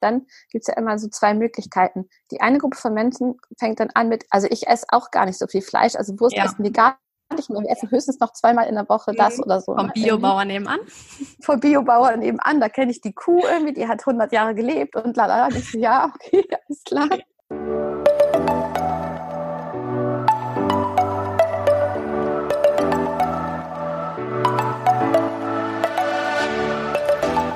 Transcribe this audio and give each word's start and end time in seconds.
dann 0.00 0.26
gibt's 0.50 0.68
ja 0.68 0.74
immer 0.76 0.98
so 0.98 1.08
zwei 1.08 1.34
Möglichkeiten. 1.34 2.08
Die 2.30 2.40
eine 2.40 2.58
Gruppe 2.58 2.76
von 2.76 2.94
Menschen 2.94 3.38
fängt 3.58 3.80
dann 3.80 3.90
an 3.94 4.08
mit, 4.08 4.24
also 4.30 4.46
ich 4.50 4.66
esse 4.66 4.86
auch 4.90 5.10
gar 5.10 5.26
nicht 5.26 5.38
so 5.38 5.46
viel 5.46 5.62
Fleisch, 5.62 5.94
also 5.96 6.18
Wurst 6.20 6.36
Ja. 6.36 6.44
essen 6.44 6.62
wir 6.64 6.70
gar 6.72 6.98
nicht 7.34 7.50
mehr. 7.50 7.62
Wir 7.62 7.70
essen 7.70 7.90
höchstens 7.90 8.20
noch 8.20 8.32
zweimal 8.32 8.68
in 8.68 8.74
der 8.76 8.88
Woche 8.88 9.12
das 9.14 9.36
Mhm. 9.38 9.44
oder 9.44 9.60
so. 9.60 9.74
Vom 9.74 9.86
ne? 9.86 9.92
Biobauer 9.94 10.44
nebenan. 10.44 10.78
Vom 11.42 11.60
Biobauer 11.60 12.16
nebenan, 12.16 12.60
da 12.60 12.68
kenne 12.68 12.90
ich 12.92 13.00
die 13.00 13.12
Kuh 13.12 13.42
irgendwie, 13.46 13.72
die 13.72 13.88
hat 13.88 14.06
100 14.06 14.32
Jahre 14.32 14.54
gelebt 14.54 14.96
und 14.96 15.16
lalala. 15.16 15.48
Ich 15.56 15.70
so, 15.70 15.78
ja, 15.78 16.12
okay, 16.14 16.44
alles 16.68 16.84
klar. 16.84 17.08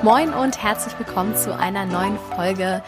Moin 0.03 0.33
und 0.33 0.63
herzlich 0.63 0.97
willkommen 0.97 1.35
zu 1.35 1.55
einer 1.55 1.85
neuen 1.85 2.17
Folge 2.35 2.81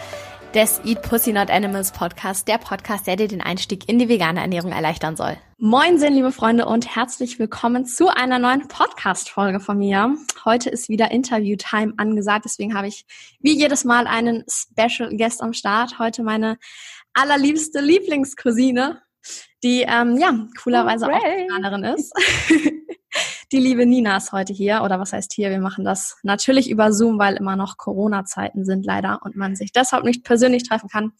des 0.55 0.81
Eat 0.83 1.03
Pussy 1.03 1.31
Not 1.31 1.51
Animals 1.51 1.91
Podcast, 1.91 2.47
der 2.47 2.57
Podcast, 2.57 3.05
der 3.05 3.17
dir 3.17 3.27
den 3.27 3.39
Einstieg 3.39 3.87
in 3.87 3.99
die 3.99 4.09
vegane 4.09 4.41
Ernährung 4.41 4.71
erleichtern 4.71 5.15
soll. 5.15 5.37
Moin, 5.59 5.99
sind 5.99 6.15
liebe 6.15 6.31
Freunde 6.31 6.65
und 6.65 6.95
herzlich 6.95 7.37
willkommen 7.37 7.85
zu 7.85 8.07
einer 8.07 8.39
neuen 8.39 8.67
Podcast-Folge 8.67 9.59
von 9.59 9.77
mir. 9.77 10.15
Heute 10.43 10.71
ist 10.71 10.89
wieder 10.89 11.11
Interview-Time 11.11 11.93
angesagt, 11.97 12.45
deswegen 12.45 12.75
habe 12.75 12.87
ich 12.87 13.05
wie 13.39 13.55
jedes 13.55 13.83
Mal 13.83 14.07
einen 14.07 14.43
Special 14.49 15.15
Guest 15.15 15.43
am 15.43 15.53
Start. 15.53 15.99
Heute 15.99 16.23
meine 16.23 16.57
allerliebste 17.13 17.79
Lieblingscousine, 17.79 19.03
die 19.63 19.85
ähm, 19.87 20.17
ja 20.17 20.47
coolerweise 20.63 21.05
auch 21.05 21.11
Hooray. 21.11 21.43
Veganerin 21.43 21.83
ist. 21.83 22.11
Die 23.51 23.59
liebe 23.59 23.85
Nina 23.85 24.17
ist 24.17 24.31
heute 24.31 24.53
hier, 24.53 24.81
oder 24.83 24.99
was 24.99 25.13
heißt 25.13 25.33
hier? 25.33 25.49
Wir 25.49 25.59
machen 25.59 25.85
das 25.85 26.17
natürlich 26.23 26.69
über 26.69 26.91
Zoom, 26.91 27.19
weil 27.19 27.35
immer 27.35 27.55
noch 27.55 27.77
Corona-Zeiten 27.77 28.65
sind 28.65 28.85
leider 28.85 29.19
und 29.23 29.35
man 29.35 29.55
sich 29.55 29.71
deshalb 29.71 30.03
nicht 30.03 30.23
persönlich 30.23 30.63
treffen 30.63 30.89
kann. 30.89 31.11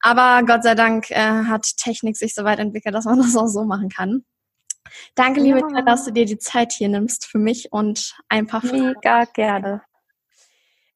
Aber 0.00 0.44
Gott 0.46 0.62
sei 0.62 0.74
Dank 0.74 1.10
äh, 1.10 1.44
hat 1.44 1.76
Technik 1.76 2.16
sich 2.16 2.34
so 2.34 2.44
weit 2.44 2.58
entwickelt, 2.58 2.94
dass 2.94 3.04
man 3.04 3.18
das 3.22 3.36
auch 3.36 3.46
so 3.46 3.64
machen 3.64 3.88
kann. 3.88 4.24
Danke, 5.14 5.40
liebe 5.40 5.60
Ja. 5.60 5.66
Nina, 5.66 5.82
dass 5.82 6.04
du 6.04 6.12
dir 6.12 6.24
die 6.24 6.38
Zeit 6.38 6.72
hier 6.72 6.88
nimmst 6.88 7.26
für 7.26 7.38
mich 7.38 7.70
und 7.70 8.16
ein 8.28 8.46
paar 8.46 8.62
Fragen. 8.62 8.94
Mega 8.94 9.24
gerne. 9.24 9.82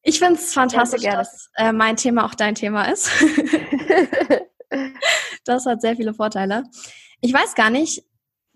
Ich 0.01 0.19
finde 0.19 0.35
es 0.35 0.53
fantastisch, 0.53 1.03
dass 1.03 1.49
äh, 1.55 1.71
mein 1.71 1.95
Thema 1.95 2.25
auch 2.25 2.35
dein 2.35 2.55
Thema 2.55 2.83
ist. 2.91 3.09
Das 5.45 5.65
hat 5.65 5.81
sehr 5.81 5.95
viele 5.95 6.13
Vorteile. 6.13 6.63
Ich 7.21 7.31
weiß 7.33 7.55
gar 7.55 7.69
nicht, 7.69 8.03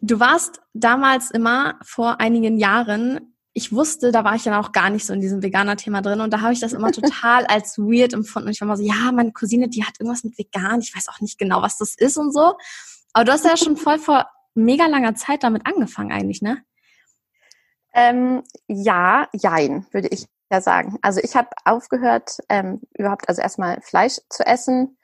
du 0.01 0.19
warst 0.19 0.61
damals 0.73 1.31
immer 1.31 1.79
vor 1.83 2.19
einigen 2.19 2.57
Jahren, 2.57 3.35
ich 3.53 3.73
wusste, 3.73 4.11
da 4.11 4.23
war 4.23 4.35
ich 4.35 4.45
ja 4.45 4.59
auch 4.59 4.71
gar 4.71 4.89
nicht 4.89 5.05
so 5.05 5.13
in 5.13 5.21
diesem 5.21 5.41
Veganer-Thema 5.41 6.01
drin 6.01 6.21
und 6.21 6.31
da 6.31 6.41
habe 6.41 6.53
ich 6.53 6.59
das 6.59 6.73
immer 6.73 6.91
total 6.93 7.45
als 7.45 7.77
weird 7.77 8.13
empfunden. 8.13 8.47
Und 8.47 8.53
ich 8.53 8.61
war 8.61 8.67
mal 8.67 8.77
so, 8.77 8.83
ja, 8.83 9.11
meine 9.11 9.31
Cousine, 9.31 9.69
die 9.69 9.83
hat 9.83 9.99
irgendwas 9.99 10.23
mit 10.23 10.37
vegan, 10.37 10.81
ich 10.81 10.95
weiß 10.95 11.07
auch 11.09 11.19
nicht 11.19 11.37
genau, 11.37 11.61
was 11.61 11.77
das 11.77 11.95
ist 11.95 12.17
und 12.17 12.31
so. 12.31 12.55
Aber 13.13 13.25
du 13.25 13.31
hast 13.31 13.45
ja 13.45 13.57
schon 13.57 13.75
voll 13.75 13.99
vor 13.99 14.29
mega 14.53 14.85
langer 14.85 15.15
Zeit 15.15 15.43
damit 15.43 15.65
angefangen 15.65 16.11
eigentlich, 16.11 16.41
ne? 16.41 16.63
Ähm, 17.93 18.43
ja, 18.67 19.27
jein, 19.33 19.85
würde 19.91 20.09
ich 20.09 20.27
ja 20.51 20.61
sagen. 20.61 20.97
Also 21.01 21.19
ich 21.23 21.35
habe 21.35 21.49
aufgehört, 21.65 22.37
ähm, 22.49 22.81
überhaupt, 22.93 23.27
also 23.27 23.41
erstmal 23.41 23.81
Fleisch 23.81 24.19
zu 24.29 24.45
essen. 24.45 24.97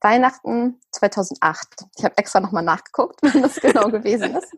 Weihnachten 0.00 0.80
2008. 0.92 1.86
Ich 1.96 2.04
habe 2.04 2.16
extra 2.16 2.40
nochmal 2.40 2.62
nachgeguckt, 2.62 3.18
wann 3.22 3.42
das 3.42 3.56
genau 3.60 3.88
gewesen 3.90 4.36
ist. 4.36 4.52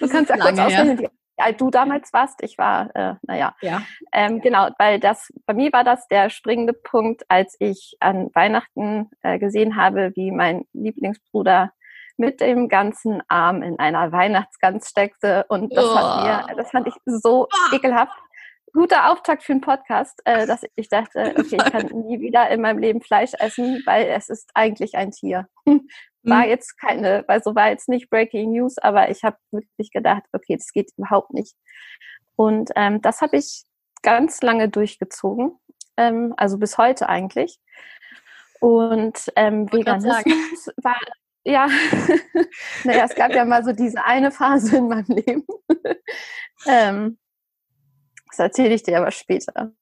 Du 0.00 0.08
kannst 0.08 0.30
ja 0.30 0.36
kurz 0.36 0.58
ausrechnen, 0.58 0.98
wie 0.98 1.08
alt 1.38 1.60
du 1.60 1.70
damals 1.70 2.12
warst. 2.12 2.42
Ich 2.42 2.58
war, 2.58 2.94
äh, 2.94 3.14
naja, 3.22 3.54
Ja. 3.62 3.82
ähm, 4.12 4.40
genau, 4.40 4.68
weil 4.78 5.00
das, 5.00 5.32
bei 5.46 5.54
mir 5.54 5.72
war 5.72 5.84
das 5.84 6.06
der 6.08 6.30
springende 6.30 6.72
Punkt, 6.72 7.24
als 7.28 7.56
ich 7.58 7.96
an 8.00 8.30
Weihnachten 8.34 9.10
äh, 9.22 9.38
gesehen 9.38 9.76
habe, 9.76 10.12
wie 10.14 10.30
mein 10.30 10.64
Lieblingsbruder 10.72 11.72
mit 12.18 12.40
dem 12.40 12.68
ganzen 12.68 13.22
Arm 13.28 13.62
in 13.62 13.78
einer 13.78 14.12
Weihnachtsgans 14.12 14.88
steckte 14.90 15.44
und 15.48 15.74
das 15.74 15.84
hat 15.96 16.22
mir, 16.48 16.54
das 16.56 16.70
fand 16.70 16.86
ich 16.86 16.94
so 17.06 17.48
ekelhaft. 17.72 18.12
Guter 18.72 19.10
Auftakt 19.10 19.42
für 19.42 19.52
einen 19.52 19.60
Podcast, 19.60 20.20
äh, 20.24 20.46
dass 20.46 20.62
ich 20.76 20.88
dachte, 20.88 21.34
okay, 21.38 21.56
ich 21.56 21.72
kann 21.72 21.86
nie 21.86 22.20
wieder 22.20 22.48
in 22.50 22.60
meinem 22.60 22.78
Leben 22.78 23.00
Fleisch 23.02 23.32
essen, 23.38 23.82
weil 23.86 24.06
es 24.08 24.28
ist 24.28 24.50
eigentlich 24.54 24.94
ein 24.96 25.10
Tier. 25.10 25.48
War 26.24 26.44
Mhm. 26.44 26.50
jetzt 26.50 26.78
keine, 26.78 27.24
weil 27.26 27.42
so 27.42 27.56
war 27.56 27.70
jetzt 27.70 27.88
nicht 27.88 28.08
Breaking 28.08 28.52
News, 28.52 28.78
aber 28.78 29.10
ich 29.10 29.24
habe 29.24 29.36
wirklich 29.50 29.90
gedacht, 29.90 30.22
okay, 30.32 30.56
das 30.56 30.70
geht 30.72 30.92
überhaupt 30.96 31.32
nicht. 31.34 31.56
Und 32.36 32.70
ähm, 32.76 33.02
das 33.02 33.20
habe 33.22 33.36
ich 33.38 33.64
ganz 34.02 34.40
lange 34.40 34.68
durchgezogen, 34.68 35.58
ähm, 35.96 36.32
also 36.36 36.58
bis 36.58 36.78
heute 36.78 37.08
eigentlich. 37.08 37.58
Und 38.60 39.32
ähm, 39.34 39.66
sagen. 39.68 39.80
Veganismus 39.84 40.68
war, 40.76 41.00
ja, 41.44 41.66
naja, 42.84 43.04
es 43.04 43.16
gab 43.16 43.32
ja 43.34 43.44
mal 43.44 43.64
so 43.64 43.72
diese 43.72 44.04
eine 44.04 44.30
Phase 44.30 44.76
in 44.76 44.86
meinem 44.86 45.06
Leben. 45.08 45.44
ähm, 46.66 47.18
das 48.32 48.38
erzähle 48.38 48.74
ich 48.74 48.82
dir 48.82 48.98
aber 48.98 49.10
später. 49.10 49.72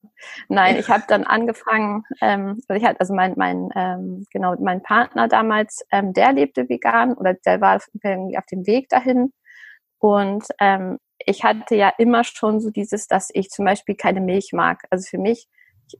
Nein, 0.49 0.77
ich 0.77 0.89
habe 0.89 1.03
dann 1.07 1.23
angefangen, 1.23 2.03
ähm, 2.21 2.61
ich 2.69 2.83
hatte, 2.83 2.99
also 2.99 3.13
mein, 3.13 3.33
mein, 3.37 3.69
ähm, 3.75 4.25
genau, 4.31 4.55
mein 4.59 4.83
Partner 4.83 5.27
damals, 5.27 5.85
ähm, 5.91 6.13
der 6.13 6.33
lebte 6.33 6.69
vegan 6.69 7.13
oder 7.13 7.33
der 7.33 7.61
war 7.61 7.81
irgendwie 8.03 8.37
auf 8.37 8.45
dem 8.45 8.67
Weg 8.67 8.89
dahin. 8.89 9.33
Und 9.99 10.45
ähm, 10.59 10.99
ich 11.25 11.43
hatte 11.43 11.75
ja 11.75 11.91
immer 11.97 12.23
schon 12.23 12.59
so 12.59 12.69
dieses, 12.69 13.07
dass 13.07 13.29
ich 13.33 13.49
zum 13.49 13.65
Beispiel 13.65 13.95
keine 13.95 14.21
Milch 14.21 14.51
mag. 14.53 14.83
Also 14.89 15.07
für 15.07 15.17
mich 15.17 15.47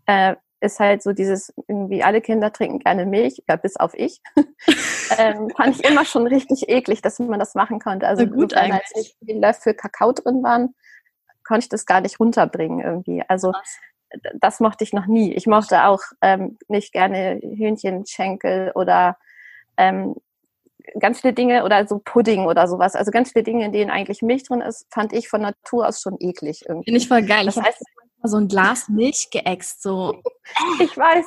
äh, 0.05 0.35
ist 0.59 0.79
halt 0.79 1.01
so 1.01 1.11
dieses, 1.13 1.53
irgendwie 1.67 2.03
alle 2.03 2.21
Kinder 2.21 2.53
trinken 2.53 2.79
gerne 2.79 3.05
Milch, 3.05 3.41
ja, 3.47 3.55
bis 3.55 3.77
auf 3.77 3.93
ich. 3.95 4.21
ähm, 5.17 5.49
fand 5.55 5.75
ich 5.75 5.83
immer 5.83 6.05
schon 6.05 6.27
richtig 6.27 6.69
eklig, 6.69 7.01
dass 7.01 7.19
man 7.19 7.39
das 7.39 7.55
machen 7.55 7.79
konnte. 7.79 8.07
Also 8.07 8.23
Na 8.23 8.31
gut 8.31 8.53
als 8.53 8.91
nicht 8.95 9.15
Löffel 9.21 9.73
Kakao 9.73 10.11
drin 10.11 10.43
waren, 10.43 10.75
konnte 11.51 11.65
ich 11.65 11.69
das 11.69 11.85
gar 11.85 11.99
nicht 11.99 12.17
runterbringen 12.17 12.79
irgendwie. 12.79 13.23
Also 13.27 13.51
das 14.39 14.61
mochte 14.61 14.85
ich 14.85 14.93
noch 14.93 15.05
nie. 15.05 15.33
Ich 15.33 15.47
mochte 15.47 15.83
auch 15.83 15.99
ähm, 16.21 16.57
nicht 16.69 16.93
gerne 16.93 17.41
Hühnchenschenkel 17.43 18.71
oder 18.73 19.17
ähm, 19.75 20.15
ganz 20.97 21.19
viele 21.19 21.33
Dinge 21.33 21.65
oder 21.65 21.85
so 21.85 21.99
Pudding 21.99 22.45
oder 22.45 22.69
sowas. 22.69 22.95
Also 22.95 23.11
ganz 23.11 23.33
viele 23.33 23.43
Dinge, 23.43 23.65
in 23.65 23.73
denen 23.73 23.91
eigentlich 23.91 24.21
Milch 24.21 24.43
drin 24.43 24.61
ist, 24.61 24.87
fand 24.93 25.11
ich 25.11 25.27
von 25.27 25.41
Natur 25.41 25.89
aus 25.89 26.01
schon 26.01 26.15
eklig 26.21 26.63
irgendwie. 26.69 26.85
Finde 26.85 26.99
ich 26.99 27.07
voll 27.09 27.23
geil. 27.23 27.45
Das 27.45 27.57
Ich 27.57 27.63
heißt, 27.63 27.83
so 28.23 28.37
ein 28.37 28.47
Glas 28.47 28.87
Milch 28.87 29.27
geäxt, 29.29 29.81
so 29.81 30.21
ich 30.79 30.97
weiß, 30.97 31.25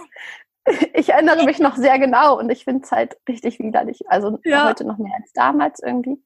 ich 0.95 1.11
erinnere 1.11 1.45
mich 1.45 1.59
noch 1.59 1.77
sehr 1.77 1.99
genau 1.99 2.39
und 2.39 2.49
ich 2.49 2.65
finde 2.65 2.83
es 2.85 2.93
halt 2.93 3.19
richtig 3.29 3.59
widerlich. 3.59 4.01
Also 4.09 4.39
Ja. 4.45 4.65
heute 4.65 4.87
noch 4.87 4.97
mehr 4.97 5.13
als 5.21 5.31
damals 5.35 5.81
irgendwie. 5.83 6.17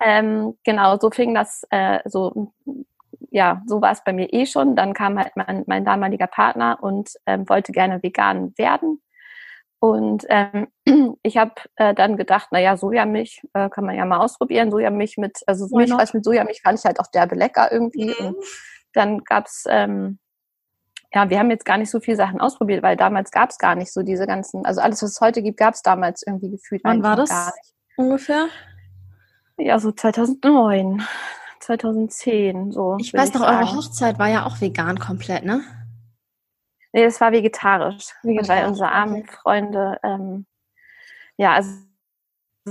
Ähm, 0.00 0.58
genau, 0.64 0.98
so 0.98 1.10
fing 1.10 1.34
das, 1.34 1.62
äh, 1.70 2.00
so, 2.04 2.52
ja, 3.30 3.62
so 3.66 3.80
war 3.80 3.92
es 3.92 4.02
bei 4.04 4.12
mir 4.12 4.32
eh 4.32 4.46
schon. 4.46 4.76
Dann 4.76 4.94
kam 4.94 5.18
halt 5.18 5.32
mein, 5.36 5.64
mein 5.66 5.84
damaliger 5.84 6.26
Partner 6.26 6.78
und 6.80 7.10
ähm, 7.26 7.48
wollte 7.48 7.72
gerne 7.72 8.02
vegan 8.02 8.52
werden. 8.56 9.02
Und 9.78 10.24
ähm, 10.28 10.68
ich 11.22 11.36
habe 11.36 11.54
äh, 11.76 11.94
dann 11.94 12.16
gedacht, 12.16 12.52
naja, 12.52 12.76
Sojamilch 12.76 13.42
äh, 13.54 13.68
kann 13.68 13.84
man 13.84 13.96
ja 13.96 14.04
mal 14.04 14.18
ausprobieren. 14.18 14.70
Sojamilch 14.70 15.16
mit, 15.18 15.38
also 15.46 15.68
Milch, 15.76 15.92
was 15.92 16.14
mit 16.14 16.24
Sojamilch 16.24 16.62
fand 16.62 16.78
ich 16.78 16.84
halt 16.84 17.00
auch 17.00 17.08
derbe 17.08 17.34
lecker 17.34 17.70
irgendwie. 17.70 18.14
Mhm. 18.18 18.26
Und 18.26 18.36
dann 18.92 19.24
gab's 19.24 19.64
ähm, 19.68 20.18
ja, 21.14 21.30
wir 21.30 21.38
haben 21.38 21.50
jetzt 21.50 21.64
gar 21.64 21.78
nicht 21.78 21.90
so 21.90 22.00
viele 22.00 22.16
Sachen 22.16 22.40
ausprobiert, 22.40 22.82
weil 22.82 22.96
damals 22.96 23.30
gab's 23.30 23.58
gar 23.58 23.74
nicht 23.74 23.92
so 23.92 24.02
diese 24.02 24.26
ganzen, 24.26 24.66
also 24.66 24.80
alles, 24.80 25.02
was 25.02 25.12
es 25.12 25.20
heute 25.20 25.42
gibt, 25.42 25.58
gab's 25.58 25.82
damals 25.82 26.22
irgendwie 26.26 26.50
gefühlt. 26.50 26.82
Wann 26.84 27.02
war 27.02 27.16
das? 27.16 27.52
Ungefähr. 27.96 28.48
Ja, 29.56 29.78
so 29.78 29.92
2009, 29.92 31.02
2010, 31.66 32.70
so. 32.70 32.96
Ich 33.00 33.12
weiß 33.12 33.34
noch, 33.34 33.42
eure. 33.42 33.74
Hochzeit 33.74 34.18
war 34.18 34.28
ja 34.28 34.46
auch 34.46 34.60
vegan 34.60 34.98
komplett, 34.98 35.44
ne? 35.44 35.62
Nee, 36.92 37.04
das 37.04 37.20
war 37.20 37.32
vegetarisch. 37.32 38.12
Vegetarisch, 38.22 38.48
Weil 38.48 38.68
unsere 38.68 38.92
armen. 38.92 39.26
Freunde, 39.26 39.98
ähm, 40.04 40.46
ja, 41.36 41.54
also 41.54 41.70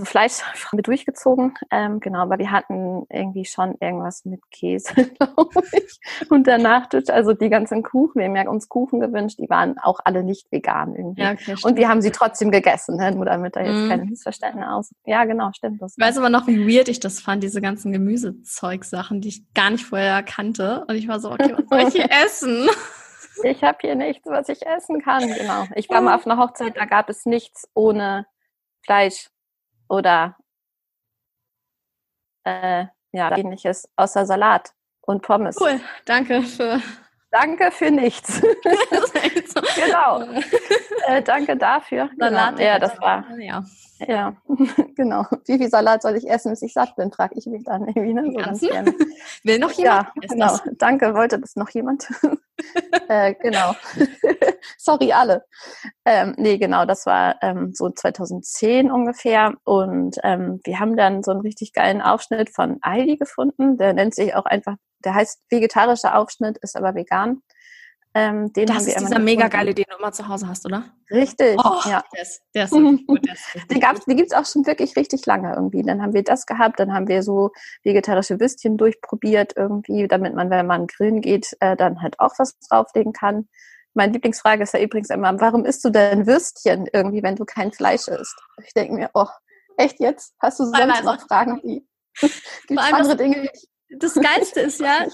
Fleisch 0.04 0.42
haben 0.66 0.78
wir 0.78 0.84
durchgezogen, 0.84 1.54
ähm, 1.72 2.00
genau, 2.00 2.20
aber 2.20 2.38
wir 2.38 2.52
hatten 2.52 3.06
irgendwie 3.10 3.46
schon 3.46 3.76
irgendwas 3.80 4.26
mit 4.26 4.42
Käse, 4.52 4.94
glaube 5.20 5.62
ich. 5.72 6.00
Und 6.30 6.48
der 6.48 6.58
Nachtisch, 6.58 7.10
also 7.10 7.34
die 7.34 7.50
ganzen 7.50 7.82
Kuchen, 7.84 8.20
wir 8.20 8.26
haben 8.28 8.36
ja 8.36 8.50
uns 8.50 8.68
Kuchen 8.68 9.00
gewünscht, 9.00 9.40
die 9.40 9.50
waren 9.50 9.78
auch 9.80 10.00
alle 10.04 10.24
nicht 10.24 10.52
vegan 10.52 10.96
irgendwie. 10.96 11.24
okay. 11.24 11.56
Und 11.64 11.78
wir 11.78 11.88
haben 11.88 12.02
sie 12.02 12.12
trotzdem 12.12 12.52
gegessen, 12.52 12.98
ne? 12.98 13.12
nur 13.12 13.26
damit 13.26 13.56
da 13.56 13.62
jetzt 13.62 13.76
Mhm. 13.76 13.90
keine 13.90 14.06
Missverständnisse 14.06 14.70
aus. 14.70 14.94
Ja, 15.06 15.26
genau, 15.26 15.52
stimmt 15.54 15.82
das. 15.82 15.96
Ich 15.98 16.04
weiß 16.04 16.18
aber 16.18 16.30
noch, 16.30 16.48
wie 16.48 16.68
weird 16.68 16.90
ich 16.90 17.00
das 17.00 17.20
fand, 17.20 17.44
diese 17.44 17.62
ganzen 17.62 17.92
Gemüsezeug-Sachen, 17.92 19.22
die 19.22 19.30
ich 19.30 19.54
gar 19.54 19.70
nicht 19.70 19.86
vorher 19.86 20.24
kannte. 20.24 20.86
Und 20.88 20.96
ich 20.96 21.08
war 21.08 21.20
so, 21.20 21.32
okay, 21.32 21.54
was 21.56 21.68
soll 21.70 21.88
ich 21.90 21.94
hier 21.94 22.10
essen? 22.26 22.68
Ich 23.44 23.64
habe 23.64 23.78
hier 23.82 23.96
nichts, 23.96 24.26
was 24.28 24.50
ich 24.50 24.66
essen 24.66 25.02
kann. 25.02 25.28
Genau. 25.28 25.66
Ich 25.76 25.90
war 25.90 26.02
mal 26.02 26.16
auf 26.16 26.26
einer 26.26 26.38
Hochzeit, 26.38 26.76
da 26.78 26.86
gab 26.86 27.10
es 27.10 27.26
nichts 27.26 27.68
ohne 27.74 28.26
Fleisch 28.86 29.30
oder 29.88 30.38
äh, 32.44 32.86
ja, 33.12 33.38
ähnliches, 33.38 33.90
außer 33.96 34.26
Salat 34.26 34.72
und 35.02 35.22
Pommes. 35.22 35.58
Cool, 35.60 35.80
danke 36.06 36.42
für 36.42 36.82
danke 37.36 37.72
für 37.72 37.92
nichts. 37.92 38.42
so. 38.42 38.48
genau. 39.76 40.22
Äh, 41.08 41.22
danke 41.22 41.58
dafür. 41.58 42.10
Salat, 42.18 42.58
genau. 42.58 42.68
Ja, 42.70 42.80
das 42.80 43.00
war. 43.00 43.26
Ja. 43.40 43.64
Ja, 44.00 44.36
genau. 44.96 45.26
Wie 45.46 45.58
viel 45.58 45.70
Salat 45.70 46.02
soll 46.02 46.18
ich 46.18 46.30
essen, 46.30 46.52
bis 46.52 46.62
ich 46.62 46.74
satt 46.74 46.96
bin, 46.98 47.12
frage 47.12 47.36
ich 47.38 47.46
mich 47.46 47.64
dann 47.64 47.88
irgendwie. 47.88 48.14
Ne? 48.14 48.26
So 48.26 48.38
ganz 48.38 48.60
gerne. 48.60 48.94
Will 49.44 49.60
noch 49.60 49.72
jemand? 49.72 50.08
Ja, 50.16 50.28
genau. 50.30 50.58
Danke, 50.78 51.14
wollte 51.14 51.40
das 51.40 51.56
noch 51.56 51.70
jemand? 51.70 52.08
äh, 53.08 53.34
genau. 53.36 53.74
Sorry, 54.78 55.14
alle. 55.14 55.46
Ähm, 56.04 56.36
nee, 56.38 56.58
genau, 56.58 56.86
das 56.86 57.06
war 57.06 57.38
ähm, 57.42 57.72
so 57.74 57.90
2010 57.90 58.92
ungefähr. 58.92 59.54
Und 59.64 60.18
ähm, 60.24 60.60
wir 60.66 60.80
haben 60.80 60.98
dann 60.98 61.24
so 61.24 61.32
einen 61.32 61.42
richtig 61.42 61.72
geilen 61.72 62.02
Aufschnitt 62.02 62.50
von 62.50 62.80
Aldi 62.82 63.16
gefunden. 63.16 63.78
Der 63.78 63.94
nennt 63.94 64.14
sich 64.14 64.36
auch 64.36 64.46
einfach, 64.46 64.76
der 65.04 65.16
heißt 65.16 65.42
vegetarischer 65.50 66.18
Aufschnitt, 66.18 66.58
ist 66.60 66.76
aber 66.76 66.96
vegan. 66.96 67.42
Ähm, 68.18 68.54
den 68.54 68.68
das 68.68 68.78
haben 68.78 68.86
wir 68.86 68.96
ist 68.96 69.02
dieser 69.02 69.20
mega 69.20 69.50
geile, 69.50 69.74
den 69.74 69.84
du 69.90 69.98
immer 69.98 70.14
zu 70.14 70.26
Hause 70.30 70.48
hast, 70.48 70.66
oder? 70.66 70.86
Richtig, 71.12 71.60
oh, 71.62 71.82
ja. 71.84 72.02
Der 72.14 72.22
ist, 72.22 72.42
der 72.56 72.64
ist 72.64 72.72
gut. 72.72 73.26
Der 73.26 73.34
ist 73.34 73.44
den 73.70 73.80
gab's, 73.82 74.06
die 74.06 74.16
gibt 74.16 74.32
es 74.32 74.38
auch 74.38 74.46
schon 74.46 74.66
wirklich 74.66 74.96
richtig 74.96 75.26
lange 75.26 75.54
irgendwie. 75.54 75.84
Dann 75.84 76.02
haben 76.02 76.14
wir 76.14 76.24
das 76.24 76.46
gehabt, 76.46 76.80
dann 76.80 76.94
haben 76.94 77.10
wir 77.10 77.24
so 77.24 77.52
vegetarische 77.84 78.40
Würstchen 78.40 78.78
durchprobiert 78.78 79.58
irgendwie, 79.58 80.08
damit 80.08 80.34
man, 80.34 80.50
wenn 80.50 80.66
man 80.66 80.88
grillen 80.88 81.20
geht, 81.20 81.58
äh, 81.60 81.76
dann 81.76 82.02
halt 82.02 82.18
auch 82.22 82.32
was 82.38 82.58
drauflegen 82.60 83.12
kann. 83.12 83.50
Meine 83.94 84.14
Lieblingsfrage 84.14 84.64
ist 84.64 84.74
ja 84.74 84.80
übrigens 84.80 85.10
immer, 85.10 85.38
warum 85.42 85.66
isst 85.66 85.84
du 85.84 85.90
denn 85.90 86.26
Würstchen 86.26 86.88
irgendwie, 86.94 87.22
wenn 87.22 87.36
du 87.36 87.44
kein 87.44 87.74
Fleisch 87.74 88.08
isst? 88.08 88.36
Ich 88.66 88.74
denke 88.74 88.94
mir, 88.94 89.10
oh, 89.14 89.28
echt 89.76 90.00
jetzt? 90.00 90.34
Hast 90.40 90.62
du 90.62 90.64
sonst 90.64 91.04
noch 91.04 91.20
Fragen? 91.28 91.60
Gibt 92.22 92.42
es 92.70 92.94
andere 92.94 93.18
Dinge? 93.18 93.50
Das 93.90 94.16
Geilste 94.16 94.62
ist 94.62 94.80
ja, 94.80 95.06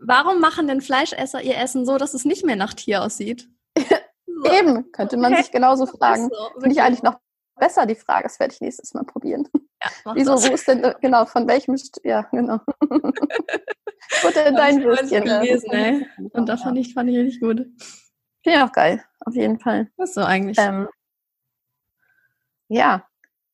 Warum 0.00 0.40
machen 0.40 0.68
denn 0.68 0.80
Fleischesser 0.80 1.42
ihr 1.42 1.56
Essen 1.56 1.86
so, 1.86 1.98
dass 1.98 2.14
es 2.14 2.24
nicht 2.24 2.44
mehr 2.44 2.56
nach 2.56 2.74
Tier 2.74 3.02
aussieht? 3.02 3.48
So. 3.76 3.84
Eben, 4.52 4.90
könnte 4.92 5.16
man 5.16 5.32
okay. 5.32 5.42
sich 5.42 5.52
genauso 5.52 5.86
fragen. 5.86 6.28
So, 6.28 6.60
Finde 6.60 6.72
ich 6.72 6.82
eigentlich 6.82 7.02
noch 7.02 7.18
besser 7.56 7.86
die 7.86 7.94
Frage, 7.94 8.24
das 8.24 8.40
werde 8.40 8.54
ich 8.54 8.60
nächstes 8.60 8.94
Mal 8.94 9.04
probieren. 9.04 9.48
Ja, 9.82 9.90
Wieso, 10.14 10.32
das. 10.32 10.48
wo 10.48 10.54
ist 10.54 10.68
denn, 10.68 10.94
genau, 11.00 11.26
von 11.26 11.46
welchem, 11.48 11.76
St 11.76 12.00
ja, 12.04 12.22
genau. 12.30 12.60
wo 12.80 14.30
denn 14.30 14.54
dein 14.54 14.82
Würstchen? 14.82 15.24
Gelesen, 15.24 15.70
ey. 15.72 16.06
Und 16.32 16.48
das 16.48 16.62
fand 16.62 16.78
ich, 16.78 16.94
fand 16.94 17.10
ich 17.10 17.16
richtig 17.16 17.40
gut. 17.40 17.58
Finde 18.42 18.58
ich 18.58 18.62
auch 18.62 18.72
geil, 18.72 19.04
auf 19.26 19.34
jeden 19.34 19.60
Fall. 19.60 19.90
Was 19.96 20.14
so 20.14 20.22
eigentlich? 20.22 20.58
Ähm, 20.58 20.88
ja, 22.68 23.06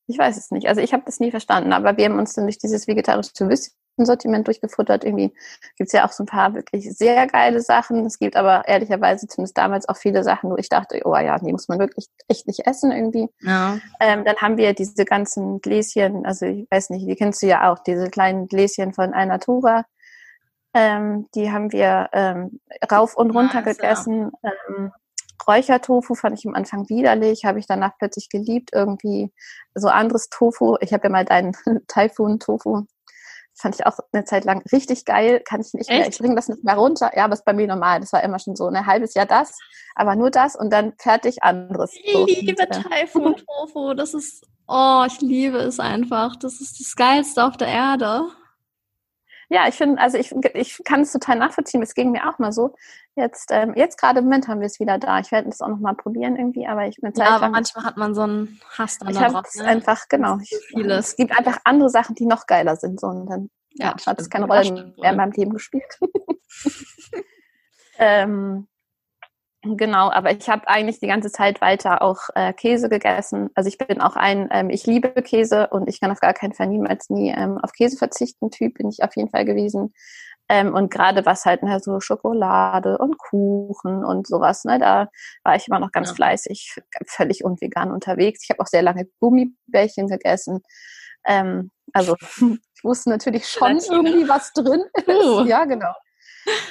ich 0.07 0.17
weiß 0.17 0.37
es 0.37 0.51
nicht. 0.51 0.69
Also 0.69 0.79
ich 0.79 0.93
habe 0.93 1.03
das 1.05 1.19
nie 1.19 1.31
verstanden, 1.31 1.73
aber 1.73 1.97
wir 1.97 2.05
haben 2.05 2.19
uns 2.19 2.33
dann 2.33 2.45
durch 2.45 2.59
dieses 2.59 2.87
vegetarische 2.87 3.33
Würstchen 3.41 3.73
Sortiment 4.05 4.47
durchgefuttert. 4.47 5.03
Irgendwie 5.03 5.33
gibt 5.77 5.87
es 5.87 5.93
ja 5.93 6.05
auch 6.05 6.11
so 6.11 6.23
ein 6.23 6.27
paar 6.27 6.53
wirklich 6.53 6.91
sehr 6.95 7.27
geile 7.27 7.61
Sachen. 7.61 8.05
Es 8.05 8.19
gibt 8.19 8.35
aber 8.35 8.67
ehrlicherweise 8.67 9.27
zumindest 9.27 9.57
damals 9.57 9.89
auch 9.89 9.97
viele 9.97 10.23
Sachen, 10.23 10.49
wo 10.49 10.57
ich 10.57 10.69
dachte, 10.69 11.01
oh 11.05 11.15
ja, 11.15 11.37
die 11.39 11.51
muss 11.51 11.67
man 11.67 11.79
wirklich 11.79 12.07
echt 12.27 12.47
nicht 12.47 12.67
essen 12.67 12.91
irgendwie. 12.91 13.29
Ja. 13.41 13.79
Ähm, 13.99 14.23
dann 14.25 14.37
haben 14.37 14.57
wir 14.57 14.73
diese 14.73 15.05
ganzen 15.05 15.59
Gläschen, 15.61 16.25
also 16.25 16.45
ich 16.45 16.67
weiß 16.69 16.89
nicht, 16.91 17.07
die 17.07 17.15
kennst 17.15 17.41
du 17.41 17.47
ja 17.47 17.71
auch, 17.71 17.79
diese 17.79 18.09
kleinen 18.09 18.47
Gläschen 18.47 18.93
von 18.93 19.13
Alnatura. 19.13 19.85
Ähm, 20.73 21.27
die 21.33 21.51
haben 21.51 21.71
wir 21.71 22.09
ähm, 22.13 22.59
rauf 22.91 23.15
und 23.15 23.31
runter 23.31 23.59
ja, 23.65 23.73
gegessen. 23.73 24.31
Ähm, 24.43 24.91
Räuchertofu 25.47 26.15
fand 26.15 26.37
ich 26.37 26.45
am 26.45 26.55
Anfang 26.55 26.89
widerlich, 26.89 27.45
habe 27.45 27.59
ich 27.59 27.67
danach 27.67 27.97
plötzlich 27.97 28.29
geliebt. 28.29 28.71
Irgendwie 28.73 29.31
so 29.75 29.87
anderes 29.87 30.29
Tofu. 30.29 30.77
Ich 30.81 30.93
habe 30.93 31.03
ja 31.03 31.09
mal 31.09 31.25
deinen 31.25 31.53
Typhoon-Tofu 31.87 32.85
fand 33.57 33.75
ich 33.75 33.85
auch 33.85 33.97
eine 34.11 34.23
Zeit 34.25 34.45
lang 34.45 34.63
richtig 34.71 35.05
geil, 35.05 35.41
kann 35.43 35.61
ich 35.61 35.73
nicht 35.73 35.89
Echt? 35.89 35.99
mehr, 35.99 36.07
ich 36.07 36.17
bringe 36.17 36.35
das 36.35 36.47
nicht 36.47 36.63
mehr 36.63 36.75
runter. 36.75 37.11
Ja, 37.15 37.25
aber 37.25 37.33
ist 37.33 37.45
bei 37.45 37.53
mir 37.53 37.67
normal, 37.67 37.99
das 37.99 38.13
war 38.13 38.23
immer 38.23 38.39
schon 38.39 38.55
so 38.55 38.67
ein 38.67 38.85
halbes 38.85 39.13
Jahr 39.13 39.25
das, 39.25 39.57
aber 39.95 40.15
nur 40.15 40.31
das 40.31 40.55
und 40.55 40.71
dann 40.71 40.93
fertig 40.99 41.43
anderes. 41.43 41.91
Ich 41.93 42.41
liebe 42.41 42.61
äh, 42.61 42.67
Taifun 42.67 43.35
Tofu, 43.35 43.93
das 43.93 44.13
ist, 44.13 44.45
oh, 44.67 45.03
ich 45.07 45.19
liebe 45.21 45.57
es 45.57 45.79
einfach, 45.79 46.35
das 46.35 46.61
ist 46.61 46.79
das 46.79 46.95
Geilste 46.95 47.43
auf 47.43 47.57
der 47.57 47.67
Erde. 47.67 48.27
Ja, 49.49 49.67
ich 49.67 49.75
finde, 49.75 50.01
also 50.01 50.17
ich, 50.17 50.33
ich 50.53 50.81
kann 50.83 51.01
es 51.01 51.13
total 51.13 51.37
nachvollziehen. 51.37 51.81
Es 51.81 51.93
ging 51.93 52.11
mir 52.11 52.27
auch 52.29 52.37
mal 52.37 52.51
so. 52.51 52.75
Jetzt, 53.17 53.49
ähm, 53.51 53.73
jetzt 53.75 53.99
gerade 53.99 54.19
im 54.19 54.25
Moment 54.25 54.47
haben 54.47 54.59
wir 54.59 54.67
es 54.67 54.79
wieder 54.79 54.99
da. 54.99 55.19
Ich 55.19 55.31
werde 55.31 55.49
es 55.49 55.59
auch 55.59 55.69
noch 55.69 55.79
mal 55.79 55.95
probieren 55.95 56.35
irgendwie, 56.35 56.67
aber 56.67 56.85
ich 56.85 56.97
bin 56.97 57.11
Ja, 57.15 57.29
aber 57.29 57.49
manchmal 57.49 57.83
hat 57.83 57.97
man 57.97 58.13
so 58.13 58.21
einen 58.21 58.61
Hass 58.77 58.99
dann 58.99 59.09
Ich 59.09 59.19
habe 59.19 59.41
es 59.43 59.55
ne? 59.55 59.65
einfach, 59.65 60.07
genau. 60.07 60.37
Ich, 60.39 60.55
vieles. 60.67 61.09
Es 61.09 61.15
gibt 61.15 61.35
einfach 61.35 61.57
andere 61.63 61.89
Sachen, 61.89 62.13
die 62.13 62.27
noch 62.27 62.45
geiler 62.45 62.75
sind. 62.75 62.99
So, 62.99 63.07
und 63.07 63.25
dann 63.25 63.49
ja, 63.71 63.95
ja 63.97 64.05
hat 64.05 64.21
es 64.21 64.29
keine 64.29 64.45
Rolle 64.45 64.93
mehr 64.99 65.11
in 65.11 65.17
meinem 65.17 65.31
Leben 65.31 65.53
gespielt. 65.53 65.99
ähm, 67.97 68.67
Genau, 69.63 70.11
aber 70.11 70.31
ich 70.31 70.47
habe 70.49 70.67
eigentlich 70.67 70.99
die 70.99 71.07
ganze 71.07 71.31
Zeit 71.31 71.61
weiter 71.61 72.01
auch 72.01 72.29
äh, 72.35 72.53
Käse 72.53 72.89
gegessen. 72.89 73.49
Also 73.55 73.67
ich 73.67 73.77
bin 73.77 73.99
auch 73.99 74.15
ein, 74.15 74.47
ähm, 74.51 74.69
ich 74.69 74.85
liebe 74.85 75.09
Käse 75.23 75.67
und 75.67 75.89
ich 75.89 75.99
kann 75.99 76.11
auf 76.11 76.19
gar 76.19 76.33
keinen 76.33 76.53
Fall 76.53 76.67
niemals 76.67 77.09
nie 77.09 77.31
ähm, 77.31 77.57
auf 77.57 77.73
Käse 77.73 77.97
verzichten. 77.97 78.51
Typ 78.51 78.75
bin 78.75 78.87
ich 78.87 79.03
auf 79.03 79.15
jeden 79.15 79.29
Fall 79.29 79.45
gewesen. 79.45 79.93
Ähm, 80.49 80.73
und 80.73 80.89
gerade 80.91 81.25
was 81.25 81.45
halt 81.45 81.63
ne, 81.63 81.79
so 81.81 81.99
Schokolade 81.99 82.97
und 82.97 83.17
Kuchen 83.17 84.05
und 84.05 84.27
sowas, 84.27 84.63
ne, 84.63 84.79
da 84.79 85.09
war 85.43 85.55
ich 85.55 85.67
immer 85.67 85.79
noch 85.79 85.91
ganz 85.91 86.09
ja. 86.09 86.15
fleißig, 86.15 86.75
völlig 87.05 87.43
unvegan 87.43 87.91
unterwegs. 87.91 88.43
Ich 88.43 88.49
habe 88.49 88.61
auch 88.61 88.67
sehr 88.67 88.81
lange 88.81 89.07
Gummibärchen 89.19 90.07
gegessen. 90.07 90.61
Ähm, 91.25 91.71
also 91.93 92.15
ich 92.21 92.83
wusste 92.83 93.09
natürlich 93.09 93.47
schon 93.47 93.77
irgendwie, 93.77 94.27
was 94.29 94.53
drin 94.53 94.83
ist. 94.95 95.07
Uh. 95.07 95.43
Ja, 95.45 95.65
genau 95.65 95.93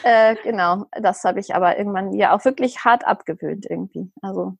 äh, 0.03 0.37
genau, 0.43 0.87
das 0.93 1.25
habe 1.25 1.41
ich 1.41 1.55
aber 1.55 1.79
irgendwann 1.79 2.13
ja 2.13 2.35
auch 2.35 2.45
wirklich 2.45 2.85
hart 2.85 3.07
abgewöhnt 3.07 3.67
irgendwie. 3.69 4.11
Also 4.23 4.57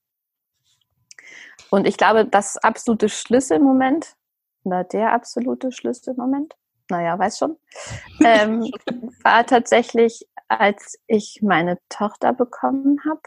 und 1.71 1.87
ich 1.87 1.97
glaube, 1.97 2.27
das 2.27 2.57
absolute 2.59 3.09
Schlüsselmoment 3.09 4.15
oder 4.65 4.85
der 4.85 5.13
absolute 5.13 5.73
Schlüsselmoment, 5.73 6.55
naja, 6.91 7.19
weiß 7.19 7.39
schon, 7.39 7.57
ähm, 8.25 8.71
war 9.23 9.47
tatsächlich, 9.47 10.29
als 10.49 10.99
ich 11.07 11.41
meine 11.43 11.79
Tochter 11.89 12.33
bekommen 12.33 13.01
habe 13.05 13.23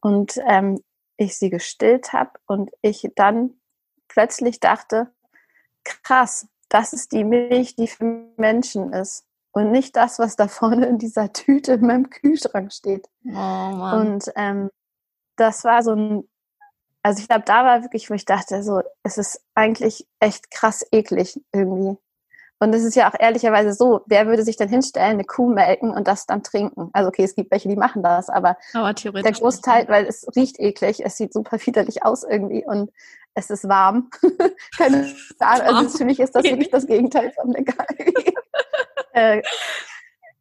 und 0.00 0.38
ähm, 0.46 0.82
ich 1.16 1.36
sie 1.36 1.50
gestillt 1.50 2.12
habe 2.12 2.30
und 2.46 2.70
ich 2.80 3.10
dann 3.16 3.54
plötzlich 4.06 4.60
dachte, 4.60 5.12
krass, 5.84 6.48
das 6.68 6.92
ist 6.92 7.12
die 7.12 7.24
Milch, 7.24 7.76
die 7.76 7.88
für 7.88 8.32
Menschen 8.36 8.92
ist 8.92 9.24
und 9.52 9.70
nicht 9.70 9.96
das, 9.96 10.18
was 10.18 10.36
da 10.36 10.48
vorne 10.48 10.86
in 10.86 10.98
dieser 10.98 11.32
Tüte 11.32 11.74
in 11.74 11.86
meinem 11.86 12.10
Kühlschrank 12.10 12.72
steht. 12.72 13.08
Oh. 13.24 13.96
Und 13.96 14.30
ähm, 14.36 14.70
das 15.36 15.64
war 15.64 15.82
so 15.82 15.92
ein, 15.92 16.28
also 17.02 17.20
ich 17.20 17.28
glaube, 17.28 17.44
da 17.44 17.64
war 17.64 17.82
wirklich, 17.82 18.10
wo 18.10 18.14
ich 18.14 18.24
dachte, 18.24 18.62
so, 18.62 18.82
es 19.02 19.18
ist 19.18 19.44
eigentlich 19.54 20.06
echt 20.20 20.50
krass 20.50 20.84
eklig 20.92 21.40
irgendwie. 21.52 21.96
Und 22.60 22.74
es 22.74 22.82
ist 22.82 22.96
ja 22.96 23.08
auch 23.08 23.14
ehrlicherweise 23.18 23.72
so, 23.72 24.00
wer 24.06 24.26
würde 24.26 24.42
sich 24.42 24.56
denn 24.56 24.68
hinstellen, 24.68 25.12
eine 25.12 25.24
Kuh 25.24 25.48
melken 25.48 25.90
und 25.90 26.08
das 26.08 26.26
dann 26.26 26.42
trinken? 26.42 26.90
Also 26.92 27.08
okay, 27.08 27.22
es 27.22 27.34
gibt 27.34 27.50
welche, 27.50 27.68
die 27.68 27.76
machen 27.76 28.02
das, 28.02 28.28
aber, 28.28 28.56
aber 28.74 28.92
der 28.94 29.32
Großteil, 29.32 29.88
weil 29.88 30.06
es 30.06 30.26
riecht 30.34 30.58
eklig, 30.58 31.04
es 31.04 31.16
sieht 31.16 31.32
super 31.32 31.58
widerlich 31.64 32.04
aus 32.04 32.24
irgendwie 32.24 32.64
und 32.66 32.90
es 33.34 33.50
ist 33.50 33.68
warm. 33.68 34.10
Keine 34.76 35.14
Ahnung, 35.38 35.76
also 35.76 35.98
für 35.98 36.04
mich 36.04 36.18
ist 36.18 36.34
das 36.34 36.44
wirklich 36.44 36.70
das 36.70 36.86
Gegenteil 36.86 37.32
von 37.32 37.52
legal. 37.52 37.86
Äh, 39.14 39.42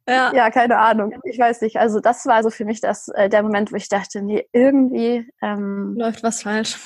ja. 0.07 0.31
ja. 0.35 0.51
keine 0.51 0.77
Ahnung. 0.77 1.13
Ich 1.23 1.39
weiß 1.39 1.61
nicht. 1.61 1.77
Also 1.77 1.99
das 1.99 2.25
war 2.27 2.43
so 2.43 2.51
für 2.51 2.65
mich 2.65 2.79
das, 2.79 3.07
äh, 3.07 3.27
der 3.27 3.41
Moment, 3.41 3.71
wo 3.71 3.75
ich 3.75 3.89
dachte, 3.89 4.21
nee, 4.21 4.47
irgendwie 4.51 5.27
ähm, 5.41 5.95
läuft 5.97 6.21
was 6.21 6.43
falsch. 6.43 6.77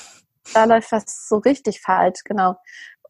Da 0.53 0.63
läuft 0.63 0.91
was 0.91 1.27
so 1.27 1.37
richtig 1.37 1.81
falsch, 1.81 2.23
genau. 2.23 2.55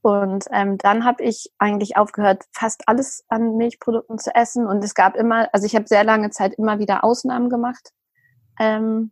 Und 0.02 0.46
ähm, 0.52 0.78
dann 0.78 1.06
habe 1.06 1.24
ich 1.24 1.52
eigentlich 1.60 1.96
aufgehört, 1.96 2.44
fast 2.54 2.88
alles 2.88 3.24
an 3.28 3.58
Milchprodukten 3.58 4.18
zu 4.18 4.34
essen. 4.34 4.66
Und 4.66 4.84
es 4.84 4.96
gab 4.96 5.16
immer, 5.16 5.48
also 5.54 5.66
ich 5.66 5.76
habe 5.76 5.88
sehr 5.88 6.04
lange 6.04 6.32
Zeit 6.32 6.56
immer 6.56 6.80
wieder 6.80 7.04
Ausnahmen 7.04 7.50
gemacht. 7.50 7.92
Ähm, 8.60 9.12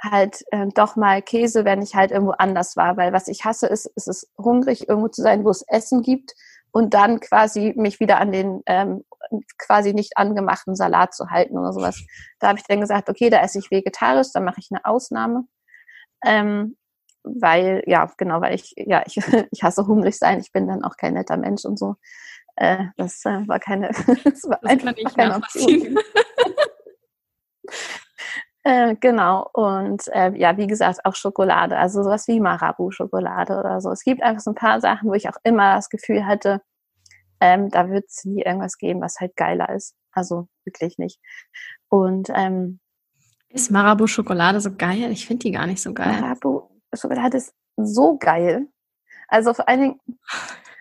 halt 0.00 0.44
äh, 0.50 0.66
doch 0.74 0.96
mal 0.96 1.22
Käse, 1.22 1.64
wenn 1.64 1.82
ich 1.82 1.94
halt 1.94 2.10
irgendwo 2.10 2.32
anders 2.32 2.76
war. 2.76 2.96
Weil 2.96 3.12
was 3.12 3.28
ich 3.28 3.44
hasse, 3.44 3.66
ist, 3.68 3.86
ist 3.96 4.08
es 4.08 4.30
hungrig, 4.36 4.88
irgendwo 4.88 5.08
zu 5.08 5.22
sein, 5.22 5.44
wo 5.44 5.50
es 5.50 5.62
Essen 5.68 6.02
gibt 6.02 6.34
und 6.72 6.94
dann 6.94 7.20
quasi 7.20 7.74
mich 7.76 8.00
wieder 8.00 8.18
an 8.18 8.32
den 8.32 8.62
ähm, 8.66 9.04
quasi 9.58 9.92
nicht 9.94 10.16
angemachten 10.16 10.74
Salat 10.74 11.14
zu 11.14 11.30
halten 11.30 11.58
oder 11.58 11.72
sowas. 11.72 12.00
Da 12.40 12.48
habe 12.48 12.58
ich 12.58 12.64
dann 12.66 12.80
gesagt, 12.80 13.08
okay, 13.08 13.30
da 13.30 13.40
esse 13.40 13.58
ich 13.58 13.70
vegetarisch, 13.70 14.28
dann 14.32 14.44
mache 14.44 14.60
ich 14.60 14.68
eine 14.70 14.84
Ausnahme. 14.84 15.44
Ähm, 16.24 16.76
weil, 17.40 17.82
ja, 17.86 18.10
genau, 18.16 18.40
weil 18.40 18.54
ich, 18.54 18.74
ja, 18.76 19.02
ich, 19.06 19.16
ich 19.50 19.62
hasse 19.62 19.86
hungrig 19.86 20.16
sein, 20.18 20.40
ich 20.40 20.52
bin 20.52 20.66
dann 20.66 20.84
auch 20.84 20.96
kein 20.96 21.14
netter 21.14 21.36
Mensch 21.36 21.64
und 21.64 21.78
so. 21.78 21.96
Äh, 22.56 22.86
das 22.96 23.24
äh, 23.24 23.46
war 23.46 23.60
keine, 23.60 23.88
das 24.24 24.44
war 24.44 24.58
das 24.62 24.70
einfach 24.70 24.94
keine 25.14 25.36
Option. 25.36 25.98
Äh, 28.64 28.96
genau. 29.00 29.48
Und 29.54 30.08
äh, 30.08 30.32
ja, 30.36 30.58
wie 30.58 30.66
gesagt, 30.66 31.04
auch 31.04 31.14
Schokolade, 31.14 31.78
also 31.78 32.02
sowas 32.02 32.28
wie 32.28 32.38
Marabu-Schokolade 32.38 33.58
oder 33.58 33.80
so. 33.80 33.90
Es 33.90 34.02
gibt 34.02 34.22
einfach 34.22 34.42
so 34.42 34.50
ein 34.50 34.56
paar 34.56 34.80
Sachen, 34.80 35.08
wo 35.08 35.14
ich 35.14 35.28
auch 35.28 35.36
immer 35.42 35.76
das 35.76 35.88
Gefühl 35.88 36.26
hatte, 36.26 36.60
ähm, 37.40 37.70
da 37.70 37.88
wird 37.88 38.06
es 38.08 38.26
nie 38.26 38.42
irgendwas 38.42 38.76
geben, 38.76 39.00
was 39.00 39.20
halt 39.20 39.36
geiler 39.36 39.70
ist. 39.70 39.94
Also 40.12 40.48
wirklich 40.64 40.98
nicht. 40.98 41.18
Und 41.88 42.28
ähm, 42.34 42.80
ist 43.48 43.70
Marabu-Schokolade 43.70 44.60
so 44.60 44.74
geil? 44.74 45.10
Ich 45.12 45.26
finde 45.26 45.44
die 45.44 45.52
gar 45.52 45.66
nicht 45.66 45.80
so 45.80 45.94
geil. 45.94 46.20
Marabu-Schokolade 46.98 47.36
ist 47.36 47.54
so 47.76 48.16
geil. 48.18 48.66
Also 49.28 49.52
vor 49.52 49.68
allen 49.68 49.80
Dingen, 49.80 50.00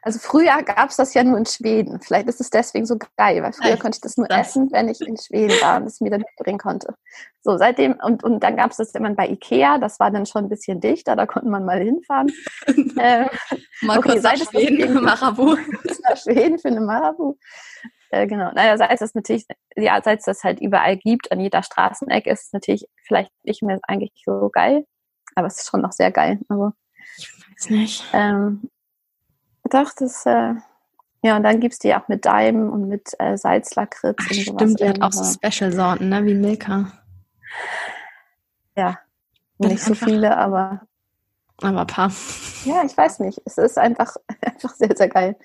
also 0.01 0.19
früher 0.19 0.63
gab 0.63 0.89
es 0.89 0.95
das 0.95 1.13
ja 1.13 1.23
nur 1.23 1.37
in 1.37 1.45
Schweden. 1.45 1.99
Vielleicht 1.99 2.27
ist 2.27 2.39
es 2.39 2.49
deswegen 2.49 2.85
so 2.85 2.97
geil, 3.17 3.43
weil 3.43 3.51
früher 3.51 3.73
Echt? 3.73 3.81
konnte 3.81 3.97
ich 3.97 4.01
das 4.01 4.15
nur 4.15 4.27
das? 4.27 4.49
essen, 4.49 4.71
wenn 4.71 4.87
ich 4.87 5.01
in 5.01 5.17
Schweden 5.17 5.59
war 5.61 5.81
und 5.81 5.87
es 5.87 5.99
mir 5.99 6.09
dann 6.09 6.21
mitbringen 6.21 6.57
konnte. 6.57 6.95
So, 7.41 7.57
seitdem, 7.57 7.99
und, 8.01 8.23
und 8.23 8.41
dann 8.41 8.55
gab 8.55 8.71
es 8.71 8.77
das 8.77 8.91
immer 8.91 9.13
bei 9.13 9.27
Ikea, 9.27 9.79
das 9.79 9.99
war 9.99 10.09
dann 10.09 10.25
schon 10.25 10.45
ein 10.45 10.49
bisschen 10.49 10.79
dichter, 10.79 11.15
da 11.17 11.25
konnte 11.25 11.49
man 11.49 11.65
mal 11.65 11.79
hinfahren. 11.79 12.31
ähm, 12.67 13.27
mal 13.81 13.97
okay, 13.97 14.11
kurz 14.11 14.23
nach 14.23 14.37
Schweden 14.37 14.93
für 14.93 15.01
Marabu. 15.01 15.55
nach 16.03 16.17
Schweden 16.17 16.57
für 16.57 16.69
eine 16.69 16.81
Marabu. 16.81 17.35
Äh, 18.09 18.27
genau. 18.27 18.51
Naja, 18.53 18.77
seit 18.77 19.01
es 19.01 19.13
natürlich, 19.13 19.45
ja, 19.75 20.01
seit 20.01 20.19
es 20.19 20.25
das 20.25 20.43
halt 20.43 20.61
überall 20.61 20.95
gibt, 20.95 21.31
an 21.33 21.41
jeder 21.41 21.63
Straßenecke, 21.63 22.29
ist 22.29 22.45
es 22.45 22.53
natürlich 22.53 22.87
vielleicht 23.05 23.31
nicht 23.43 23.61
mehr 23.61 23.79
eigentlich 23.83 24.13
so 24.25 24.49
geil. 24.53 24.85
Aber 25.37 25.45
es 25.45 25.59
ist 25.59 25.69
schon 25.69 25.81
noch 25.81 25.91
sehr 25.91 26.11
geil. 26.11 26.39
Also, 26.49 26.73
ich 27.19 27.31
weiß 27.31 27.69
nicht. 27.69 28.03
Ähm, 28.11 28.71
doch, 29.69 29.91
das, 29.95 30.25
äh, 30.25 30.55
ja, 31.21 31.37
und 31.37 31.43
dann 31.43 31.59
gibt 31.59 31.73
es 31.73 31.79
die 31.79 31.93
auch 31.93 32.07
mit 32.07 32.25
Daimen 32.25 32.71
und 32.71 32.87
mit 32.87 33.11
äh, 33.19 33.37
Salzlakritz. 33.37 34.17
Ach, 34.19 34.29
und 34.31 34.35
stimmt, 34.35 34.79
die 34.79 34.89
hat 34.89 35.03
auch 35.03 35.13
so 35.13 35.23
Special-Sorten, 35.23 36.09
ne, 36.09 36.25
wie 36.25 36.33
Milka. 36.33 36.91
Ja, 38.75 38.97
nicht 39.59 39.83
so 39.83 39.93
viele, 39.93 40.35
aber. 40.35 40.81
Aber 41.61 41.81
ein 41.81 41.87
paar. 41.87 42.11
Ja, 42.65 42.83
ich 42.83 42.97
weiß 42.97 43.19
nicht. 43.19 43.39
Es 43.45 43.59
ist 43.59 43.77
einfach, 43.77 44.15
einfach 44.41 44.73
sehr, 44.73 44.97
sehr 44.97 45.09
geil. 45.09 45.35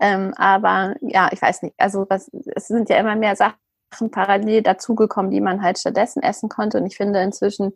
Ähm, 0.00 0.34
aber 0.34 0.96
ja, 1.00 1.30
ich 1.30 1.40
weiß 1.40 1.62
nicht. 1.62 1.76
Also 1.78 2.06
was, 2.08 2.28
es 2.56 2.66
sind 2.66 2.88
ja 2.88 2.96
immer 2.96 3.14
mehr 3.14 3.36
Sachen 3.36 4.10
parallel 4.10 4.62
dazugekommen, 4.62 5.30
die 5.30 5.40
man 5.40 5.62
halt 5.62 5.78
stattdessen 5.78 6.24
essen 6.24 6.48
konnte. 6.48 6.78
Und 6.78 6.86
ich 6.86 6.96
finde, 6.96 7.20
inzwischen 7.20 7.72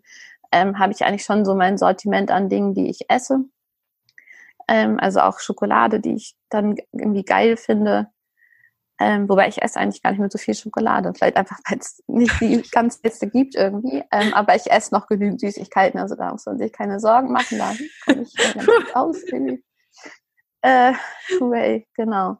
ähm, 0.52 0.78
habe 0.78 0.92
ich 0.92 1.04
eigentlich 1.04 1.24
schon 1.24 1.44
so 1.44 1.54
mein 1.54 1.78
Sortiment 1.78 2.30
an 2.30 2.48
Dingen, 2.48 2.74
die 2.74 2.88
ich 2.88 3.08
esse. 3.08 3.44
Ähm, 4.68 4.98
also 5.00 5.20
auch 5.20 5.40
Schokolade, 5.40 6.00
die 6.00 6.14
ich 6.14 6.36
dann 6.48 6.76
irgendwie 6.92 7.24
geil 7.24 7.56
finde. 7.56 8.08
Ähm, 9.00 9.28
wobei 9.28 9.48
ich 9.48 9.60
esse 9.60 9.80
eigentlich 9.80 10.02
gar 10.02 10.10
nicht 10.10 10.20
mehr 10.20 10.30
so 10.30 10.38
viel 10.38 10.54
Schokolade. 10.54 11.12
Vielleicht 11.14 11.36
einfach, 11.36 11.58
weil 11.68 11.78
es 11.78 12.02
nicht 12.06 12.40
die 12.40 12.62
ganz 12.72 13.02
letzte 13.02 13.28
gibt 13.28 13.54
irgendwie. 13.54 14.04
Ähm, 14.12 14.32
aber 14.34 14.54
ich 14.54 14.70
esse 14.70 14.94
noch 14.94 15.06
genügend 15.08 15.40
Süßigkeiten. 15.40 15.98
Also 15.98 16.14
da 16.14 16.30
muss 16.30 16.46
man 16.46 16.58
sich 16.58 16.72
keine 16.72 17.00
Sorgen 17.00 17.32
machen. 17.32 17.58
Da 17.58 17.72
komme 18.04 18.22
ich 18.22 18.34
ganz 18.34 18.68
aus. 18.94 19.16
Äh, 20.64 20.92
Hooray, 21.40 21.88
genau. 21.96 22.36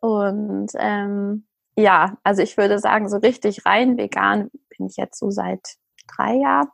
Und 0.00 0.70
ähm, 0.76 1.44
ja, 1.76 2.16
also 2.22 2.40
ich 2.40 2.56
würde 2.56 2.78
sagen, 2.78 3.08
so 3.08 3.16
richtig 3.16 3.66
rein 3.66 3.98
vegan 3.98 4.48
bin 4.68 4.86
ich 4.86 4.96
jetzt 4.96 5.18
so 5.18 5.30
seit 5.30 5.60
drei 6.06 6.34
Jahren 6.34 6.68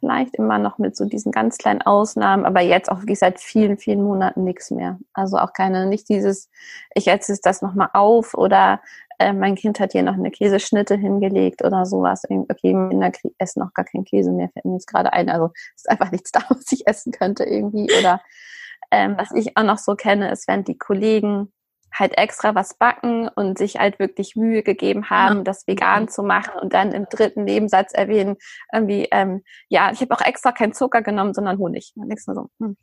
vielleicht 0.00 0.34
immer 0.34 0.58
noch 0.58 0.78
mit 0.78 0.96
so 0.96 1.04
diesen 1.04 1.32
ganz 1.32 1.58
kleinen 1.58 1.82
Ausnahmen, 1.82 2.44
aber 2.44 2.60
jetzt 2.60 2.90
auch 2.90 3.00
wirklich 3.00 3.18
seit 3.18 3.40
vielen, 3.40 3.78
vielen 3.78 4.02
Monaten 4.02 4.44
nichts 4.44 4.70
mehr. 4.70 4.98
Also 5.12 5.38
auch 5.38 5.52
keine, 5.52 5.86
nicht 5.86 6.08
dieses, 6.08 6.50
ich 6.94 7.08
esse 7.08 7.38
das 7.42 7.62
nochmal 7.62 7.88
auf 7.92 8.34
oder 8.34 8.80
äh, 9.18 9.32
mein 9.32 9.54
Kind 9.54 9.80
hat 9.80 9.92
hier 9.92 10.02
noch 10.02 10.14
eine 10.14 10.30
Käseschnitte 10.30 10.96
hingelegt 10.96 11.64
oder 11.64 11.86
sowas. 11.86 12.22
Okay, 12.28 12.72
Kinder 12.72 13.12
essen 13.38 13.60
noch 13.60 13.72
gar 13.72 13.84
keinen 13.84 14.04
Käse 14.04 14.32
mehr, 14.32 14.50
fällt 14.50 14.64
mir 14.64 14.74
jetzt 14.74 14.86
gerade 14.86 15.12
ein. 15.12 15.28
Also 15.28 15.50
ist 15.74 15.90
einfach 15.90 16.10
nichts 16.10 16.32
da, 16.32 16.40
was 16.48 16.70
ich 16.72 16.86
essen 16.86 17.12
könnte 17.12 17.44
irgendwie. 17.44 17.88
Oder 17.98 18.20
ähm, 18.90 19.16
was 19.16 19.32
ich 19.32 19.56
auch 19.56 19.64
noch 19.64 19.78
so 19.78 19.94
kenne, 19.94 20.30
ist, 20.30 20.48
wenn 20.48 20.64
die 20.64 20.78
Kollegen 20.78 21.52
halt 21.94 22.18
extra 22.18 22.54
was 22.54 22.74
backen 22.74 23.28
und 23.28 23.56
sich 23.56 23.76
halt 23.76 23.98
wirklich 23.98 24.36
Mühe 24.36 24.62
gegeben 24.62 25.10
haben, 25.10 25.38
ja. 25.38 25.42
das 25.44 25.66
vegan 25.66 26.08
zu 26.08 26.22
machen 26.22 26.58
und 26.60 26.74
dann 26.74 26.92
im 26.92 27.06
dritten 27.08 27.44
Nebensatz 27.44 27.92
erwähnen, 27.92 28.36
irgendwie, 28.72 29.08
ähm, 29.12 29.42
ja, 29.68 29.92
ich 29.92 30.00
habe 30.00 30.14
auch 30.14 30.20
extra 30.20 30.52
keinen 30.52 30.72
Zucker 30.72 31.02
genommen, 31.02 31.34
sondern 31.34 31.58
Honig. 31.58 31.92
Denkt 31.94 32.26
nur 32.26 32.34
so, 32.34 32.50
hm. 32.60 32.76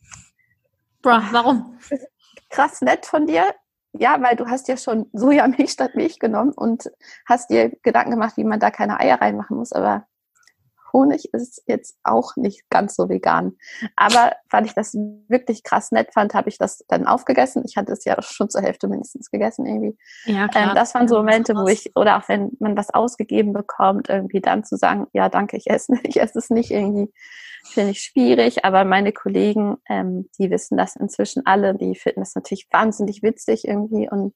Bro, 1.01 1.19
warum? 1.31 1.79
Krass 2.49 2.81
nett 2.81 3.05
von 3.05 3.27
dir. 3.27 3.53
Ja, 3.93 4.21
weil 4.21 4.37
du 4.37 4.47
hast 4.47 4.69
ja 4.69 4.77
schon 4.77 5.09
Sojamilch 5.11 5.71
statt 5.71 5.95
Milch 5.95 6.19
genommen 6.19 6.53
und 6.53 6.89
hast 7.27 7.49
dir 7.49 7.71
Gedanken 7.83 8.11
gemacht, 8.11 8.37
wie 8.37 8.45
man 8.45 8.59
da 8.59 8.71
keine 8.71 8.99
Eier 8.99 9.19
reinmachen 9.19 9.57
muss, 9.57 9.73
aber 9.73 10.05
Honig 10.93 11.33
ist 11.33 11.63
jetzt 11.67 11.97
auch 12.03 12.35
nicht 12.35 12.69
ganz 12.69 12.95
so 12.95 13.09
vegan. 13.09 13.57
Aber 13.95 14.33
weil 14.49 14.65
ich 14.65 14.73
das 14.73 14.93
wirklich 15.27 15.63
krass 15.63 15.91
nett 15.91 16.13
fand, 16.13 16.33
habe 16.33 16.49
ich 16.49 16.57
das 16.57 16.83
dann 16.87 17.07
aufgegessen. 17.07 17.63
Ich 17.65 17.77
hatte 17.77 17.93
es 17.93 18.05
ja 18.05 18.21
schon 18.21 18.49
zur 18.49 18.61
Hälfte 18.61 18.87
mindestens 18.87 19.31
gegessen 19.31 19.65
irgendwie. 19.65 19.97
Ja, 20.25 20.47
klar. 20.47 20.69
Ähm, 20.69 20.75
das 20.75 20.93
waren 20.93 21.07
so 21.07 21.17
Momente, 21.17 21.55
wo 21.55 21.67
ich, 21.67 21.91
oder 21.95 22.17
auch 22.17 22.27
wenn 22.27 22.51
man 22.59 22.77
was 22.77 22.93
ausgegeben 22.93 23.53
bekommt, 23.53 24.09
irgendwie 24.09 24.41
dann 24.41 24.63
zu 24.63 24.77
sagen, 24.77 25.07
ja, 25.13 25.29
danke, 25.29 25.57
ich 25.57 25.69
esse, 25.69 25.93
ich 26.03 26.19
esse 26.19 26.39
es 26.39 26.49
nicht 26.49 26.71
irgendwie 26.71 27.11
finde 27.63 27.91
ich 27.91 28.01
schwierig, 28.01 28.65
aber 28.65 28.83
meine 28.85 29.11
Kollegen, 29.11 29.77
ähm, 29.89 30.29
die 30.37 30.49
wissen 30.49 30.77
das 30.77 30.95
inzwischen 30.95 31.45
alle, 31.45 31.75
die 31.75 31.95
finden 31.95 32.21
das 32.21 32.35
natürlich 32.35 32.67
wahnsinnig 32.71 33.23
witzig 33.23 33.67
irgendwie 33.67 34.09
und 34.09 34.33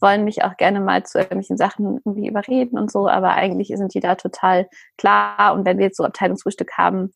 wollen 0.00 0.24
mich 0.24 0.44
auch 0.44 0.56
gerne 0.56 0.80
mal 0.80 1.04
zu 1.04 1.18
irgendwelchen 1.18 1.56
Sachen 1.56 2.00
irgendwie 2.04 2.28
überreden 2.28 2.78
und 2.78 2.90
so, 2.90 3.08
aber 3.08 3.30
eigentlich 3.30 3.68
sind 3.68 3.94
die 3.94 4.00
da 4.00 4.14
total 4.14 4.68
klar 4.98 5.54
und 5.54 5.64
wenn 5.64 5.78
wir 5.78 5.86
jetzt 5.86 5.95
so 5.96 6.04
Abteilungsfrühstück 6.04 6.72
haben, 6.76 7.12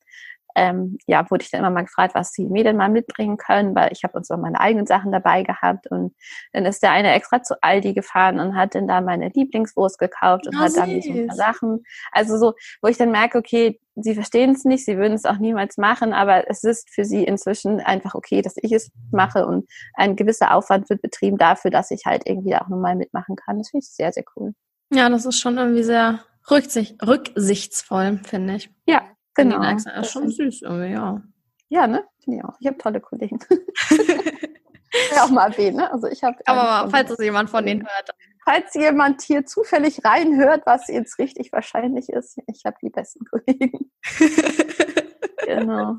ähm, 0.56 0.98
ja, 1.06 1.28
wurde 1.30 1.44
ich 1.44 1.50
dann 1.50 1.60
immer 1.60 1.70
mal 1.70 1.84
gefragt, 1.84 2.14
was 2.14 2.32
sie 2.32 2.46
mir 2.46 2.64
denn 2.64 2.76
mal 2.76 2.88
mitbringen 2.88 3.36
können, 3.36 3.74
weil 3.74 3.92
ich 3.92 4.02
habe 4.04 4.16
uns 4.16 4.30
auch 4.30 4.38
meine 4.38 4.60
eigenen 4.60 4.86
Sachen 4.86 5.12
dabei 5.12 5.42
gehabt 5.42 5.90
und 5.90 6.14
dann 6.52 6.66
ist 6.66 6.82
der 6.82 6.92
eine 6.92 7.12
extra 7.12 7.42
zu 7.42 7.62
Aldi 7.62 7.94
gefahren 7.94 8.40
und 8.40 8.56
hat 8.56 8.74
dann 8.74 8.88
da 8.88 9.00
meine 9.00 9.28
Lieblingswurst 9.28 9.98
gekauft 9.98 10.46
und 10.46 10.56
oh, 10.56 10.60
hat 10.60 10.76
dann 10.76 11.00
so 11.00 11.12
ein 11.12 11.26
paar 11.28 11.36
Sachen. 11.36 11.84
Also 12.12 12.38
so, 12.38 12.54
wo 12.82 12.88
ich 12.88 12.96
dann 12.96 13.10
merke, 13.10 13.38
okay, 13.38 13.80
sie 13.96 14.14
verstehen 14.14 14.50
es 14.50 14.64
nicht, 14.64 14.84
sie 14.84 14.96
würden 14.96 15.14
es 15.14 15.24
auch 15.24 15.38
niemals 15.38 15.76
machen, 15.76 16.12
aber 16.12 16.48
es 16.48 16.64
ist 16.64 16.90
für 16.90 17.04
sie 17.04 17.24
inzwischen 17.24 17.80
einfach 17.80 18.14
okay, 18.14 18.42
dass 18.42 18.54
ich 18.56 18.72
es 18.72 18.90
mache 19.10 19.46
und 19.46 19.68
ein 19.94 20.16
gewisser 20.16 20.54
Aufwand 20.54 20.88
wird 20.90 21.02
betrieben 21.02 21.38
dafür, 21.38 21.70
dass 21.70 21.90
ich 21.90 22.02
halt 22.06 22.22
irgendwie 22.26 22.56
auch 22.56 22.68
nochmal 22.68 22.96
mitmachen 22.96 23.36
kann. 23.36 23.58
Das 23.58 23.70
finde 23.70 23.84
ich 23.84 23.92
sehr, 23.92 24.12
sehr 24.12 24.24
cool. 24.36 24.52
Ja, 24.92 25.08
das 25.08 25.24
ist 25.24 25.38
schon 25.38 25.56
irgendwie 25.56 25.84
sehr 25.84 26.20
rücksicht, 26.50 26.96
rücksichtsvoll, 27.06 28.20
finde 28.24 28.56
ich. 28.56 28.70
Ja, 28.86 29.02
Genau. 29.34 29.62
Das 29.62 29.86
ist 29.86 30.12
schon 30.12 30.30
süß 30.30 30.62
irgendwie, 30.62 30.92
ja. 30.92 31.22
Ja, 31.68 31.86
ne? 31.86 32.04
Finde 32.22 32.38
ich 32.38 32.44
auch. 32.44 32.54
Ich 32.60 32.66
habe 32.66 32.78
tolle 32.78 33.00
Kollegen. 33.00 33.38
ja, 35.14 35.24
auch 35.24 35.30
mal 35.30 35.50
erwähnen, 35.50 35.76
ne? 35.76 35.90
Also 35.92 36.08
ich 36.08 36.22
habe. 36.22 36.36
Aber 36.46 36.90
falls 36.90 37.10
es 37.10 37.18
jemand 37.18 37.48
von 37.48 37.64
denen 37.64 37.82
hört. 37.82 38.10
Falls 38.44 38.74
jemand 38.74 39.22
hier 39.22 39.46
zufällig 39.46 40.04
reinhört, 40.04 40.62
was 40.66 40.88
jetzt 40.88 41.18
richtig 41.18 41.52
wahrscheinlich 41.52 42.08
ist, 42.08 42.38
ich 42.46 42.64
habe 42.64 42.76
die 42.82 42.90
besten 42.90 43.24
Kollegen. 43.26 43.90
genau. 45.46 45.96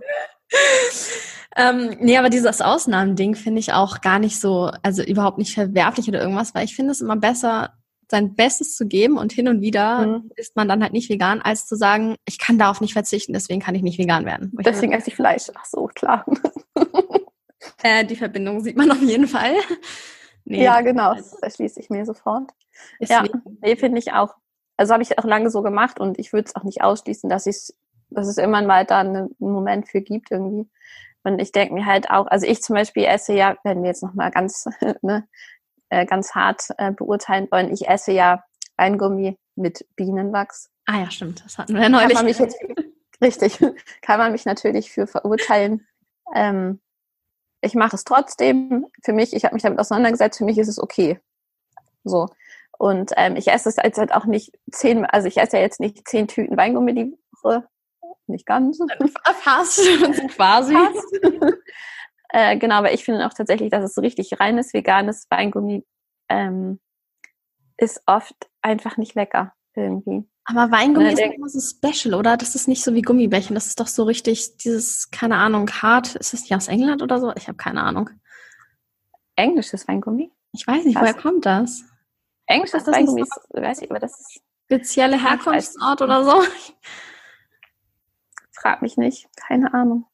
Ähm, 1.55 1.97
nee, 1.99 2.17
aber 2.17 2.29
dieses 2.29 2.61
Ausnahmending 2.61 3.35
finde 3.35 3.59
ich 3.59 3.73
auch 3.73 4.01
gar 4.01 4.19
nicht 4.19 4.39
so, 4.39 4.71
also 4.83 5.03
überhaupt 5.03 5.37
nicht 5.37 5.53
verwerflich 5.53 6.09
oder 6.09 6.19
irgendwas, 6.19 6.53
weil 6.53 6.65
ich 6.65 6.75
finde 6.75 6.91
es 6.91 7.01
immer 7.01 7.15
besser, 7.15 7.73
sein 8.11 8.35
Bestes 8.35 8.75
zu 8.75 8.87
geben 8.87 9.17
und 9.17 9.33
hin 9.33 9.47
und 9.47 9.61
wieder 9.61 10.05
mhm. 10.05 10.31
ist 10.35 10.55
man 10.55 10.67
dann 10.67 10.83
halt 10.83 10.93
nicht 10.93 11.09
vegan, 11.09 11.41
als 11.41 11.65
zu 11.65 11.75
sagen, 11.75 12.15
ich 12.25 12.37
kann 12.37 12.59
darauf 12.59 12.79
nicht 12.79 12.93
verzichten, 12.93 13.33
deswegen 13.33 13.59
kann 13.59 13.75
ich 13.75 13.81
nicht 13.81 13.97
vegan 13.97 14.25
werden. 14.25 14.51
Deswegen 14.63 14.93
esse 14.93 15.09
ich 15.09 15.15
Fleisch. 15.15 15.49
Ach 15.55 15.65
so, 15.65 15.87
klar. 15.87 16.25
äh, 17.83 18.05
die 18.05 18.15
Verbindung 18.15 18.61
sieht 18.61 18.77
man 18.77 18.91
auf 18.91 19.01
jeden 19.01 19.27
Fall. 19.27 19.55
Nee, 20.43 20.63
ja, 20.63 20.81
genau, 20.81 21.13
das 21.13 21.33
erschließe 21.33 21.79
ich 21.79 21.91
mir 21.91 22.03
sofort. 22.03 22.49
Ja, 22.99 23.23
nee, 23.61 23.75
finde 23.75 23.99
ich 23.99 24.11
auch. 24.11 24.33
Also 24.75 24.91
habe 24.91 25.03
ich 25.03 25.19
auch 25.19 25.23
lange 25.23 25.51
so 25.51 25.61
gemacht 25.61 25.99
und 25.99 26.17
ich 26.17 26.33
würde 26.33 26.47
es 26.47 26.55
auch 26.55 26.63
nicht 26.63 26.81
ausschließen, 26.81 27.29
dass 27.29 27.45
ich 27.45 27.75
dass 28.11 28.27
es 28.27 28.37
immer 28.37 28.61
mal 28.61 28.85
da 28.85 28.99
einen 28.99 29.35
Moment 29.39 29.89
für 29.89 30.01
gibt 30.01 30.31
irgendwie. 30.31 30.69
Und 31.23 31.39
ich 31.39 31.51
denke 31.51 31.73
mir 31.73 31.85
halt 31.85 32.09
auch, 32.09 32.27
also 32.27 32.45
ich 32.45 32.61
zum 32.61 32.75
Beispiel 32.75 33.05
esse 33.05 33.33
ja, 33.33 33.55
wenn 33.63 33.81
wir 33.81 33.89
jetzt 33.89 34.03
nochmal 34.03 34.31
ganz 34.31 34.67
ne, 35.01 35.27
äh, 35.91 36.05
ganz 36.05 36.33
hart 36.33 36.69
äh, 36.77 36.91
beurteilen 36.91 37.47
wollen. 37.51 37.71
Ich 37.71 37.87
esse 37.87 38.11
ja 38.11 38.43
Weingummi 38.77 39.37
mit 39.55 39.85
Bienenwachs. 39.95 40.69
Ah 40.85 40.99
ja, 41.01 41.11
stimmt. 41.11 41.43
Das 41.45 41.57
hatten 41.57 41.75
wir 41.75 41.83
ja 41.83 41.89
neulich. 41.89 42.15
Kann 42.15 42.15
man 42.15 42.25
mich 42.25 42.39
jetzt, 42.39 42.57
richtig, 43.21 43.59
kann 44.01 44.17
man 44.17 44.31
mich 44.31 44.45
natürlich 44.45 44.91
für 44.91 45.05
verurteilen. 45.05 45.85
Ähm, 46.33 46.79
ich 47.61 47.75
mache 47.75 47.95
es 47.95 48.03
trotzdem. 48.03 48.87
Für 49.03 49.13
mich, 49.13 49.35
ich 49.35 49.43
habe 49.45 49.53
mich 49.53 49.63
damit 49.63 49.79
auseinandergesetzt, 49.79 50.39
für 50.39 50.45
mich 50.45 50.57
ist 50.57 50.69
es 50.69 50.79
okay. 50.79 51.19
So. 52.03 52.27
Und 52.77 53.11
ähm, 53.17 53.35
ich 53.35 53.49
esse 53.49 53.69
es 53.69 53.75
jetzt 53.75 53.99
halt 53.99 54.13
auch 54.13 54.25
nicht 54.25 54.57
zehn, 54.71 55.05
also 55.05 55.27
ich 55.27 55.37
esse 55.37 55.57
ja 55.57 55.61
jetzt 55.61 55.79
nicht 55.79 56.07
zehn 56.07 56.27
Tüten 56.27 56.57
Weingummi 56.57 56.95
die 56.95 57.17
Woche. 57.43 57.67
Nicht 58.27 58.45
ganz. 58.45 58.79
Fast, 59.41 59.81
quasi. 60.35 60.73
Fast. 60.75 61.19
Äh, 62.33 62.57
genau, 62.57 62.75
aber 62.75 62.93
ich 62.93 63.03
finde 63.03 63.25
auch 63.25 63.33
tatsächlich, 63.33 63.69
dass 63.69 63.83
es 63.83 63.93
so 63.93 64.01
richtig 64.01 64.39
reines 64.39 64.73
veganes 64.73 65.27
Weingummi 65.29 65.85
ähm, 66.29 66.79
ist 67.77 68.01
oft 68.05 68.49
einfach 68.61 68.97
nicht 68.97 69.15
lecker 69.15 69.53
irgendwie. 69.75 70.23
Aber 70.45 70.71
Weingummi 70.71 71.05
ne, 71.05 71.13
ist 71.13 71.19
immer 71.19 71.49
so 71.49 71.59
special, 71.59 72.15
oder? 72.15 72.37
Das 72.37 72.55
ist 72.55 72.67
nicht 72.67 72.83
so 72.83 72.93
wie 72.93 73.01
Gummibärchen. 73.01 73.53
Das 73.53 73.67
ist 73.67 73.79
doch 73.79 73.87
so 73.87 74.03
richtig 74.03 74.57
dieses, 74.57 75.11
keine 75.11 75.35
Ahnung, 75.37 75.69
hart. 75.69 76.15
Ist 76.15 76.33
das 76.33 76.41
nicht 76.41 76.55
aus 76.55 76.67
England 76.67 77.01
oder 77.01 77.19
so? 77.19 77.33
Ich 77.35 77.47
habe 77.47 77.57
keine 77.57 77.83
Ahnung. 77.83 78.09
Englisches 79.35 79.87
Weingummi? 79.87 80.31
Ich 80.53 80.65
weiß 80.65 80.85
nicht, 80.85 80.95
Was? 80.95 81.01
woher 81.01 81.13
kommt 81.13 81.45
das? 81.45 81.83
Englisches 82.47 82.87
Weingummi, 82.87 83.21
ist, 83.21 83.39
weiß 83.51 83.81
ich, 83.81 83.89
aber 83.89 83.99
das 83.99 84.19
ist 84.19 84.41
spezielle 84.65 85.21
Herkunftsort 85.21 86.01
oder 86.01 86.23
so? 86.23 86.43
Frag 88.51 88.81
mich 88.81 88.97
nicht, 88.97 89.27
keine 89.35 89.73
Ahnung. 89.73 90.05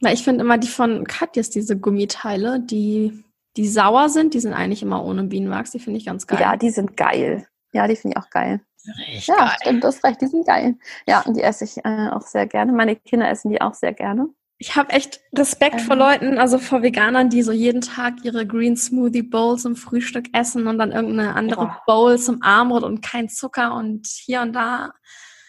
Weil 0.00 0.14
ich 0.14 0.24
finde 0.24 0.44
immer 0.44 0.58
die 0.58 0.68
von 0.68 1.04
Katjes, 1.04 1.50
diese 1.50 1.78
Gummiteile, 1.78 2.60
die, 2.60 3.24
die 3.56 3.68
sauer 3.68 4.08
sind, 4.08 4.34
die 4.34 4.40
sind 4.40 4.54
eigentlich 4.54 4.82
immer 4.82 5.04
ohne 5.04 5.24
Bienenwachs. 5.24 5.72
Die 5.72 5.80
finde 5.80 5.98
ich 5.98 6.06
ganz 6.06 6.26
geil. 6.26 6.40
Ja, 6.40 6.56
die 6.56 6.70
sind 6.70 6.96
geil. 6.96 7.46
Ja, 7.72 7.86
die 7.86 7.96
finde 7.96 8.16
ich 8.16 8.22
auch 8.22 8.30
geil. 8.30 8.60
Richtig 8.86 9.26
ja, 9.26 9.36
geil. 9.36 9.56
stimmt, 9.60 9.84
du 9.84 9.88
hast 9.88 10.04
recht, 10.04 10.20
die 10.20 10.26
sind 10.26 10.46
geil. 10.46 10.76
Ja, 11.06 11.20
und 11.22 11.36
die 11.36 11.42
esse 11.42 11.64
ich 11.64 11.78
äh, 11.84 12.08
auch 12.10 12.22
sehr 12.22 12.46
gerne. 12.46 12.72
Meine 12.72 12.96
Kinder 12.96 13.28
essen 13.28 13.50
die 13.50 13.60
auch 13.60 13.74
sehr 13.74 13.92
gerne. 13.92 14.28
Ich 14.60 14.74
habe 14.74 14.92
echt 14.92 15.20
Respekt 15.36 15.80
vor 15.80 15.94
Ähm. 15.94 16.00
Leuten, 16.00 16.38
also 16.38 16.58
vor 16.58 16.82
Veganern, 16.82 17.30
die 17.30 17.42
so 17.42 17.52
jeden 17.52 17.80
Tag 17.80 18.14
ihre 18.24 18.46
Green 18.46 18.76
Smoothie 18.76 19.22
Bowl 19.22 19.56
zum 19.56 19.76
Frühstück 19.76 20.26
essen 20.32 20.66
und 20.66 20.78
dann 20.78 20.90
irgendeine 20.90 21.34
andere 21.34 21.66
Boah. 21.66 21.82
Bowl 21.86 22.18
zum 22.18 22.42
Abendbrot 22.42 22.82
und 22.82 23.00
kein 23.00 23.28
Zucker 23.28 23.74
und 23.74 24.06
hier 24.06 24.42
und 24.42 24.52
da. 24.54 24.92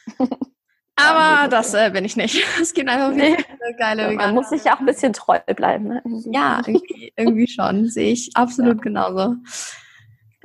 Aber 1.08 1.48
das 1.48 1.74
äh, 1.74 1.90
bin 1.92 2.06
ich 2.06 2.16
nicht. 2.18 2.44
Es 2.62 2.74
gibt 2.74 2.90
einfach 2.90 3.12
Nee. 3.12 3.36
viele 3.38 3.76
geile 3.78 4.04
Man 4.04 4.12
Veganer. 4.14 4.34
muss 4.34 4.50
sich 4.50 4.64
ja 4.64 4.76
auch 4.76 4.80
ein 4.80 4.86
bisschen 4.86 5.14
treu 5.14 5.40
bleiben. 5.56 5.86
Ne? 5.88 6.02
Ja, 6.32 6.62
irgendwie, 6.66 7.14
irgendwie 7.16 7.48
schon. 7.48 7.88
Sehe 7.90 8.12
ich 8.12 8.32
absolut 8.36 8.82
genauso. 8.82 9.36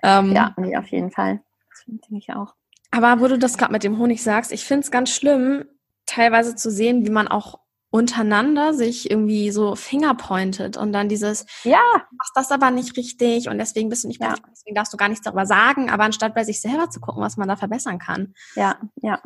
Ähm, 0.02 0.32
ja, 0.32 0.52
nee, 0.56 0.76
auf 0.76 0.86
jeden 0.88 1.10
Fall. 1.10 1.40
Das 1.70 1.84
denke 1.86 2.16
ich 2.18 2.30
auch. 2.34 2.54
Aber 2.90 3.20
wo 3.20 3.28
du 3.28 3.38
das 3.38 3.58
gerade 3.58 3.72
mit 3.72 3.82
dem 3.84 3.98
Honig 3.98 4.22
sagst, 4.22 4.52
ich 4.52 4.64
finde 4.64 4.84
es 4.84 4.90
ganz 4.90 5.10
schlimm, 5.10 5.64
teilweise 6.06 6.54
zu 6.54 6.70
sehen, 6.70 7.04
wie 7.06 7.10
man 7.10 7.26
auch 7.28 7.58
untereinander 7.90 8.74
sich 8.74 9.08
irgendwie 9.08 9.52
so 9.52 9.76
fingerpointet 9.76 10.76
und 10.76 10.92
dann 10.92 11.08
dieses, 11.08 11.46
Ja, 11.62 11.78
du 11.94 12.16
machst 12.16 12.32
das 12.34 12.50
aber 12.50 12.72
nicht 12.72 12.96
richtig 12.96 13.48
und 13.48 13.56
deswegen 13.58 13.88
bist 13.88 14.02
du 14.02 14.08
nicht 14.08 14.20
Ja. 14.20 14.34
deswegen 14.50 14.74
darfst 14.74 14.92
du 14.92 14.96
gar 14.96 15.08
nichts 15.08 15.24
darüber 15.24 15.46
sagen, 15.46 15.90
aber 15.90 16.02
anstatt 16.02 16.34
bei 16.34 16.42
sich 16.42 16.60
selber 16.60 16.90
zu 16.90 16.98
gucken, 17.00 17.22
was 17.22 17.36
man 17.36 17.46
da 17.48 17.54
verbessern 17.56 18.00
kann. 18.00 18.34
ja, 18.56 18.76
ja. 18.96 19.20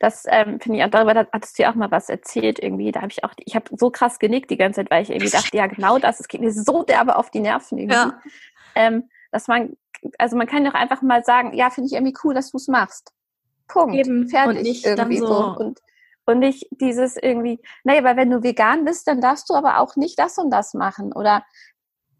Das 0.00 0.24
ähm, 0.28 0.60
finde 0.60 0.78
ich 0.78 0.84
auch 0.84 0.90
darüber, 0.90 1.14
da 1.14 1.26
hattest 1.32 1.58
du 1.58 1.62
ja 1.62 1.70
auch 1.70 1.74
mal 1.74 1.90
was 1.90 2.08
erzählt 2.08 2.58
irgendwie. 2.58 2.92
Da 2.92 3.00
habe 3.00 3.12
ich 3.12 3.24
auch, 3.24 3.32
ich 3.38 3.54
habe 3.54 3.66
so 3.76 3.90
krass 3.90 4.18
genickt 4.18 4.50
die 4.50 4.56
ganze 4.56 4.80
Zeit, 4.80 4.90
weil 4.90 5.02
ich 5.02 5.10
irgendwie 5.10 5.30
dachte, 5.30 5.56
ja 5.56 5.66
genau 5.66 5.98
das, 5.98 6.20
es 6.20 6.28
geht 6.28 6.40
mir 6.40 6.52
so 6.52 6.82
derbe 6.82 7.16
auf 7.16 7.30
die 7.30 7.40
Nerven 7.40 7.78
irgendwie. 7.78 7.96
Ja. 7.96 8.20
Ähm, 8.74 9.08
dass 9.32 9.48
man, 9.48 9.76
also 10.18 10.36
man 10.36 10.46
kann 10.46 10.64
doch 10.64 10.74
einfach 10.74 11.02
mal 11.02 11.24
sagen, 11.24 11.52
ja, 11.54 11.70
finde 11.70 11.88
ich 11.88 11.94
irgendwie 11.94 12.14
cool, 12.24 12.34
dass 12.34 12.50
du 12.50 12.56
es 12.56 12.68
machst. 12.68 13.12
Punkt. 13.68 13.94
Eben. 13.94 14.28
Fertig 14.28 14.56
Und 14.56 14.62
nicht 14.62 14.86
dann 14.86 14.98
irgendwie 14.98 15.18
so- 15.18 15.26
so. 15.26 15.56
Und, 15.58 15.80
und 16.26 16.38
nicht 16.40 16.66
dieses 16.70 17.16
irgendwie, 17.16 17.60
naja, 17.84 18.00
aber 18.00 18.16
wenn 18.16 18.30
du 18.30 18.42
vegan 18.42 18.84
bist, 18.84 19.06
dann 19.08 19.20
darfst 19.20 19.48
du 19.50 19.54
aber 19.54 19.80
auch 19.80 19.96
nicht 19.96 20.18
das 20.18 20.38
und 20.38 20.50
das 20.50 20.74
machen. 20.74 21.12
Oder 21.12 21.44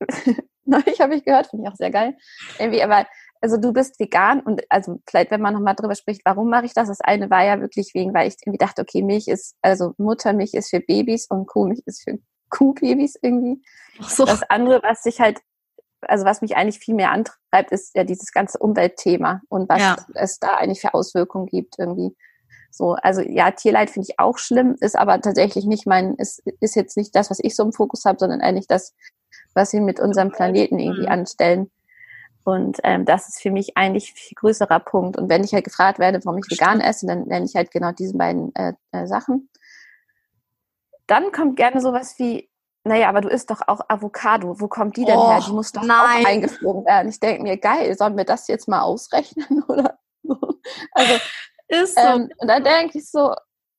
neulich 0.65 1.01
habe 1.01 1.15
ich 1.15 1.25
gehört, 1.25 1.49
finde 1.49 1.67
ich 1.67 1.71
auch 1.73 1.77
sehr 1.77 1.91
geil. 1.91 2.17
Irgendwie, 2.59 2.83
aber 2.83 3.07
also 3.41 3.57
du 3.57 3.73
bist 3.73 3.99
vegan 4.01 4.41
und 4.41 4.63
also 4.69 5.01
vielleicht, 5.09 5.31
wenn 5.31 5.41
man 5.41 5.55
nochmal 5.55 5.75
drüber 5.75 5.95
spricht, 5.95 6.23
warum 6.25 6.51
mache 6.51 6.67
ich 6.67 6.75
das? 6.75 6.89
Das 6.89 7.01
eine 7.01 7.31
war 7.31 7.45
ja 7.45 7.61
wirklich 7.61 7.93
wegen, 7.95 8.13
weil 8.15 8.29
ich 8.29 8.37
irgendwie 8.45 8.59
dachte, 8.59 8.83
okay, 8.83 9.03
Milch 9.03 9.29
ist, 9.29 9.55
also 9.63 9.95
Muttermilch 9.99 10.55
ist 10.55 10.71
für 10.71 10.81
Babys 10.81 11.27
und 11.29 11.47
Kuhmilch 11.47 11.83
ist 11.87 12.03
für 12.03 12.19
Kuhbabys 12.51 13.17
irgendwie. 13.23 13.63
Ach 14.01 14.09
so. 14.09 14.25
Das 14.25 14.43
andere, 14.49 14.83
was 14.83 15.03
sich 15.03 15.21
halt, 15.21 15.41
also 16.03 16.25
was 16.25 16.41
mich 16.43 16.57
eigentlich 16.57 16.79
viel 16.79 16.95
mehr 16.95 17.11
antreibt, 17.13 17.71
ist 17.73 17.95
ja 17.95 18.05
dieses 18.05 18.33
ganze 18.33 18.59
Umweltthema 18.59 19.43
und 19.49 19.69
was 19.69 19.81
Ja. 19.81 19.97
es 20.15 20.39
da 20.39 20.57
eigentlich 20.57 20.81
für 20.81 20.95
Auswirkungen 20.95 21.47
gibt 21.47 21.79
irgendwie. 21.79 22.17
So, 22.71 22.93
also 22.95 23.21
ja, 23.23 23.51
Tierleid 23.51 23.91
finde 23.91 24.07
ich 24.11 24.19
auch 24.21 24.39
schlimm, 24.39 24.77
ist 24.81 24.97
aber 24.97 25.21
tatsächlich 25.21 25.65
nicht 25.67 25.87
mein, 25.87 26.15
ist, 26.15 26.43
ist 26.61 26.77
jetzt 26.77 26.97
nicht 26.97 27.15
das, 27.17 27.31
was 27.31 27.39
ich 27.43 27.57
so 27.57 27.65
im 27.65 27.73
Fokus 27.73 28.05
habe, 28.05 28.19
sondern 28.19 28.41
eigentlich 28.41 28.67
das, 28.69 28.95
was 29.55 29.73
wir 29.73 29.81
mit 29.81 29.99
unserem 30.01 30.31
Planeten 30.31 30.79
irgendwie 30.79 31.03
Mhm. 31.07 31.09
anstellen. 31.13 31.71
Und 32.49 32.79
ähm, 32.83 33.05
das 33.05 33.29
ist 33.29 33.43
für 33.43 33.51
mich 33.51 33.77
eigentlich 33.77 34.13
ein 34.13 34.17
viel 34.17 34.35
größerer 34.37 34.81
Punkt. 34.81 35.19
Und 35.19 35.29
wenn 35.29 35.45
ich 35.45 35.53
halt 35.53 35.65
gefragt 35.65 35.99
werde, 35.99 36.25
warum 36.25 36.39
ich 36.39 36.51
vegan 36.51 36.81
esse, 36.81 37.07
dann 37.07 37.25
nenne 37.25 37.45
ich 37.45 37.55
halt 37.55 37.71
genau 37.71 37.93
diese 37.93 38.17
beiden 38.17 38.55
äh, 38.55 38.73
äh, 38.91 39.07
Sachen. 39.07 39.51
Dann 41.07 41.31
kommt 41.31 41.57
gerne 41.57 41.83
sowas 41.83 42.15
wie, 42.19 42.49
naja, 42.85 43.11
aber 43.11 43.21
du 43.21 43.29
isst 43.29 43.51
doch 43.51 43.61
auch 43.67 43.81
Avocado. 43.89 44.59
Wo 44.59 44.67
kommt 44.67 44.97
die 44.97 45.05
denn 45.05 45.21
her? 45.21 45.43
Die 45.47 45.53
muss 45.53 45.73
doch 45.73 45.83
nein. 45.83 46.25
auch 46.25 46.27
eingeflogen 46.27 46.87
werden. 46.87 47.11
Ich 47.11 47.21
denke 47.21 47.43
mir, 47.43 47.59
geil, 47.59 47.95
sollen 47.99 48.17
wir 48.17 48.25
das 48.25 48.49
jetzt 48.49 48.67
mal 48.67 48.81
ausrechnen? 48.81 49.63
Oder 49.69 49.99
so? 50.23 50.39
Also, 50.93 51.15
Ist 51.69 51.99
so. 51.99 52.01
ähm, 52.01 52.31
und 52.39 52.49
dann 52.49 52.65
denke 52.65 52.97
ich 52.97 53.11
so, 53.11 53.35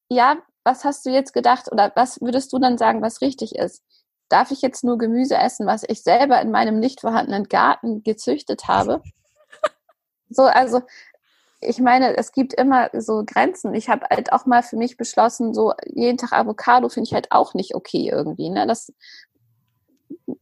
ja, 0.10 0.38
was 0.63 0.84
hast 0.86 1.08
du 1.08 1.10
jetzt 1.10 1.34
gedacht? 1.34 1.71
Oder 1.71 1.91
was 1.95 2.21
würdest 2.21 2.53
du 2.53 2.60
dann 2.60 2.77
sagen, 2.77 3.01
was 3.01 3.21
richtig 3.21 3.55
ist? 3.55 3.84
Darf 4.30 4.52
ich 4.52 4.62
jetzt 4.62 4.84
nur 4.84 4.98
Gemüse 4.98 5.36
essen, 5.36 5.65
was 5.65 5.84
ich 5.88 6.04
selber 6.04 6.42
in 6.42 6.52
meinem 6.52 6.80
nicht 6.80 7.02
vorhandenen 7.02 7.46
Garten 7.46 8.04
gezüchtet 8.04 8.68
habe? 8.68 9.02
So, 10.32 10.44
also 10.44 10.84
ich 11.60 11.80
meine, 11.80 12.15
es 12.15 12.32
gibt 12.32 12.54
immer 12.54 12.89
so 12.94 13.24
Grenzen. 13.26 13.74
Ich 13.74 13.89
habe 13.89 14.06
halt 14.10 14.32
auch 14.32 14.46
mal 14.46 14.62
für 14.63 14.78
mich 14.78 14.96
beschlossen, 14.96 15.56
so 15.56 15.74
jeden 15.88 16.18
Tag 16.18 16.32
Avocado 16.34 16.88
finde 16.88 17.08
ich 17.08 17.13
halt 17.15 17.32
auch 17.32 17.54
nicht 17.54 17.74
okay 17.74 18.10
irgendwie. 18.10 18.50
Ne? 18.50 18.68
Das 18.68 18.94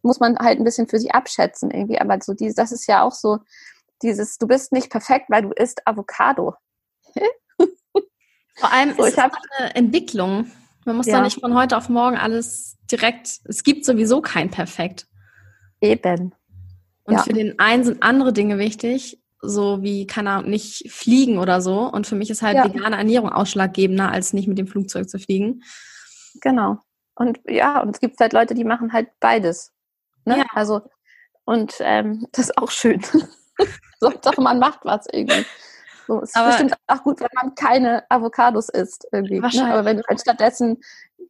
muss 0.01 0.19
man 0.19 0.37
halt 0.37 0.59
ein 0.59 0.63
bisschen 0.63 0.87
für 0.87 0.99
sich 0.99 1.13
abschätzen 1.13 1.71
irgendwie. 1.71 1.99
Aber 1.99 2.19
so 2.21 2.33
dieses, 2.33 2.55
das 2.55 2.71
ist 2.71 2.85
ja 2.87 3.01
auch 3.01 3.13
so 3.13 3.39
dieses, 4.01 4.37
du 4.37 4.47
bist 4.47 4.71
nicht 4.71 4.91
perfekt, 4.91 5.25
weil 5.29 5.41
du 5.41 5.51
isst 5.51 5.87
Avocado. 5.87 6.55
Vor 8.55 8.71
allem 8.71 8.95
So, 8.95 9.05
ist 9.05 9.17
ich 9.17 9.23
es 9.23 9.31
eine 9.57 9.75
Entwicklung. 9.75 10.51
Man 10.87 10.95
muss 10.95 11.05
Ja. 11.05 11.17
da 11.17 11.23
nicht 11.23 11.41
von 11.41 11.53
heute 11.53 11.75
auf 11.75 11.89
morgen 11.89 12.15
alles 12.15 12.77
direkt, 12.89 13.41
es 13.43 13.63
gibt 13.63 13.83
sowieso 13.83 14.21
kein 14.21 14.49
Perfekt. 14.49 15.05
Eben. 15.81 16.33
Und 17.03 17.15
Ja. 17.15 17.23
für 17.23 17.33
den 17.33 17.59
einen 17.59 17.83
sind 17.83 18.01
andere 18.03 18.31
Dinge 18.31 18.57
wichtig, 18.57 19.21
so 19.41 19.83
wie, 19.83 20.07
keine 20.07 20.29
Ahnung, 20.31 20.49
nicht 20.49 20.89
fliegen 20.89 21.39
oder 21.39 21.59
so. 21.59 21.81
Und 21.91 22.07
für 22.07 22.15
mich 22.15 22.29
ist 22.29 22.41
halt 22.41 22.55
Ja. 22.55 22.63
vegane 22.63 22.95
Ernährung 22.95 23.29
ausschlaggebender, 23.29 24.09
als 24.09 24.31
nicht 24.31 24.47
mit 24.47 24.57
dem 24.57 24.67
Flugzeug 24.67 25.09
zu 25.09 25.19
fliegen. 25.19 25.61
Genau. 26.39 26.77
Und 27.15 27.39
ja, 27.45 27.81
und 27.81 27.89
es 27.93 27.99
gibt 27.99 28.17
halt 28.21 28.31
Leute, 28.31 28.53
die 28.53 28.63
machen 28.63 28.93
halt 28.93 29.09
beides. 29.19 29.73
Ne? 30.23 30.37
Ja. 30.37 30.45
Also, 30.53 30.81
und 31.43 31.75
ähm, 31.81 32.27
das 32.31 32.45
ist 32.45 32.57
auch 32.57 32.71
schön. 32.71 33.01
Hauptsache, 34.03 34.41
man 34.41 34.59
macht 34.59 34.79
was 34.83 35.05
irgendwie. 35.11 35.45
So, 36.07 36.21
es 36.21 36.29
ist 36.29 36.37
Aber- 36.37 36.47
bestimmt 36.47 36.73
auch 36.87 37.03
gut, 37.03 37.19
wenn 37.19 37.27
man 37.35 37.53
keine 37.55 38.09
Avocados 38.09 38.69
isst 38.69 39.07
irgendwie. 39.11 39.39
Ne? 39.39 39.49
Aber 39.71 39.85
wenn 39.85 39.97
du 39.97 40.03
halt 40.07 40.21
stattdessen 40.21 40.77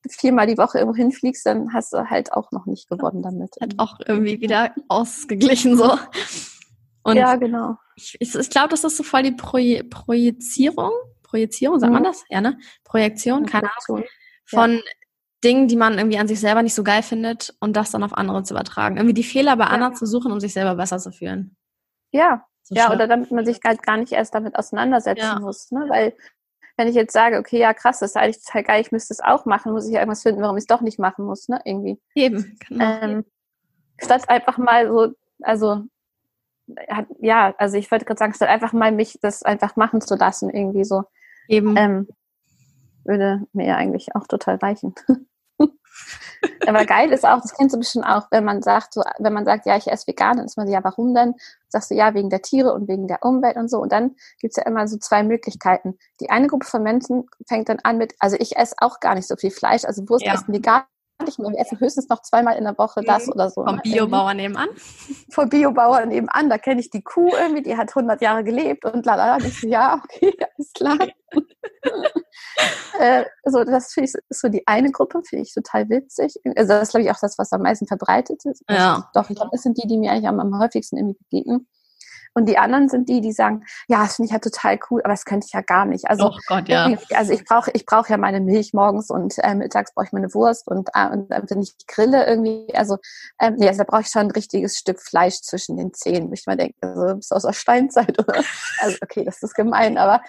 viermal 0.10 0.48
die 0.48 0.58
Woche 0.58 0.78
irgendwo 0.80 0.96
hinfliegst, 0.96 1.46
dann 1.46 1.74
hast 1.74 1.92
du 1.94 2.10
halt 2.10 2.32
auch 2.34 2.52
noch 2.52 2.66
nicht 2.68 2.88
gewonnen 2.90 3.24
damit. 3.24 3.56
Hat 3.60 3.74
auch 3.78 4.00
irgendwie 4.06 4.40
wieder 4.40 4.74
ausgeglichen 4.88 5.76
so. 5.78 5.98
Und 7.04 7.18
ja, 7.18 7.36
genau. 7.36 7.78
ich, 7.96 8.16
ich, 8.20 8.36
ich 8.36 8.50
glaube, 8.50 8.70
das 8.70 8.84
ist 8.84 8.98
so 8.98 9.04
voll 9.04 9.24
die 9.24 9.32
Proje 9.32 9.84
Projizierung. 9.84 10.92
Projizierung, 11.24 11.80
sagt 11.80 11.92
man 11.92 12.04
Mhm. 12.04 12.08
das? 12.08 12.24
Ja, 12.30 12.40
ne? 12.42 12.58
Projektion, 12.84 13.46
keine 13.46 13.70
Ahnung. 13.70 13.98
Ahnung. 13.98 14.10
Von 14.46 14.82
Dingen, 15.44 15.68
die 15.68 15.76
man 15.76 15.98
irgendwie 15.98 16.18
an 16.20 16.28
sich 16.28 16.40
selber 16.40 16.64
nicht 16.64 16.74
so 16.74 16.84
geil 16.84 17.04
findet 17.04 17.54
und 17.60 17.76
das 17.76 17.92
dann 17.92 18.04
auf 18.04 18.14
andere 18.14 18.44
zu 18.44 18.54
übertragen. 18.54 18.98
Irgendwie 18.98 19.14
die 19.14 19.24
Fehler 19.24 19.56
bei 19.58 19.66
Ja. 19.66 19.72
anderen 19.72 19.96
zu 19.96 20.06
suchen, 20.06 20.32
um 20.32 20.40
sich 20.40 20.54
selber 20.54 20.76
besser 20.76 21.00
zu 21.00 21.12
fühlen. 21.12 21.56
Ja, 22.12 22.46
So 22.68 22.76
ja, 22.76 22.92
oder 22.92 23.08
damit 23.08 23.32
man 23.32 23.46
sich 23.46 23.60
halt 23.66 23.82
gar 23.82 23.96
nicht 23.98 24.12
erst 24.12 24.36
damit 24.36 24.58
auseinandersetzen 24.58 25.22
Ja. 25.22 25.40
muss. 25.40 25.72
Ne? 25.72 25.86
Weil 25.88 26.14
wenn 26.76 26.88
ich 26.90 26.96
jetzt 26.96 27.14
sage, 27.14 27.38
okay, 27.38 27.58
ja 27.60 27.74
krass, 27.74 28.00
das 28.00 28.12
ist 28.12 28.18
eigentlich 28.18 28.44
total 28.44 28.64
geil, 28.64 28.82
ich 28.82 28.92
müsste 28.92 29.14
es 29.14 29.22
auch 29.22 29.46
machen, 29.46 29.72
muss 29.72 29.88
ich 29.88 29.94
ja 29.94 30.00
irgendwas 30.00 30.22
finden, 30.24 30.42
warum 30.42 30.58
ich 30.58 30.64
es 30.64 30.68
doch 30.68 30.82
nicht 30.82 31.00
machen 31.00 31.26
muss, 31.26 31.48
ne? 31.48 31.62
Irgendwie. 31.64 32.00
Eben, 32.14 32.58
genau. 32.68 33.00
Ähm, 33.02 33.26
statt 34.04 34.30
einfach 34.30 34.58
mal 34.58 34.88
so, 34.88 35.14
also 35.42 35.84
ja, 37.22 37.56
also 37.58 37.78
ich 37.78 37.90
wollte 37.90 38.04
gerade 38.06 38.20
sagen, 38.20 38.34
statt 38.34 38.50
einfach 38.50 38.74
mal 38.74 38.92
mich 38.92 39.18
das 39.22 39.44
einfach 39.44 39.78
machen 39.78 40.02
zu 40.02 40.16
lassen, 40.16 40.50
irgendwie 40.50 40.84
so, 40.84 41.04
Eben. 41.48 41.76
ähm, 41.78 42.08
würde 43.06 43.44
mir 43.54 43.68
ja 43.68 43.76
eigentlich 43.78 44.14
auch 44.16 44.28
total 44.28 44.58
reichen. 44.58 44.94
Aber 46.68 46.86
geil 46.86 47.12
ist 47.12 47.26
auch, 47.26 47.42
das 47.42 47.54
kennst 47.54 47.74
du 47.76 47.80
bestimmt 47.80 48.06
auch, 48.06 48.28
wenn 48.32 48.44
man 48.44 48.62
sagt, 48.62 48.94
so, 48.94 49.02
wenn 49.20 49.34
man 49.34 49.46
sagt, 49.46 49.66
ja, 49.66 49.78
ich 49.78 49.88
esse 49.88 50.08
vegan, 50.08 50.38
dann 50.38 50.46
ist 50.46 50.58
man 50.58 50.68
so, 50.68 50.74
ja, 50.74 50.84
warum 50.84 51.14
denn? 51.14 51.34
Sagst 51.70 51.92
du, 51.92 51.96
ja, 51.96 52.14
wegen 52.14 52.30
der 52.30 52.42
Tiere 52.42 52.74
und 52.74 52.88
wegen 52.88 53.08
der 53.08 53.24
Umwelt 53.24 53.58
und 53.58 53.70
so. 53.70 53.80
Und 53.80 53.92
dann 53.92 54.16
gibt's 54.40 54.58
ja 54.58 54.64
immer 54.64 54.88
so 54.88 54.98
zwei 54.98 55.24
Möglichkeiten. 55.24 55.98
Die 56.20 56.30
eine 56.30 56.48
Gruppe 56.48 56.66
von 56.66 56.84
Menschen 56.84 57.26
fängt 57.48 57.70
dann 57.70 57.80
an 57.84 57.98
mit, 57.98 58.14
also 58.20 58.38
ich 58.40 58.58
esse 58.58 58.76
auch 58.80 59.00
gar 59.00 59.16
nicht 59.16 59.28
so 59.28 59.36
viel 59.36 59.52
Fleisch, 59.52 59.86
also 59.86 60.08
Wurst 60.10 60.26
Ja. 60.26 60.34
essen 60.34 60.54
wir 60.54 60.62
nicht 61.26 61.40
mehr. 61.40 61.52
Wir 61.52 61.60
essen 61.60 61.80
höchstens 61.80 62.10
noch 62.10 62.22
zweimal 62.22 62.58
in 62.58 62.64
der 62.64 62.78
Woche 62.78 63.02
das 63.02 63.26
Mhm. 63.26 63.34
oder 63.34 63.50
so. 63.50 63.64
Vom 63.64 63.76
ne? 63.76 63.82
Biobauer 63.84 64.34
nebenan. 64.34 64.70
Vom 65.32 65.50
Biobauer 65.50 66.06
nebenan, 66.06 66.50
da 66.50 66.58
kenne 66.58 66.80
ich 66.80 66.90
die 66.90 67.02
Kuh 67.02 67.32
irgendwie, 67.36 67.64
die 67.64 67.78
hat 67.78 67.96
100 67.96 68.22
Jahre 68.22 68.44
gelebt 68.44 68.86
und 68.86 69.06
lala. 69.06 69.36
Und 69.36 69.46
ich 69.46 69.60
so, 69.60 69.68
ja, 69.68 70.02
okay, 70.04 70.34
alles 70.58 70.74
klar. 70.74 70.98
äh, 73.00 73.26
so, 73.46 73.64
das 73.64 73.94
finde 73.94 74.10
ich 74.10 74.16
ist 74.30 74.40
so 74.42 74.50
die 74.50 74.66
eine 74.68 74.92
Gruppe, 74.92 75.22
finde 75.24 75.44
ich 75.44 75.54
total 75.54 75.90
witzig. 75.90 76.36
Also 76.56 76.74
das 76.74 76.84
ist, 76.84 76.92
glaube 76.92 77.04
ich, 77.06 77.12
auch 77.12 77.20
das, 77.20 77.38
was 77.38 77.52
am 77.52 77.62
meisten 77.62 77.88
verbreitet 77.88 78.46
ist. 78.46 78.64
Ja. 78.70 79.10
Doch, 79.14 79.30
ich 79.30 79.36
glaube, 79.36 79.52
das 79.52 79.64
sind 79.64 79.78
die, 79.78 79.88
die 79.88 79.98
mir 79.98 80.12
eigentlich 80.12 80.28
am, 80.28 80.40
am 80.40 80.60
häufigsten 80.60 80.98
irgendwie 80.98 81.18
begegnen. 81.30 81.68
Und 82.38 82.46
die 82.46 82.60
anderen 82.60 82.88
sind 82.88 83.10
die, 83.10 83.20
die 83.20 83.32
sagen, 83.32 83.66
ja, 83.88 84.04
das 84.04 84.18
finde 84.18 84.28
ich 84.28 84.32
ja 84.32 84.38
total 84.38 84.78
cool, 84.92 85.02
aber 85.02 85.14
das 85.14 85.26
könnte 85.26 85.48
ich 85.48 85.54
ja 85.54 85.62
gar 85.62 85.86
nicht. 85.86 86.08
Also, 86.08 86.28
oh 86.28 86.38
Gott, 86.46 86.70
ja. 86.70 86.88
also 87.16 87.34
ich 87.34 87.44
brauche 87.44 87.72
ich 87.74 87.84
brauche 87.84 88.12
ja 88.12 88.18
meine 88.18 88.42
Milch 88.42 88.76
morgens 88.76 89.10
und 89.10 89.34
äh, 89.40 89.56
mittags 89.56 89.92
brauche 89.92 90.06
ich 90.06 90.12
meine 90.12 90.32
Wurst 90.36 90.68
und, 90.68 90.88
äh, 90.94 91.08
und 91.08 91.32
äh, 91.32 91.42
wenn 91.50 91.64
ich 91.64 91.74
grille 91.88 92.28
irgendwie, 92.28 92.68
also, 92.76 93.00
ähm, 93.42 93.56
nee, 93.58 93.68
also 93.68 93.80
da 93.80 93.86
brauche 93.86 94.02
ich 94.02 94.10
schon 94.10 94.28
ein 94.28 94.32
richtiges 94.32 94.78
Stück 94.78 95.02
Fleisch 95.02 95.42
zwischen 95.42 95.78
den 95.78 95.96
Zähnen, 95.96 96.30
wo 96.30 96.34
ich 96.34 96.46
mal 96.46 96.56
denke, 96.56 96.76
also 96.82 97.16
bist 97.16 97.32
du 97.32 97.36
aus 97.36 97.42
der 97.42 97.54
Steinzeit 97.54 98.20
oder? 98.20 98.44
Also 98.82 98.98
okay, 99.02 99.26
das 99.26 99.42
ist 99.42 99.56
gemein, 99.56 99.98
aber 99.98 100.22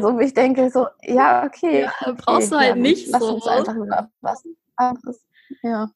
so 0.00 0.18
wie 0.18 0.24
ich 0.24 0.34
denke, 0.34 0.68
so, 0.68 0.88
ja, 1.02 1.44
okay. 1.44 1.82
Ja, 1.82 1.92
okay, 2.00 2.22
brauchst 2.24 2.50
du 2.50 2.56
halt 2.56 2.70
ja, 2.70 2.74
nicht 2.74 3.08
lass 3.08 3.22
so. 3.22 3.34
uns 3.34 3.46
einfach 3.46 3.76
über 3.76 4.10
was 4.20 4.42
anderes. 4.74 5.24
Ja. 5.62 5.90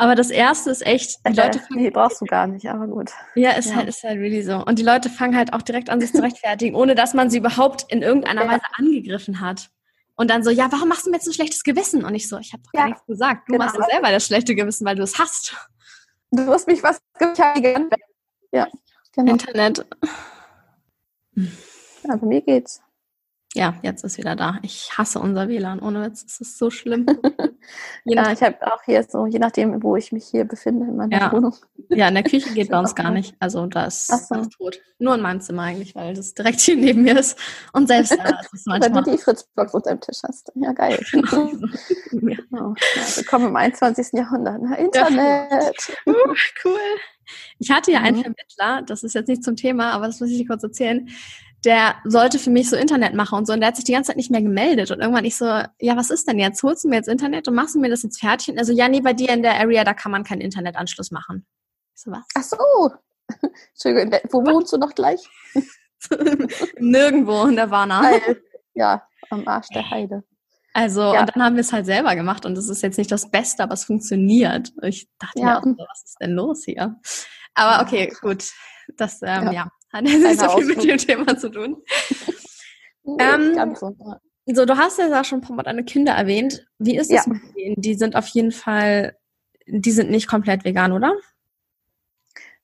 Aber 0.00 0.14
das 0.14 0.30
erste 0.30 0.70
ist 0.70 0.86
echt, 0.86 1.18
die 1.28 1.34
Leute 1.34 1.58
äh, 1.58 1.74
nee, 1.74 1.90
brauchst 1.90 2.22
du 2.22 2.24
gar 2.24 2.46
nicht, 2.46 2.66
aber 2.66 2.86
gut. 2.86 3.10
Ja, 3.34 3.50
ist 3.50 3.68
ja. 3.68 3.76
halt, 3.76 3.88
ist 3.90 4.02
halt 4.02 4.18
really 4.18 4.42
so. 4.42 4.64
Und 4.64 4.78
die 4.78 4.82
Leute 4.82 5.10
fangen 5.10 5.36
halt 5.36 5.52
auch 5.52 5.60
direkt 5.60 5.90
an, 5.90 6.00
sich 6.00 6.10
zu 6.10 6.22
rechtfertigen, 6.22 6.74
ohne 6.74 6.94
dass 6.94 7.12
man 7.12 7.28
sie 7.28 7.36
überhaupt 7.36 7.84
in 7.92 8.00
irgendeiner 8.00 8.46
ja. 8.46 8.50
Weise 8.52 8.62
angegriffen 8.78 9.42
hat. 9.42 9.68
Und 10.16 10.30
dann 10.30 10.42
so, 10.42 10.48
ja, 10.48 10.72
warum 10.72 10.88
machst 10.88 11.04
du 11.04 11.10
mir 11.10 11.16
jetzt 11.16 11.26
ein 11.26 11.34
schlechtes 11.34 11.64
Gewissen? 11.64 12.02
Und 12.02 12.14
ich 12.14 12.30
so, 12.30 12.38
ich 12.38 12.54
habe 12.54 12.62
doch 12.62 12.72
ja. 12.72 12.80
gar 12.80 12.88
nichts 12.88 13.04
gesagt. 13.04 13.46
Du 13.46 13.52
genau. 13.52 13.66
machst 13.66 13.76
dir 13.76 13.84
selber 13.90 14.10
das 14.10 14.24
schlechte 14.24 14.54
Gewissen, 14.54 14.86
weil 14.86 14.96
du 14.96 15.02
es 15.02 15.18
hast. 15.18 15.54
Du 16.30 16.46
hast 16.46 16.66
mich 16.66 16.82
was 16.82 16.98
gehört. 17.18 17.38
Ja, 18.52 18.68
genau. 19.12 19.32
Internet. 19.32 19.84
Bei 22.08 22.16
mir 22.22 22.40
geht's. 22.40 22.80
Ja, 23.54 23.74
jetzt 23.82 24.04
ist 24.04 24.16
wieder 24.16 24.36
da. 24.36 24.60
Ich 24.62 24.96
hasse 24.96 25.18
unser 25.18 25.48
WLAN. 25.48 25.80
Ohne 25.80 26.02
Witz, 26.04 26.24
es 26.24 26.40
ist 26.40 26.56
so 26.56 26.70
schlimm. 26.70 27.04
ja, 28.04 28.30
ich 28.30 28.42
habe 28.42 28.56
auch 28.72 28.80
hier 28.84 29.02
so, 29.02 29.26
je 29.26 29.40
nachdem, 29.40 29.82
wo 29.82 29.96
ich 29.96 30.12
mich 30.12 30.26
hier 30.26 30.44
befinde 30.44 30.86
in 30.86 30.96
meiner 30.96 31.20
ja. 31.20 31.32
Wohnung. 31.32 31.56
Ja, 31.88 32.06
in 32.06 32.14
der 32.14 32.22
Küche 32.22 32.54
geht 32.54 32.68
bei 32.70 32.78
uns 32.78 32.94
gar 32.94 33.10
nicht. 33.10 33.34
Also 33.40 33.66
da 33.66 33.86
ist 33.86 34.06
so. 34.06 34.34
alles 34.34 34.50
tot. 34.50 34.80
Nur 35.00 35.16
in 35.16 35.20
meinem 35.20 35.40
Zimmer 35.40 35.62
eigentlich, 35.62 35.96
weil 35.96 36.14
das 36.14 36.34
direkt 36.34 36.60
hier 36.60 36.76
neben 36.76 37.02
mir 37.02 37.18
ist. 37.18 37.36
Und 37.72 37.88
selbst 37.88 38.12
da 38.12 38.38
ist 38.38 38.54
es 38.54 38.66
manchmal. 38.66 38.94
Weil 38.94 39.02
du 39.02 39.10
die 39.10 39.18
Fritzbox 39.18 39.74
unter 39.74 39.90
dem 39.90 40.00
Tisch 40.00 40.20
hast. 40.22 40.52
Ja, 40.54 40.72
geil. 40.72 41.04
ja. 41.12 42.38
Oh, 42.52 42.74
ja, 42.96 43.16
willkommen 43.16 43.48
im 43.48 43.56
21. 43.56 44.12
Jahrhundert. 44.12 44.60
Na, 44.62 44.76
Internet. 44.76 45.88
Ja. 46.06 46.14
cool. 46.64 46.78
Ich 47.58 47.70
hatte 47.70 47.90
ja 47.90 48.00
einen 48.00 48.18
mhm. 48.18 48.22
Vermittler, 48.22 48.82
das 48.82 49.02
ist 49.02 49.14
jetzt 49.14 49.28
nicht 49.28 49.42
zum 49.42 49.56
Thema, 49.56 49.92
aber 49.92 50.06
das 50.06 50.20
muss 50.20 50.30
ich 50.30 50.38
dir 50.38 50.46
kurz 50.46 50.62
erzählen 50.62 51.08
der 51.64 51.96
sollte 52.04 52.38
für 52.38 52.50
mich 52.50 52.70
so 52.70 52.76
Internet 52.76 53.14
machen 53.14 53.38
und 53.38 53.46
so. 53.46 53.52
Und 53.52 53.60
der 53.60 53.68
hat 53.68 53.76
sich 53.76 53.84
die 53.84 53.92
ganze 53.92 54.08
Zeit 54.08 54.16
nicht 54.16 54.30
mehr 54.30 54.42
gemeldet. 54.42 54.90
Und 54.90 55.00
irgendwann 55.00 55.24
ich 55.24 55.36
so, 55.36 55.44
ja, 55.44 55.96
was 55.96 56.10
ist 56.10 56.26
denn 56.28 56.38
jetzt? 56.38 56.62
Holst 56.62 56.84
du 56.84 56.88
mir 56.88 56.96
jetzt 56.96 57.08
Internet 57.08 57.48
und 57.48 57.54
machst 57.54 57.74
du 57.74 57.80
mir 57.80 57.90
das 57.90 58.02
jetzt 58.02 58.20
fertig? 58.20 58.50
Und 58.50 58.58
also, 58.58 58.72
ja, 58.72 58.88
nee, 58.88 59.00
bei 59.00 59.12
dir 59.12 59.30
in 59.30 59.42
der 59.42 59.58
Area, 59.60 59.84
da 59.84 59.94
kann 59.94 60.12
man 60.12 60.24
keinen 60.24 60.40
Internetanschluss 60.40 61.10
machen. 61.10 61.46
Ich 61.94 62.02
so, 62.02 62.10
was? 62.10 62.24
Ach 62.34 62.42
so. 62.42 62.90
Entschuldigung, 63.74 64.18
wo 64.30 64.38
wohnst 64.44 64.72
du 64.72 64.78
noch 64.78 64.94
gleich? 64.94 65.20
Nirgendwo 66.78 67.44
in 67.44 67.56
der 67.56 67.70
Warna. 67.70 68.10
Ja, 68.74 69.02
am 69.28 69.46
Arsch 69.46 69.68
der 69.68 69.90
Heide. 69.90 70.24
Also, 70.72 71.00
ja. 71.00 71.20
und 71.20 71.34
dann 71.34 71.42
haben 71.42 71.56
wir 71.56 71.62
es 71.62 71.72
halt 71.72 71.84
selber 71.84 72.14
gemacht 72.14 72.46
und 72.46 72.56
es 72.56 72.68
ist 72.68 72.82
jetzt 72.82 72.96
nicht 72.96 73.10
das 73.10 73.30
Beste, 73.30 73.62
aber 73.62 73.74
es 73.74 73.84
funktioniert. 73.84 74.72
Ich 74.82 75.08
dachte 75.18 75.40
ja, 75.40 75.60
mir, 75.64 75.76
was 75.76 76.04
ist 76.04 76.16
denn 76.20 76.30
los 76.30 76.64
hier? 76.64 76.96
Aber 77.54 77.84
okay, 77.84 78.12
gut. 78.20 78.50
Das, 78.96 79.20
ähm, 79.22 79.46
ja. 79.46 79.52
ja. 79.52 79.68
Hat 79.92 80.08
ja 80.08 80.18
nicht 80.18 80.40
so 80.40 80.48
viel 80.50 80.66
mit 80.66 80.84
dem 80.84 80.98
Thema 80.98 81.36
zu 81.36 81.50
tun. 81.50 81.82
ähm, 83.18 83.74
so. 83.74 83.96
so, 84.46 84.64
du 84.64 84.76
hast 84.76 84.98
ja 84.98 85.20
auch 85.20 85.24
schon 85.24 85.38
ein 85.38 85.42
paar 85.42 85.56
Mal 85.56 85.62
deine 85.62 85.84
Kinder 85.84 86.12
erwähnt. 86.12 86.66
Wie 86.78 86.96
ist 86.96 87.10
es 87.10 87.24
ja. 87.26 87.32
mit 87.32 87.42
denen? 87.56 87.74
Die 87.78 87.94
sind 87.94 88.16
auf 88.16 88.26
jeden 88.28 88.52
Fall, 88.52 89.16
die 89.66 89.92
sind 89.92 90.10
nicht 90.10 90.28
komplett 90.28 90.64
vegan, 90.64 90.92
oder? 90.92 91.14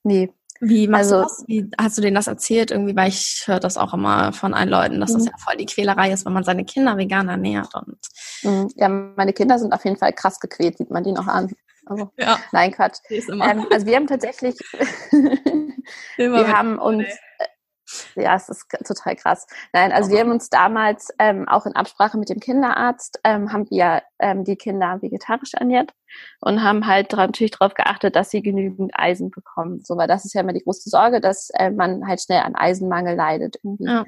Nee. 0.03 0.31
Wie 0.59 0.87
machst 0.87 1.11
also, 1.11 1.15
du 1.17 1.21
das? 1.23 1.43
Wie 1.47 1.69
hast 1.77 1.97
du 1.97 2.01
denen 2.01 2.15
das 2.15 2.27
erzählt? 2.27 2.71
Irgendwie, 2.71 2.95
weil 2.95 3.09
ich 3.09 3.43
höre 3.45 3.59
das 3.59 3.77
auch 3.77 3.93
immer 3.93 4.33
von 4.33 4.53
allen 4.53 4.69
Leuten, 4.69 4.99
dass 4.99 5.13
das 5.13 5.23
mhm. 5.23 5.29
ja 5.31 5.37
voll 5.37 5.57
die 5.57 5.65
Quälerei 5.65 6.11
ist, 6.11 6.25
wenn 6.25 6.33
man 6.33 6.43
seine 6.43 6.65
Kinder 6.65 6.97
vegan 6.97 7.29
ernährt. 7.29 7.73
Und 7.75 7.97
mhm. 8.43 8.69
ja, 8.75 8.89
meine 8.89 9.33
Kinder 9.33 9.59
sind 9.59 9.73
auf 9.73 9.85
jeden 9.85 9.97
Fall 9.97 10.13
krass 10.13 10.39
gequält, 10.39 10.77
sieht 10.77 10.89
man 10.89 11.03
die 11.03 11.11
noch 11.11 11.27
an. 11.27 11.51
Also, 11.85 12.11
ja. 12.17 12.39
Nein, 12.51 12.71
Quatsch. 12.71 12.99
Ähm, 13.09 13.41
also 13.41 13.85
wir 13.85 13.95
haben 13.95 14.07
tatsächlich, 14.07 14.55
wir 16.17 16.47
haben 16.47 16.77
uns, 16.79 17.05
äh, 17.05 18.21
ja, 18.21 18.35
es 18.35 18.49
ist 18.49 18.65
total 18.85 19.15
krass. 19.15 19.47
Nein, 19.73 19.91
also 19.91 20.11
wir 20.11 20.19
haben 20.19 20.31
uns 20.31 20.49
damals 20.49 21.09
ähm, 21.19 21.47
auch 21.47 21.65
in 21.65 21.75
Absprache 21.75 22.17
mit 22.17 22.29
dem 22.29 22.39
Kinderarzt, 22.39 23.19
ähm, 23.23 23.51
haben 23.53 23.69
wir 23.69 24.03
ähm, 24.19 24.43
die 24.43 24.55
Kinder 24.55 25.01
vegetarisch 25.01 25.53
ernährt 25.53 25.93
und 26.41 26.63
haben 26.63 26.85
halt 26.85 27.13
natürlich 27.13 27.51
darauf 27.51 27.73
geachtet, 27.73 28.15
dass 28.15 28.29
sie 28.29 28.41
genügend 28.41 28.91
Eisen 28.93 29.31
bekommen. 29.31 29.81
So, 29.83 29.95
weil 29.97 30.07
das 30.07 30.25
ist 30.25 30.33
ja 30.33 30.41
immer 30.41 30.53
die 30.53 30.63
große 30.63 30.89
Sorge, 30.89 31.21
dass 31.21 31.49
äh, 31.51 31.69
man 31.69 32.05
halt 32.07 32.21
schnell 32.21 32.41
an 32.41 32.55
Eisenmangel 32.55 33.15
leidet 33.15 33.57
irgendwie. 33.63 33.85
Ja. 33.85 34.05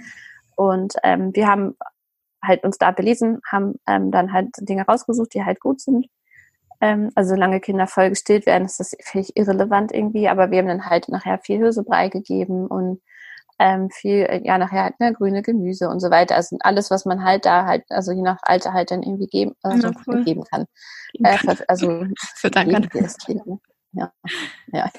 Und 0.55 0.95
ähm, 1.03 1.31
wir 1.33 1.47
haben 1.47 1.77
halt 2.43 2.63
uns 2.63 2.77
da 2.77 2.91
belesen, 2.91 3.39
haben 3.49 3.75
ähm, 3.87 4.11
dann 4.11 4.33
halt 4.33 4.49
Dinge 4.59 4.85
rausgesucht, 4.85 5.33
die 5.33 5.43
halt 5.43 5.59
gut 5.59 5.81
sind 5.81 6.07
ähm, 6.81 7.09
also 7.15 7.31
solange 7.31 7.59
Kinder 7.59 7.87
voll 7.87 8.09
gestillt 8.09 8.45
werden, 8.45 8.65
ist 8.65 8.79
das 8.79 8.95
völlig 9.03 9.35
irrelevant 9.35 9.91
irgendwie. 9.93 10.29
Aber 10.29 10.51
wir 10.51 10.59
haben 10.59 10.67
dann 10.67 10.85
halt 10.85 11.09
nachher 11.09 11.39
viel 11.39 11.57
Hirsebrei 11.57 12.09
gegeben 12.09 12.67
und 12.67 13.01
ähm, 13.59 13.89
viel, 13.89 14.23
äh, 14.23 14.41
ja, 14.43 14.57
nachher 14.57 14.83
halt 14.83 14.99
ne, 14.99 15.13
grüne 15.13 15.41
Gemüse 15.41 15.89
und 15.89 15.99
so 15.99 16.09
weiter. 16.09 16.35
Also 16.35 16.57
alles, 16.61 16.89
was 16.89 17.05
man 17.05 17.23
halt 17.23 17.45
da 17.45 17.65
halt, 17.65 17.83
also 17.89 18.13
je 18.13 18.21
nach 18.21 18.37
Alter 18.41 18.73
halt 18.73 18.91
dann 18.91 19.03
irgendwie 19.03 19.27
geben, 19.27 19.53
also 19.61 19.89
ja, 19.89 19.93
cool. 20.07 20.23
geben 20.23 20.43
kann. 20.45 20.65
Äh, 21.13 21.37
für, 21.37 21.69
also 21.69 22.05
für 22.35 22.49
Danke. 22.49 22.87
Das 23.01 23.17
kind, 23.17 23.45
ne? 23.45 23.59
Ja, 23.91 24.11
ja. 24.67 24.89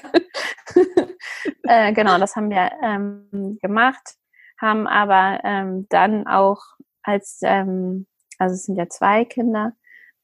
äh, 1.63 1.93
genau, 1.93 2.19
das 2.19 2.35
haben 2.35 2.49
wir 2.49 2.71
ähm, 2.83 3.57
gemacht, 3.61 4.15
haben 4.59 4.85
aber 4.85 5.39
ähm, 5.43 5.87
dann 5.89 6.27
auch 6.27 6.61
als, 7.01 7.39
ähm, 7.41 8.05
also 8.37 8.53
es 8.53 8.65
sind 8.65 8.75
ja 8.75 8.89
zwei 8.89 9.25
Kinder, 9.25 9.73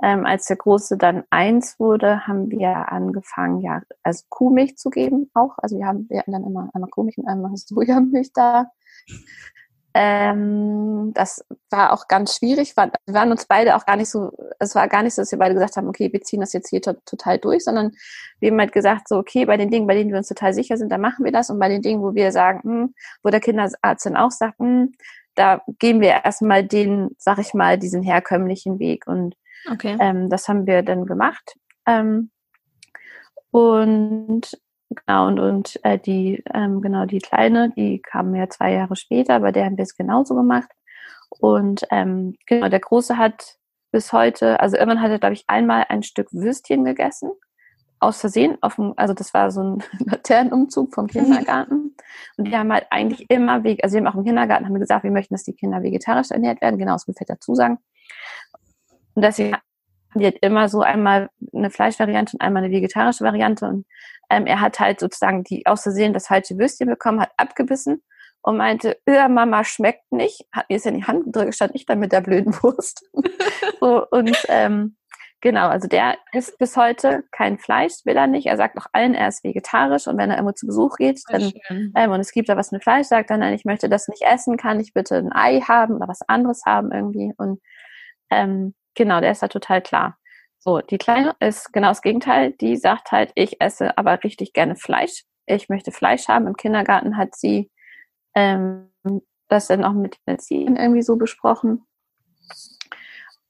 ähm, 0.02 0.26
als 0.26 0.46
der 0.46 0.58
Große 0.58 0.98
dann 0.98 1.24
eins 1.30 1.80
wurde, 1.80 2.28
haben 2.28 2.52
wir 2.52 2.92
angefangen, 2.92 3.62
ja, 3.62 3.82
also 4.04 4.26
Kuhmilch 4.30 4.78
zu 4.78 4.90
geben 4.90 5.32
auch. 5.34 5.58
Also 5.58 5.78
wir 5.78 5.88
haben, 5.88 6.08
wir 6.10 6.20
hatten 6.20 6.32
dann 6.32 6.46
immer 6.46 6.70
einmal 6.74 6.90
Kuhmilch 6.90 7.18
und 7.18 7.28
einmal 7.28 7.52
Sojamilch 7.56 8.32
da. 8.34 8.72
Ähm, 10.00 11.12
das 11.16 11.44
war 11.72 11.92
auch 11.92 12.08
ganz 12.08 12.36
schwierig. 12.36 12.78
Wir 12.78 12.92
waren 13.08 13.32
uns 13.32 13.46
beide 13.48 13.76
auch 13.76 13.88
gar 13.88 13.96
nicht 13.96 14.10
so, 14.10 14.32
es 14.60 14.76
war 14.76 14.88
gar 14.88 15.02
nicht 15.02 15.16
so, 15.16 15.24
dass 15.24 15.32
wir 15.32 15.40
beide 15.40 15.56
gesagt 15.56 15.76
haben, 15.76 15.88
okay, 15.88 16.14
wir 16.14 16.22
ziehen 16.22 16.42
das 16.42 16.54
jetzt 16.54 16.70
hier 16.70 16.82
total 16.82 17.40
durch, 17.40 17.64
sondern 17.64 17.92
wir 18.40 18.52
haben 18.52 18.60
halt 18.60 18.74
gesagt, 18.74 19.08
so, 19.08 19.18
okay, 19.18 19.46
bei 19.46 19.58
den 19.58 19.72
Dingen, 19.72 19.88
bei 19.88 19.96
denen 19.96 20.12
wir 20.12 20.20
uns 20.20 20.28
total 20.28 20.54
sicher 20.54 20.78
sind, 20.78 20.92
da 20.92 21.00
machen 21.00 21.26
wir 21.26 21.32
das. 21.32 21.50
Und 21.50 21.58
bei 21.58 21.70
den 21.70 21.82
Dingen, 21.82 22.04
wo 22.04 22.14
wir 22.14 22.32
sagen, 22.32 22.62
hm, 22.64 22.94
wo 23.24 23.32
der 23.32 23.40
Kinderarzt 23.40 24.06
dann 24.06 24.18
auch 24.18 24.30
sagt, 24.30 24.60
hm, 24.60 24.94
da 25.34 25.64
gehen 25.80 26.02
wir 26.02 26.24
erstmal 26.24 26.64
den, 26.64 27.16
sag 27.18 27.40
ich 27.40 27.56
mal, 27.56 27.80
diesen 27.80 28.04
herkömmlichen 28.04 28.78
Weg. 28.78 29.08
Und 29.08 29.36
Okay. 29.72 29.98
Ähm, 30.00 30.30
das 30.30 30.48
haben 30.48 30.66
wir 30.66 30.82
dann 30.84 31.06
gemacht. 31.06 31.56
Ähm, 31.86 32.32
und 33.52 34.42
genau, 34.90 35.28
und, 35.28 35.40
und 35.40 35.80
äh, 35.84 35.98
die, 35.98 36.44
ähm, 36.54 36.82
genau, 36.82 37.06
die 37.06 37.20
Kleine, 37.20 37.72
die 37.76 38.02
kam 38.02 38.36
ja 38.36 38.50
zwei 38.50 38.74
Jahre 38.74 38.96
später, 38.96 39.40
bei 39.40 39.52
der 39.52 39.66
haben 39.66 39.78
wir 39.78 39.84
es 39.84 39.96
genauso 39.96 40.36
gemacht. 40.36 40.70
Und 41.30 41.86
ähm, 41.92 42.36
genau, 42.46 42.70
der 42.70 42.80
Große 42.80 43.18
hat 43.18 43.58
bis 43.92 44.14
heute, 44.14 44.60
also 44.60 44.78
irgendwann 44.78 45.02
hat 45.02 45.12
er, 45.12 45.20
glaube 45.20 45.34
ich, 45.34 45.44
einmal 45.48 45.86
ein 45.90 46.04
Stück 46.04 46.32
Würstchen 46.32 46.86
gegessen. 46.86 47.32
Aus 48.00 48.20
Versehen, 48.20 48.60
auf 48.62 48.76
dem, 48.76 48.94
also 48.96 49.16
das 49.16 49.34
war 49.34 49.50
so 49.50 49.62
ein 49.62 49.84
Laternenumzug 50.06 50.94
vom 50.94 51.08
Kindergarten. 51.08 51.96
Und 52.38 52.46
die 52.46 52.56
haben 52.56 52.72
halt 52.72 52.86
eigentlich 52.92 53.28
immer, 53.30 53.54
also 53.54 53.66
wir 53.66 53.82
haben 53.98 54.08
auch 54.08 54.16
im 54.16 54.24
Kindergarten 54.24 54.66
haben 54.66 54.74
wir 54.74 54.80
gesagt, 54.80 55.04
wir 55.04 55.12
möchten, 55.12 55.34
dass 55.34 55.44
die 55.44 55.56
Kinder 55.56 55.82
vegetarisch 55.82 56.30
ernährt 56.30 56.62
werden. 56.62 56.78
Genau, 56.78 56.94
das 56.94 57.08
muss 57.08 57.20
ich 57.20 57.28
dazu 57.28 57.56
sagen. 57.56 57.80
Und 59.18 59.24
deswegen 59.24 59.56
haben 59.56 59.64
wir 60.14 60.28
halt 60.28 60.38
immer 60.44 60.70
so 60.70 60.82
einmal 60.82 61.32
eine 61.52 61.72
Fleischvariante 61.72 62.34
und 62.36 62.42
einmal 62.42 62.64
eine 62.64 62.72
vegetarische 62.72 63.24
Variante. 63.24 63.66
Und 63.66 63.88
ähm, 64.30 64.46
er 64.46 64.62
hat 64.62 64.80
halt 64.80 65.00
sozusagen 65.00 65.44
die 65.44 65.66
aus 65.66 65.82
Versehen 65.82 66.14
das 66.14 66.28
falsche 66.28 66.60
Würstchen 66.60 66.88
bekommen, 66.88 67.22
hat 67.22 67.32
abgebissen 67.36 68.04
und 68.44 68.58
meinte, 68.58 68.96
äh, 69.08 69.28
Mama 69.28 69.64
schmeckt 69.64 70.12
nicht, 70.12 70.46
hat 70.52 70.70
mir 70.70 70.76
es 70.76 70.86
in 70.86 70.94
die 70.94 71.04
Hand 71.04 71.26
gedrückt, 71.26 71.56
stand 71.56 71.74
ich 71.74 71.88
dann 71.88 71.98
mit 71.98 72.12
der 72.12 72.22
blöden 72.22 72.54
Wurst. 72.62 73.10
so, 73.80 74.08
und 74.12 74.38
ähm, 74.50 74.98
genau, 75.42 75.68
also 75.68 75.88
der 75.88 76.16
isst 76.32 76.60
bis 76.60 76.78
heute 76.78 77.24
kein 77.32 77.58
Fleisch, 77.58 77.94
will 78.06 78.18
er 78.18 78.28
nicht. 78.28 78.46
Er 78.46 78.58
sagt 78.58 78.78
auch 78.78 78.86
allen, 78.94 79.16
er 79.16 79.30
ist 79.30 79.44
vegetarisch 79.44 80.06
und 80.06 80.20
wenn 80.20 80.30
er 80.30 80.36
irgendwo 80.36 80.54
zu 80.54 80.68
Besuch 80.68 80.98
geht, 80.98 81.24
dann, 81.30 81.54
ähm, 81.70 82.12
und 82.12 82.20
es 82.20 82.32
gibt 82.32 82.50
da 82.50 82.56
was 82.56 82.72
mit 82.72 82.84
Fleisch, 82.84 83.08
sagt 83.08 83.32
er, 83.32 83.38
nein, 83.38 83.56
ich 83.56 83.66
möchte 83.66 83.90
das 83.90 84.10
nicht 84.10 84.22
essen, 84.22 84.58
kann 84.58 84.80
ich 84.80 84.94
bitte 84.94 85.16
ein 85.16 85.34
Ei 85.34 85.62
haben 85.62 85.96
oder 85.96 86.08
was 86.08 86.22
anderes 86.22 86.68
haben 86.68 86.92
irgendwie. 86.92 87.34
Und 87.36 87.60
ähm, 88.30 88.76
Genau, 88.98 89.22
der 89.22 89.32
ist 89.32 89.44
da 89.44 89.48
total 89.48 89.82
klar. 89.84 90.18
So, 90.58 90.80
die 90.80 90.98
Kleine 90.98 91.36
ist 91.40 91.72
genau 91.72 91.90
das 91.90 92.02
Gegenteil. 92.02 92.54
Die 92.54 92.76
sagt 92.76 93.12
halt, 93.12 93.32
ich 93.36 93.62
esse 93.62 93.96
aber 93.96 94.24
richtig 94.24 94.54
gerne 94.54 94.76
Fleisch. 94.76 95.24
Ich 95.46 95.70
möchte 95.70 95.92
Fleisch 95.92 96.28
haben. 96.28 96.48
Im 96.48 96.58
Kindergarten 96.58 97.16
hat 97.16 97.36
sie 97.36 97.70
ähm, 98.34 98.90
das 99.50 99.68
dann 99.68 99.84
auch 99.84 99.94
mit 99.94 100.16
den 100.16 100.34
Erziehern 100.34 100.76
irgendwie 100.76 101.04
so 101.04 101.16
besprochen. 101.16 101.86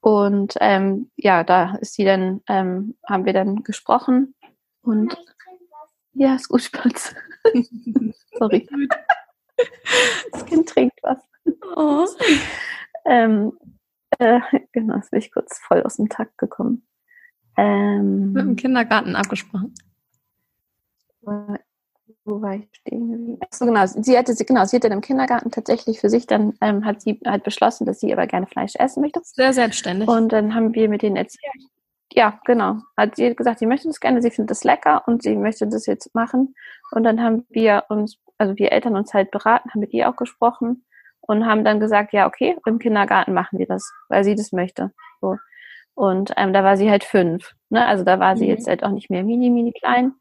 Und 0.01 0.55
ähm, 0.59 1.11
ja, 1.15 1.45
da 1.45 1.75
ist 1.77 1.93
sie 1.93 2.03
dann, 2.03 2.41
ähm, 2.49 2.97
haben 3.07 3.23
wir 3.23 3.33
dann 3.33 3.63
gesprochen. 3.63 4.35
Und 4.81 5.17
ja, 6.11 6.35
ist 6.35 6.49
gut, 6.49 6.61
Spatz. 6.61 7.15
Sorry. 8.37 8.67
Das 10.33 10.45
Kind 10.45 10.67
trinkt 10.67 10.99
was. 11.03 11.25
Oh. 11.77 12.05
ähm, 13.05 13.57
äh, 14.19 14.39
genau, 14.71 14.95
jetzt 14.95 15.11
bin 15.11 15.19
ich 15.19 15.31
kurz 15.31 15.59
voll 15.59 15.81
aus 15.83 15.97
dem 15.97 16.09
Takt 16.09 16.37
gekommen. 16.37 16.87
Ähm, 17.57 18.33
Mit 18.33 18.45
dem 18.45 18.55
Kindergarten 18.55 19.15
abgesprochen. 19.15 19.73
Wo 21.21 22.41
war 22.41 22.55
ich 22.55 22.67
stehen 22.71 23.11
geblieben? 23.11 23.39
Achso, 23.41 23.65
genau. 23.65 23.85
Sie 23.85 24.17
hatte, 24.17 24.33
genau, 24.35 24.65
sie 24.65 24.77
hatte 24.77 24.87
im 24.87 25.01
Kindergarten 25.01 25.49
tatsächlich 25.49 25.99
für 25.99 26.09
sich, 26.09 26.27
dann 26.27 26.53
ähm, 26.61 26.85
hat 26.85 27.01
sie 27.01 27.19
halt 27.25 27.43
beschlossen, 27.43 27.85
dass 27.85 27.99
sie 27.99 28.13
aber 28.13 28.27
gerne 28.27 28.47
Fleisch 28.47 28.75
essen 28.75 29.01
möchte. 29.01 29.21
Sehr 29.23 29.53
selbstständig. 29.53 30.07
Und 30.07 30.31
dann 30.31 30.53
haben 30.53 30.73
wir 30.73 30.87
mit 30.89 31.01
denen 31.01 31.15
erzählt. 31.15 31.53
Ja, 32.13 32.39
genau. 32.45 32.77
Hat 32.95 33.15
sie 33.15 33.35
gesagt, 33.35 33.59
sie 33.59 33.65
möchte 33.65 33.87
das 33.87 33.99
gerne, 33.99 34.21
sie 34.21 34.31
findet 34.31 34.51
das 34.51 34.63
lecker 34.63 35.03
und 35.07 35.23
sie 35.23 35.35
möchte 35.35 35.67
das 35.67 35.85
jetzt 35.85 36.13
machen. 36.15 36.55
Und 36.91 37.03
dann 37.03 37.21
haben 37.21 37.45
wir 37.49 37.85
uns, 37.89 38.17
also 38.37 38.55
wir 38.57 38.71
Eltern 38.71 38.95
uns 38.95 39.13
halt 39.13 39.31
beraten, 39.31 39.69
haben 39.69 39.79
mit 39.79 39.93
ihr 39.93 40.09
auch 40.09 40.15
gesprochen 40.15 40.83
und 41.27 41.45
haben 41.45 41.63
dann 41.63 41.79
gesagt, 41.79 42.13
ja, 42.13 42.25
okay, 42.25 42.57
im 42.65 42.79
Kindergarten 42.79 43.33
machen 43.33 43.59
wir 43.59 43.67
das, 43.67 43.91
weil 44.09 44.23
sie 44.23 44.35
das 44.35 44.51
möchte. 44.51 44.91
So. 45.21 45.37
Und 45.93 46.31
ähm, 46.37 46.53
da 46.53 46.63
war 46.63 46.77
sie 46.77 46.89
halt 46.89 47.03
fünf. 47.03 47.53
Ne? 47.69 47.85
Also 47.85 48.03
da 48.03 48.19
war 48.19 48.37
sie 48.37 48.45
mhm. 48.45 48.51
jetzt 48.51 48.67
halt 48.67 48.83
auch 48.83 48.91
nicht 48.91 49.09
mehr 49.09 49.23
mini, 49.23 49.49
mini 49.49 49.73
klein. 49.73 50.13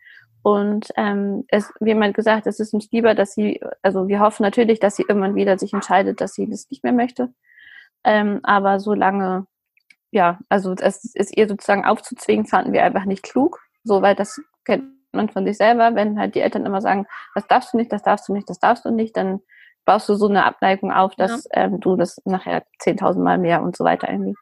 Und 0.42 0.88
ähm, 0.96 1.44
es, 1.48 1.72
wie 1.80 1.88
jemand 1.88 2.14
gesagt, 2.14 2.46
es 2.46 2.60
ist 2.60 2.72
uns 2.72 2.90
lieber, 2.92 3.14
dass 3.14 3.34
sie, 3.34 3.60
also 3.82 4.08
wir 4.08 4.20
hoffen 4.20 4.42
natürlich, 4.42 4.78
dass 4.78 4.96
sie 4.96 5.04
irgendwann 5.08 5.34
wieder 5.34 5.58
sich 5.58 5.72
entscheidet, 5.72 6.20
dass 6.20 6.34
sie 6.34 6.48
das 6.48 6.70
nicht 6.70 6.84
mehr 6.84 6.92
möchte. 6.92 7.32
Ähm, 8.04 8.40
aber 8.42 8.78
solange, 8.78 9.46
ja, 10.12 10.38
also 10.48 10.72
es 10.72 11.04
ist 11.14 11.36
ihr 11.36 11.48
sozusagen 11.48 11.84
aufzuzwingen, 11.84 12.46
fanden 12.46 12.72
wir 12.72 12.84
einfach 12.84 13.04
nicht 13.04 13.22
klug. 13.22 13.60
So, 13.82 14.02
weil 14.02 14.14
das 14.14 14.40
kennt 14.64 14.84
man 15.12 15.28
von 15.28 15.44
sich 15.44 15.56
selber, 15.56 15.94
wenn 15.94 16.18
halt 16.18 16.34
die 16.34 16.40
Eltern 16.40 16.64
immer 16.64 16.80
sagen, 16.80 17.06
das 17.34 17.46
darfst 17.46 17.72
du 17.72 17.76
nicht, 17.76 17.92
das 17.92 18.02
darfst 18.02 18.28
du 18.28 18.32
nicht, 18.32 18.48
das 18.48 18.58
darfst 18.60 18.84
du 18.84 18.90
nicht, 18.90 19.16
dann 19.16 19.40
baust 19.86 20.08
du 20.08 20.14
so 20.14 20.28
eine 20.28 20.44
Abneigung 20.44 20.92
auf, 20.92 21.14
dass 21.14 21.44
ja. 21.44 21.64
ähm, 21.64 21.80
du 21.80 21.96
das 21.96 22.20
nachher 22.26 22.64
10.000 22.82 23.22
Mal 23.22 23.38
mehr 23.38 23.62
und 23.62 23.76
so 23.76 23.84
weiter 23.84 24.10
irgendwie. 24.10 24.34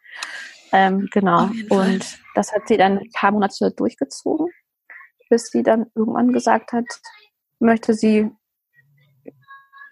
Ähm, 0.73 1.09
genau. 1.13 1.51
Und 1.69 2.19
das 2.35 2.53
hat 2.53 2.67
sie 2.67 2.77
dann 2.77 2.99
ein 2.99 3.11
paar 3.13 3.31
Monate 3.31 3.71
durchgezogen 3.71 4.49
bis 5.29 5.51
sie 5.51 5.63
dann 5.63 5.87
irgendwann 5.95 6.33
gesagt 6.33 6.73
hat, 6.73 6.85
möchte 7.59 7.95
sie 7.95 8.31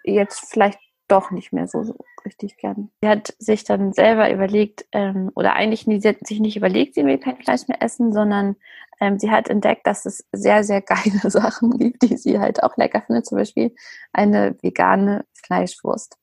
jetzt 0.05 0.51
vielleicht 0.51 0.79
doch 1.13 1.31
nicht 1.31 1.53
mehr 1.53 1.69
so, 1.69 1.85
so 1.85 1.95
richtig 2.25 2.57
gern. 2.57 2.91
Sie 3.03 3.09
hat 3.09 3.35
sich 3.39 3.65
dann 3.65 3.93
selber 3.93 4.33
überlegt, 4.33 4.87
ähm, 4.93 5.31
oder 5.35 5.55
eigentlich 5.55 5.87
nie, 5.87 6.01
sie 6.01 6.09
hat 6.09 6.27
sich 6.27 6.41
nicht 6.41 6.57
überlegt, 6.57 6.95
sie 6.95 7.05
will 7.05 7.19
kein 7.19 7.37
Fleisch 7.37 7.69
mehr 7.69 7.83
essen, 7.83 8.13
sondern 8.13 8.57
ähm, 9.01 9.19
sie 9.19 9.31
hat 9.31 9.49
entdeckt, 9.49 9.87
dass 9.87 10.07
es 10.07 10.27
sehr, 10.33 10.65
sehr 10.65 10.81
geile 10.81 11.21
Sachen 11.31 11.79
gibt, 11.79 12.03
die 12.03 12.17
sie 12.17 12.39
halt 12.39 12.63
auch 12.63 12.77
lecker 12.77 13.03
findet, 13.03 13.27
zum 13.27 13.39
Beispiel 13.39 13.75
eine 14.13 14.57
vegane 14.63 15.25
Fleischwurst. 15.35 16.17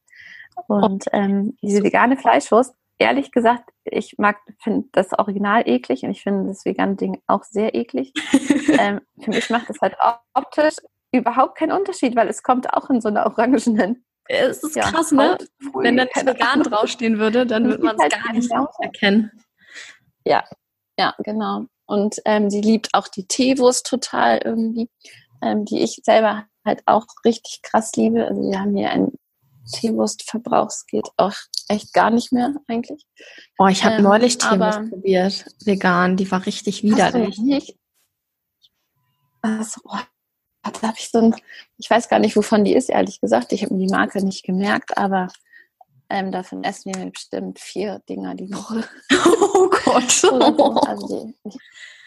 Und 0.67 1.05
ähm, 1.13 1.57
diese 1.61 1.83
vegane 1.83 2.17
Fleischwurst 2.17 2.75
ehrlich 2.99 3.31
gesagt, 3.31 3.69
ich 3.85 4.17
mag, 4.17 4.37
finde 4.59 4.87
das 4.91 5.17
Original 5.17 5.67
eklig 5.67 6.03
und 6.03 6.11
ich 6.11 6.21
finde 6.21 6.49
das 6.49 6.65
vegane 6.65 6.95
Ding 6.95 7.21
auch 7.27 7.43
sehr 7.43 7.73
eklig. 7.73 8.13
ähm, 8.77 8.99
für 9.19 9.29
mich 9.29 9.49
macht 9.49 9.69
das 9.69 9.79
halt 9.81 9.95
optisch 10.33 10.75
überhaupt 11.11 11.57
keinen 11.57 11.71
Unterschied, 11.71 12.15
weil 12.15 12.27
es 12.27 12.43
kommt 12.43 12.73
auch 12.73 12.89
in 12.89 13.01
so 13.01 13.07
einer 13.07 13.25
orangenen. 13.25 14.03
Es 14.31 14.63
ist 14.63 14.75
ja, 14.75 14.91
krass, 14.91 15.11
ne? 15.11 15.37
Wenn 15.73 15.97
da 15.97 16.03
nicht 16.03 16.15
vegan 16.15 16.61
draufstehen 16.63 17.17
würde, 17.17 17.47
dann 17.47 17.65
würde 17.65 17.83
man 17.83 17.95
es 17.95 18.01
halt 18.01 18.23
gar 18.23 18.33
nicht 18.33 18.51
erkennen. 18.79 19.31
Ja, 20.23 20.43
ja, 20.99 21.15
genau. 21.19 21.65
Und 21.87 22.17
ähm, 22.25 22.51
sie 22.51 22.61
liebt 22.61 22.89
auch 22.93 23.07
die 23.07 23.25
Teewurst 23.25 23.87
total 23.87 24.39
irgendwie, 24.45 24.87
ähm, 25.41 25.65
die 25.65 25.81
ich 25.81 26.01
selber 26.03 26.45
halt 26.63 26.83
auch 26.85 27.05
richtig 27.25 27.61
krass 27.63 27.91
liebe. 27.95 28.27
Also 28.27 28.41
wir 28.41 28.59
haben 28.59 28.75
hier 28.75 28.91
ein 28.91 29.11
Teewurstverbrauch 29.71 30.69
geht 30.87 31.07
auch 31.17 31.35
echt 31.67 31.93
gar 31.93 32.09
nicht 32.11 32.31
mehr 32.31 32.53
eigentlich. 32.67 33.05
Oh, 33.57 33.67
ich 33.67 33.83
habe 33.83 33.95
ähm, 33.95 34.03
neulich 34.03 34.37
Teewurst 34.37 34.89
probiert, 34.89 35.45
vegan. 35.65 36.17
Die 36.17 36.29
war 36.29 36.45
richtig 36.45 36.83
widerlich. 36.83 37.39
Nicht? 37.39 37.75
Also, 39.41 39.81
oh, 39.85 39.97
da 40.63 40.87
habe 40.87 40.97
ich 40.97 41.09
so 41.09 41.19
ein, 41.19 41.35
ich 41.77 41.89
weiß 41.89 42.09
gar 42.09 42.19
nicht, 42.19 42.35
wovon 42.35 42.63
die 42.63 42.75
ist, 42.75 42.89
ehrlich 42.89 43.21
gesagt. 43.21 43.51
Ich 43.53 43.63
habe 43.63 43.73
mir 43.73 43.87
die 43.87 43.93
Marke 43.93 44.23
nicht 44.23 44.43
gemerkt, 44.43 44.97
aber 44.97 45.27
ähm, 46.09 46.31
davon 46.31 46.63
essen 46.63 46.93
wir 46.95 47.05
bestimmt 47.11 47.59
vier 47.59 48.01
Dinger 48.09 48.35
die 48.35 48.53
Woche. 48.53 48.83
Oh 49.51 49.69
Gott. 49.69 50.23
also 50.87 51.33
ich, 51.43 51.57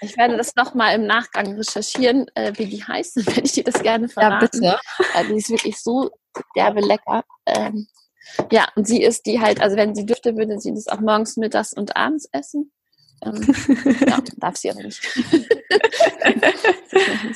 ich, 0.00 0.16
werde 0.16 0.38
das 0.38 0.56
nochmal 0.56 0.94
im 0.94 1.06
Nachgang 1.06 1.54
recherchieren, 1.54 2.26
äh, 2.34 2.52
wie 2.56 2.64
die 2.64 2.82
heißt, 2.82 3.26
wenn 3.26 3.44
ich 3.44 3.52
dir 3.52 3.64
das 3.64 3.82
gerne 3.82 4.08
verraten. 4.08 4.62
Ja, 4.62 4.80
bitte. 4.96 5.18
Äh, 5.18 5.26
die 5.28 5.36
ist 5.36 5.50
wirklich 5.50 5.78
so 5.78 6.10
derbe 6.56 6.80
lecker. 6.80 7.24
Ähm, 7.44 7.86
ja, 8.50 8.68
und 8.74 8.86
sie 8.86 9.02
isst 9.02 9.26
die 9.26 9.40
halt, 9.40 9.60
also 9.60 9.76
wenn 9.76 9.94
sie 9.94 10.06
dürfte, 10.06 10.36
würde 10.36 10.58
sie 10.58 10.72
das 10.72 10.88
auch 10.88 11.00
morgens, 11.00 11.36
mittags 11.36 11.74
und 11.74 11.94
abends 11.94 12.26
essen. 12.32 12.72
Ähm, 13.24 13.54
ja, 14.06 14.18
darf 14.36 14.56
sie 14.56 14.70
aber 14.70 14.82
nicht. 14.82 15.00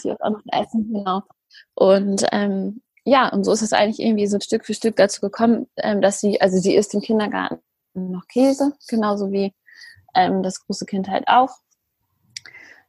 Wird 0.04 0.20
auch 0.22 0.30
noch 0.30 0.42
essen, 0.52 0.92
genau. 0.92 1.22
Und 1.74 2.24
ähm, 2.32 2.82
ja, 3.04 3.28
und 3.28 3.44
so 3.44 3.52
ist 3.52 3.62
es 3.62 3.72
eigentlich 3.72 4.00
irgendwie 4.00 4.26
so 4.26 4.40
Stück 4.40 4.64
für 4.64 4.74
Stück 4.74 4.96
dazu 4.96 5.20
gekommen, 5.20 5.68
ähm, 5.76 6.00
dass 6.00 6.20
sie, 6.20 6.40
also 6.40 6.58
sie 6.58 6.74
isst 6.74 6.94
im 6.94 7.00
Kindergarten 7.00 7.60
noch 7.94 8.26
Käse, 8.26 8.72
genauso 8.88 9.30
wie 9.30 9.54
ähm, 10.14 10.42
das 10.42 10.64
große 10.66 10.86
Kind 10.86 11.08
halt 11.08 11.28
auch. 11.28 11.50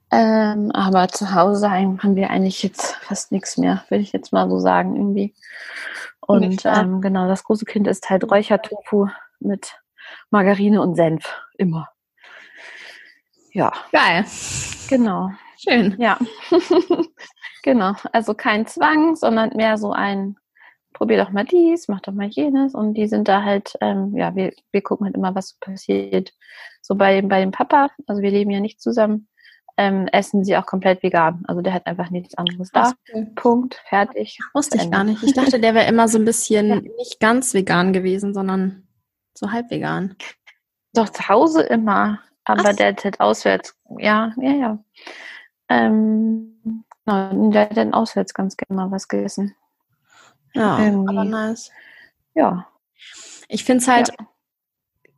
Ähm, 0.10 0.72
aber 0.72 1.10
zu 1.10 1.34
Hause 1.34 1.70
haben 1.70 2.16
wir 2.16 2.30
eigentlich 2.30 2.64
jetzt 2.64 2.96
fast 2.96 3.32
nichts 3.32 3.58
mehr, 3.58 3.84
würde 3.90 4.02
ich 4.02 4.14
jetzt 4.14 4.32
mal 4.32 4.50
so 4.50 4.60
sagen, 4.60 4.96
irgendwie. 4.96 5.34
Und 6.22 6.64
ähm, 6.66 7.02
genau, 7.02 7.28
das 7.28 7.44
große 7.44 7.66
Kind 7.66 7.88
ist 7.88 8.10
halt 8.10 8.30
Räuchertofu 8.30 9.08
mit 9.40 9.76
Margarine 10.30 10.82
und 10.82 10.96
Senf. 10.96 11.32
Immer. 11.58 11.90
Ja. 13.52 13.72
Geil. 13.92 14.26
Genau. 14.90 15.32
Schön. 15.58 15.96
Ja. 16.00 16.20
genau. 17.64 17.94
Also 18.12 18.34
kein 18.34 18.68
Zwang, 18.68 19.16
sondern 19.16 19.56
mehr 19.56 19.78
so 19.78 19.92
ein, 19.92 20.38
probier 20.94 21.18
doch 21.18 21.32
mal 21.32 21.46
dies, 21.46 21.88
mach 21.88 22.02
doch 22.02 22.14
mal 22.14 22.28
jenes. 22.28 22.74
Und 22.76 22.94
die 22.94 23.08
sind 23.08 23.28
da 23.28 23.44
halt, 23.44 23.76
ähm, 23.82 24.16
ja, 24.16 24.36
wir, 24.36 24.54
wir 24.72 24.82
gucken 24.82 25.06
halt 25.06 25.16
immer, 25.16 25.36
was 25.36 25.54
passiert. 25.60 26.34
So 26.82 26.96
bei, 26.96 27.22
bei 27.22 27.42
dem 27.42 27.52
Papa, 27.52 27.90
also 28.08 28.22
wir 28.22 28.32
leben 28.32 28.52
ja 28.52 28.60
nicht 28.60 28.82
zusammen 28.82 29.28
ähm, 29.78 30.08
essen 30.12 30.44
sie 30.44 30.58
auch 30.58 30.66
komplett 30.66 31.04
vegan. 31.04 31.44
Also 31.48 31.62
der 31.62 31.74
hat 31.74 31.86
einfach 31.86 32.10
nichts 32.10 32.36
anderes 32.36 32.72
da. 32.72 32.94
Punkt, 33.36 33.80
fertig. 33.88 34.40
Wusste 34.54 34.78
ich 34.78 34.90
gar 34.90 35.04
nicht. 35.04 35.22
Ich 35.24 35.34
dachte, 35.34 35.60
der 35.60 35.76
wäre 35.76 35.88
immer 35.88 36.08
so 36.08 36.18
ein 36.18 36.26
bisschen 36.26 36.68
ja. 36.70 36.82
nicht 36.98 37.20
ganz 37.20 37.54
vegan 37.54 37.94
gewesen, 37.94 38.34
sondern 38.34 38.88
so 39.36 39.52
halb 39.52 39.70
vegan. 39.70 40.16
Doch 40.94 41.10
zu 41.10 41.30
Hause 41.30 41.62
immer, 41.62 42.20
aber 42.44 42.70
Ach. 42.70 42.76
der 42.76 42.88
hat 42.88 43.04
halt 43.04 43.20
auswärts, 43.20 43.76
ja, 44.00 44.34
ja, 44.38 44.52
ja. 44.52 44.84
Ähm, 45.70 46.84
der 47.06 47.62
hat 47.62 47.78
dann 47.78 47.94
auswärts 47.94 48.34
ganz 48.34 48.58
gerne 48.58 48.82
mal 48.82 48.92
was 48.92 49.08
gegessen. 49.08 49.56
Ja, 50.54 50.80
Irgendwie. 50.80 51.10
aber 51.10 51.24
nice. 51.24 51.72
Ja. 52.34 52.68
Ich 53.48 53.64
finde 53.64 53.82
es 53.82 53.88
halt, 53.88 54.10
ja 54.10 54.28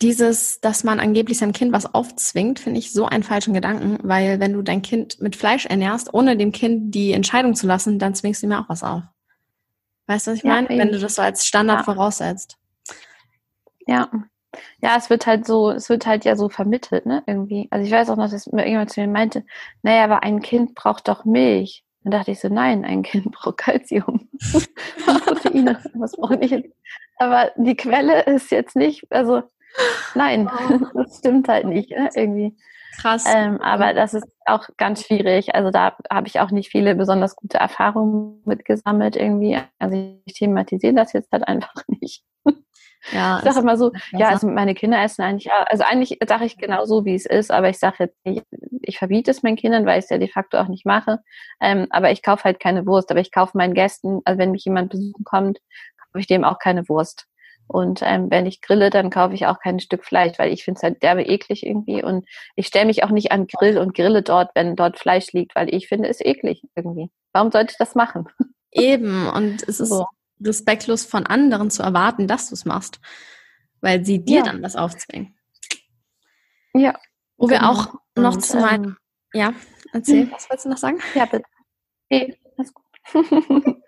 dieses, 0.01 0.61
dass 0.61 0.83
man 0.83 0.99
angeblich 0.99 1.37
seinem 1.37 1.51
Kind 1.51 1.73
was 1.73 1.93
aufzwingt, 1.93 2.59
finde 2.59 2.79
ich 2.79 2.93
so 2.93 3.05
einen 3.05 3.23
falschen 3.23 3.53
Gedanken, 3.53 3.99
weil 4.01 4.39
wenn 4.39 4.53
du 4.53 4.61
dein 4.61 4.81
Kind 4.81 5.19
mit 5.19 5.35
Fleisch 5.35 5.65
ernährst, 5.65 6.13
ohne 6.13 6.37
dem 6.37 6.51
Kind 6.51 6.95
die 6.95 7.11
Entscheidung 7.11 7.53
zu 7.53 7.67
lassen, 7.67 7.99
dann 7.99 8.15
zwingst 8.15 8.41
du 8.41 8.47
ihm 8.47 8.53
auch 8.53 8.69
was 8.69 8.83
auf. 8.83 9.03
Weißt 10.07 10.27
du, 10.27 10.31
was 10.31 10.37
ich 10.37 10.43
ja, 10.43 10.53
meine? 10.53 10.69
Eben. 10.69 10.79
Wenn 10.79 10.91
du 10.91 10.99
das 10.99 11.15
so 11.15 11.21
als 11.21 11.45
Standard 11.45 11.79
ja. 11.79 11.83
voraussetzt. 11.83 12.57
Ja. 13.87 14.09
Ja, 14.81 14.95
es 14.97 15.09
wird 15.09 15.27
halt 15.27 15.45
so, 15.45 15.71
es 15.71 15.89
wird 15.89 16.05
halt 16.05 16.25
ja 16.25 16.35
so 16.35 16.49
vermittelt, 16.49 17.05
ne, 17.05 17.23
irgendwie. 17.27 17.67
Also 17.71 17.85
ich 17.85 17.91
weiß 17.91 18.09
auch 18.09 18.15
noch, 18.17 18.29
dass 18.29 18.47
mir 18.47 18.61
irgendjemand 18.61 18.91
zu 18.91 19.01
mir 19.01 19.07
meinte, 19.07 19.45
naja, 19.83 20.03
aber 20.03 20.23
ein 20.23 20.41
Kind 20.41 20.75
braucht 20.75 21.07
doch 21.07 21.25
Milch. 21.25 21.83
Dann 22.03 22.11
dachte 22.11 22.31
ich 22.31 22.39
so, 22.39 22.47
nein, 22.49 22.85
ein 22.85 23.03
Kind 23.03 23.31
braucht 23.31 23.57
Kalzium. 23.57 24.29
Proteine. 25.05 25.79
Was 25.93 26.13
brauche 26.13 26.39
ich 26.41 26.51
jetzt? 26.51 26.69
Aber 27.17 27.51
die 27.57 27.75
Quelle 27.75 28.23
ist 28.23 28.49
jetzt 28.51 28.75
nicht, 28.75 29.05
also 29.11 29.43
Nein, 30.15 30.49
oh. 30.49 30.85
das 31.03 31.17
stimmt 31.17 31.47
halt 31.47 31.65
nicht, 31.65 31.91
ne? 31.91 32.09
irgendwie. 32.15 32.55
Krass. 32.99 33.25
Ähm, 33.27 33.61
aber 33.61 33.93
das 33.93 34.13
ist 34.13 34.27
auch 34.45 34.67
ganz 34.77 35.05
schwierig. 35.05 35.55
Also 35.55 35.71
da 35.71 35.95
habe 36.09 36.27
ich 36.27 36.39
auch 36.39 36.51
nicht 36.51 36.69
viele 36.69 36.95
besonders 36.95 37.35
gute 37.35 37.57
Erfahrungen 37.57 38.41
mitgesammelt 38.45 39.15
irgendwie. 39.15 39.57
Also 39.77 40.19
ich 40.25 40.33
thematisiere 40.33 40.95
das 40.95 41.13
jetzt 41.13 41.31
halt 41.31 41.47
einfach 41.47 41.73
nicht. 41.87 42.23
Ja, 43.11 43.37
ich 43.37 43.45
sage 43.45 43.59
immer 43.59 43.77
so, 43.77 43.91
ja, 44.11 44.29
also 44.29 44.47
meine 44.47 44.75
Kinder 44.75 45.01
essen 45.01 45.21
eigentlich, 45.21 45.51
also 45.51 45.83
eigentlich 45.83 46.17
sage 46.27 46.45
ich 46.45 46.57
genau 46.57 46.85
so, 46.85 47.05
wie 47.05 47.15
es 47.15 47.25
ist, 47.25 47.51
aber 47.51 47.69
ich 47.69 47.79
sage 47.79 47.95
jetzt 47.99 48.25
nicht, 48.25 48.43
ich 48.81 48.97
verbiete 48.97 49.31
es 49.31 49.41
meinen 49.43 49.55
Kindern, 49.55 49.85
weil 49.85 49.99
ich 49.99 50.05
es 50.05 50.09
ja 50.09 50.17
de 50.17 50.27
facto 50.27 50.57
auch 50.57 50.67
nicht 50.67 50.85
mache. 50.85 51.19
Ähm, 51.61 51.87
aber 51.89 52.11
ich 52.11 52.21
kaufe 52.23 52.43
halt 52.43 52.59
keine 52.59 52.85
Wurst, 52.85 53.09
aber 53.11 53.19
ich 53.19 53.31
kaufe 53.31 53.57
meinen 53.57 53.73
Gästen, 53.73 54.21
also 54.25 54.37
wenn 54.37 54.51
mich 54.51 54.65
jemand 54.65 54.89
besuchen 54.89 55.23
kommt, 55.23 55.59
kaufe 55.97 56.19
ich 56.19 56.27
dem 56.27 56.43
auch 56.43 56.59
keine 56.59 56.87
Wurst. 56.89 57.25
Und 57.71 58.01
ähm, 58.03 58.31
wenn 58.31 58.47
ich 58.47 58.61
grille, 58.61 58.89
dann 58.89 59.11
kaufe 59.11 59.35
ich 59.35 59.45
auch 59.45 59.59
kein 59.59 59.79
Stück 59.79 60.03
Fleisch, 60.03 60.39
weil 60.39 60.51
ich 60.51 60.63
finde 60.63 60.79
es 60.79 60.83
halt 60.83 61.03
derbe 61.03 61.21
eklig 61.21 61.63
irgendwie. 61.63 62.03
Und 62.03 62.27
ich 62.55 62.65
stelle 62.65 62.87
mich 62.87 63.03
auch 63.03 63.11
nicht 63.11 63.31
an 63.31 63.45
Grill 63.45 63.77
und 63.77 63.93
grille 63.93 64.23
dort, 64.23 64.49
wenn 64.55 64.75
dort 64.75 64.97
Fleisch 64.97 65.31
liegt, 65.33 65.55
weil 65.55 65.71
ich 65.73 65.87
finde 65.87 66.09
es 66.09 66.19
eklig 66.19 66.63
irgendwie. 66.75 67.11
Warum 67.31 67.51
sollte 67.51 67.71
ich 67.71 67.77
das 67.77 67.93
machen? 67.93 68.27
Eben. 68.71 69.27
Und 69.29 69.61
es 69.67 69.79
ist 69.79 69.89
so. 69.89 70.07
Respektlos 70.43 71.05
von 71.05 71.25
anderen 71.25 71.69
zu 71.69 71.83
erwarten, 71.83 72.27
dass 72.27 72.49
du 72.49 72.55
es 72.55 72.65
machst, 72.65 72.99
weil 73.81 74.05
sie 74.05 74.23
dir 74.23 74.37
ja. 74.37 74.43
dann 74.43 74.61
was 74.61 74.75
aufzwingen. 74.75 75.35
Ja. 76.73 76.97
Wo 77.37 77.47
genau. 77.47 77.61
wir 77.61 77.69
auch 77.69 77.93
noch 78.15 78.35
Und, 78.35 78.45
zu 78.45 78.57
meinem, 78.57 78.83
ähm, 78.83 78.97
ja, 79.33 79.53
erzähl, 79.93 80.23
hm. 80.23 80.31
was 80.31 80.49
wolltest 80.49 80.65
du 80.65 80.69
noch 80.69 80.77
sagen? 80.77 80.99
Ja, 81.15 81.25
bitte. 81.25 81.45
Okay, 82.09 82.37
alles 82.57 82.73
gut. 82.73 82.85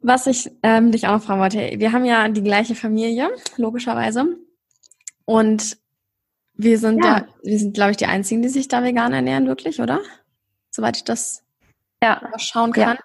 was 0.00 0.26
ich 0.26 0.50
ähm, 0.62 0.92
dich 0.92 1.06
auch 1.06 1.12
noch 1.12 1.22
fragen 1.22 1.40
wollte, 1.40 1.78
wir 1.78 1.92
haben 1.92 2.04
ja 2.04 2.28
die 2.28 2.42
gleiche 2.42 2.74
Familie, 2.74 3.30
logischerweise. 3.56 4.38
Und 5.24 5.78
wir 6.54 6.78
sind 6.78 7.04
ja, 7.04 7.18
ja 7.18 7.28
wir 7.42 7.58
sind, 7.58 7.74
glaube 7.74 7.92
ich, 7.92 7.96
die 7.96 8.06
einzigen, 8.06 8.42
die 8.42 8.48
sich 8.48 8.68
da 8.68 8.82
vegan 8.82 9.12
ernähren, 9.12 9.46
wirklich, 9.46 9.80
oder? 9.80 10.00
Soweit 10.70 10.96
ich 10.96 11.04
das 11.04 11.44
ja. 12.02 12.20
schauen 12.38 12.72
kann. 12.72 12.96
Ja. 12.96 13.04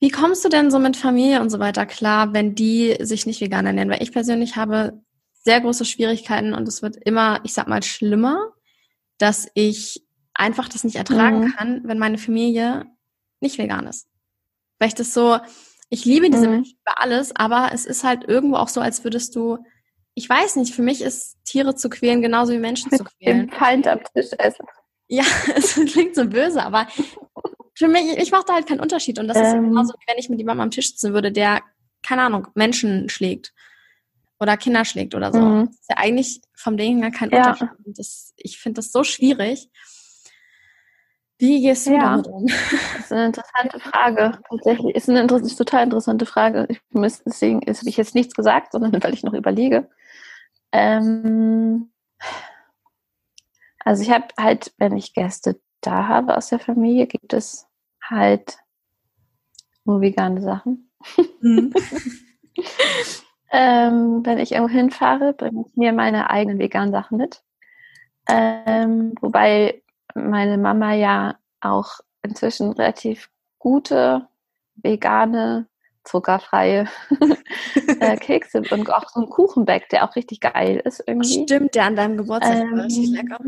Wie 0.00 0.10
kommst 0.10 0.44
du 0.44 0.48
denn 0.48 0.70
so 0.70 0.78
mit 0.78 0.96
Familie 0.96 1.40
und 1.40 1.50
so 1.50 1.58
weiter 1.58 1.84
klar, 1.86 2.32
wenn 2.32 2.54
die 2.54 2.96
sich 3.00 3.26
nicht 3.26 3.40
vegan 3.40 3.66
ernähren? 3.66 3.90
Weil 3.90 4.02
ich 4.02 4.12
persönlich 4.12 4.56
habe 4.56 5.00
sehr 5.32 5.60
große 5.60 5.84
Schwierigkeiten 5.84 6.54
und 6.54 6.68
es 6.68 6.82
wird 6.82 6.96
immer, 6.96 7.40
ich 7.44 7.54
sag 7.54 7.68
mal, 7.68 7.82
schlimmer, 7.82 8.52
dass 9.18 9.48
ich 9.54 10.04
einfach 10.34 10.68
das 10.68 10.84
nicht 10.84 10.96
ertragen 10.96 11.40
mhm. 11.40 11.52
kann, 11.52 11.80
wenn 11.84 11.98
meine 11.98 12.18
Familie 12.18 12.86
nicht 13.40 13.58
vegan 13.58 13.86
ist. 13.86 14.06
Weil 14.78 14.88
ich 14.88 14.94
das 14.94 15.12
so, 15.12 15.38
ich 15.90 16.04
liebe 16.04 16.30
diese 16.30 16.46
mhm. 16.46 16.52
Menschen 16.52 16.78
über 16.80 17.00
alles, 17.00 17.34
aber 17.34 17.70
es 17.72 17.84
ist 17.84 18.04
halt 18.04 18.24
irgendwo 18.24 18.56
auch 18.56 18.68
so, 18.68 18.80
als 18.80 19.04
würdest 19.04 19.34
du, 19.34 19.58
ich 20.14 20.28
weiß 20.28 20.56
nicht, 20.56 20.74
für 20.74 20.82
mich 20.82 21.00
ist 21.02 21.36
Tiere 21.44 21.74
zu 21.74 21.88
quälen 21.88 22.22
genauso 22.22 22.52
wie 22.52 22.58
Menschen 22.58 22.90
zu 22.92 23.04
quälen. 23.04 23.48
Den 23.48 23.50
Feind 23.50 23.86
am 23.88 24.00
Tisch 24.14 24.30
essen. 24.38 24.66
Ja, 25.08 25.24
es 25.56 25.74
klingt 25.74 26.14
so 26.14 26.26
böse, 26.26 26.62
aber 26.62 26.86
für 27.78 27.86
mich, 27.86 28.18
ich 28.18 28.32
mache 28.32 28.44
da 28.44 28.54
halt 28.54 28.66
keinen 28.66 28.80
Unterschied. 28.80 29.20
Und 29.20 29.28
das 29.28 29.36
ähm, 29.36 29.44
ist 29.44 29.52
genauso, 29.52 29.94
wie 29.94 30.10
wenn 30.10 30.18
ich 30.18 30.28
mit 30.28 30.40
jemandem 30.40 30.62
am 30.62 30.70
Tisch 30.72 30.88
sitzen 30.88 31.14
würde, 31.14 31.30
der, 31.30 31.62
keine 32.02 32.22
Ahnung, 32.22 32.48
Menschen 32.54 33.08
schlägt 33.08 33.54
oder 34.40 34.56
Kinder 34.56 34.84
schlägt 34.84 35.14
oder 35.14 35.32
so. 35.32 35.38
Mhm. 35.38 35.66
Das 35.66 35.74
ist 35.76 35.90
ja 35.90 35.96
eigentlich 35.96 36.40
vom 36.56 36.76
Ding 36.76 37.00
her 37.00 37.12
kein 37.12 37.30
ja. 37.30 37.38
Unterschied. 37.38 37.68
Das, 37.86 38.34
ich 38.36 38.58
finde 38.58 38.80
das 38.80 38.90
so 38.90 39.04
schwierig. 39.04 39.70
Wie 41.38 41.62
gehst 41.62 41.86
du 41.86 41.92
ja. 41.92 42.00
damit 42.00 42.26
um? 42.26 42.46
Das 42.48 43.04
ist 43.04 43.12
eine 43.12 43.26
interessante 43.26 43.78
Frage. 43.78 44.40
Tatsächlich 44.50 44.96
ist 44.96 45.08
eine 45.08 45.22
ist 45.22 45.56
total 45.56 45.84
interessante 45.84 46.26
Frage. 46.26 46.66
Ich 46.68 46.80
muss, 46.90 47.22
deswegen 47.22 47.60
habe 47.60 47.88
ich 47.88 47.96
jetzt 47.96 48.16
nichts 48.16 48.34
gesagt, 48.34 48.72
sondern 48.72 48.92
weil 49.04 49.14
ich 49.14 49.22
noch 49.22 49.34
überlege. 49.34 49.88
Ähm, 50.72 51.92
also 53.84 54.02
ich 54.02 54.10
habe 54.10 54.26
halt, 54.36 54.72
wenn 54.78 54.96
ich 54.96 55.14
Gäste 55.14 55.60
da 55.80 56.08
habe 56.08 56.36
aus 56.36 56.48
der 56.48 56.58
Familie, 56.58 57.06
gibt 57.06 57.32
es 57.32 57.67
halt 58.10 58.58
nur 59.84 60.00
vegane 60.00 60.42
Sachen. 60.42 60.90
Mhm. 61.40 61.72
ähm, 63.52 64.24
wenn 64.24 64.38
ich 64.38 64.52
irgendwo 64.52 64.72
hinfahre, 64.72 65.32
bringe 65.32 65.64
ich 65.66 65.76
mir 65.76 65.92
meine 65.92 66.30
eigenen 66.30 66.58
veganen 66.58 66.92
Sachen 66.92 67.18
mit. 67.18 67.42
Ähm, 68.28 69.14
wobei 69.20 69.82
meine 70.14 70.58
Mama 70.58 70.94
ja 70.94 71.38
auch 71.60 72.00
inzwischen 72.22 72.72
relativ 72.72 73.30
gute 73.58 74.28
vegane 74.76 75.68
zuckerfreie 76.04 76.88
äh, 78.00 78.16
Kekse 78.16 78.62
und 78.70 78.90
auch 78.90 79.08
so 79.08 79.20
ein 79.20 79.28
Kuchenback, 79.28 79.88
der 79.90 80.08
auch 80.08 80.16
richtig 80.16 80.40
geil 80.40 80.80
ist 80.84 81.02
irgendwie. 81.06 81.44
Stimmt, 81.44 81.74
der 81.74 81.84
an 81.84 81.96
deinem 81.96 82.16
Geburtstag 82.16 82.58
ähm, 82.58 82.76
war 82.76 82.84
richtig 82.84 83.10
lecker. 83.10 83.38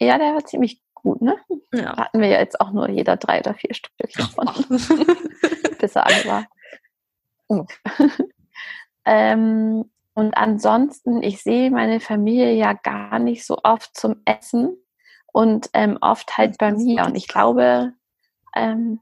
Ja, 0.00 0.18
der 0.18 0.34
war 0.34 0.44
ziemlich 0.44 0.82
gut, 1.04 1.22
ne? 1.22 1.36
Ja. 1.72 1.96
Hatten 1.96 2.20
wir 2.20 2.28
ja 2.28 2.40
jetzt 2.40 2.60
auch 2.60 2.72
nur 2.72 2.88
jeder 2.88 3.16
drei 3.16 3.38
oder 3.38 3.54
vier 3.54 3.74
Stück 3.74 3.92
davon. 4.16 4.48
Bis 5.78 5.94
er 5.94 6.06
alle 6.06 6.24
war. 6.24 6.46
ähm, 9.04 9.90
und 10.14 10.36
ansonsten, 10.36 11.22
ich 11.22 11.42
sehe 11.42 11.70
meine 11.70 12.00
Familie 12.00 12.52
ja 12.54 12.72
gar 12.72 13.18
nicht 13.18 13.44
so 13.44 13.58
oft 13.62 13.96
zum 13.96 14.22
Essen 14.24 14.76
und 15.32 15.68
ähm, 15.74 15.98
oft 16.00 16.38
halt 16.38 16.56
bei 16.58 16.72
mir. 16.72 17.04
Und 17.04 17.16
ich 17.16 17.28
glaube, 17.28 17.92
ähm, 18.56 19.00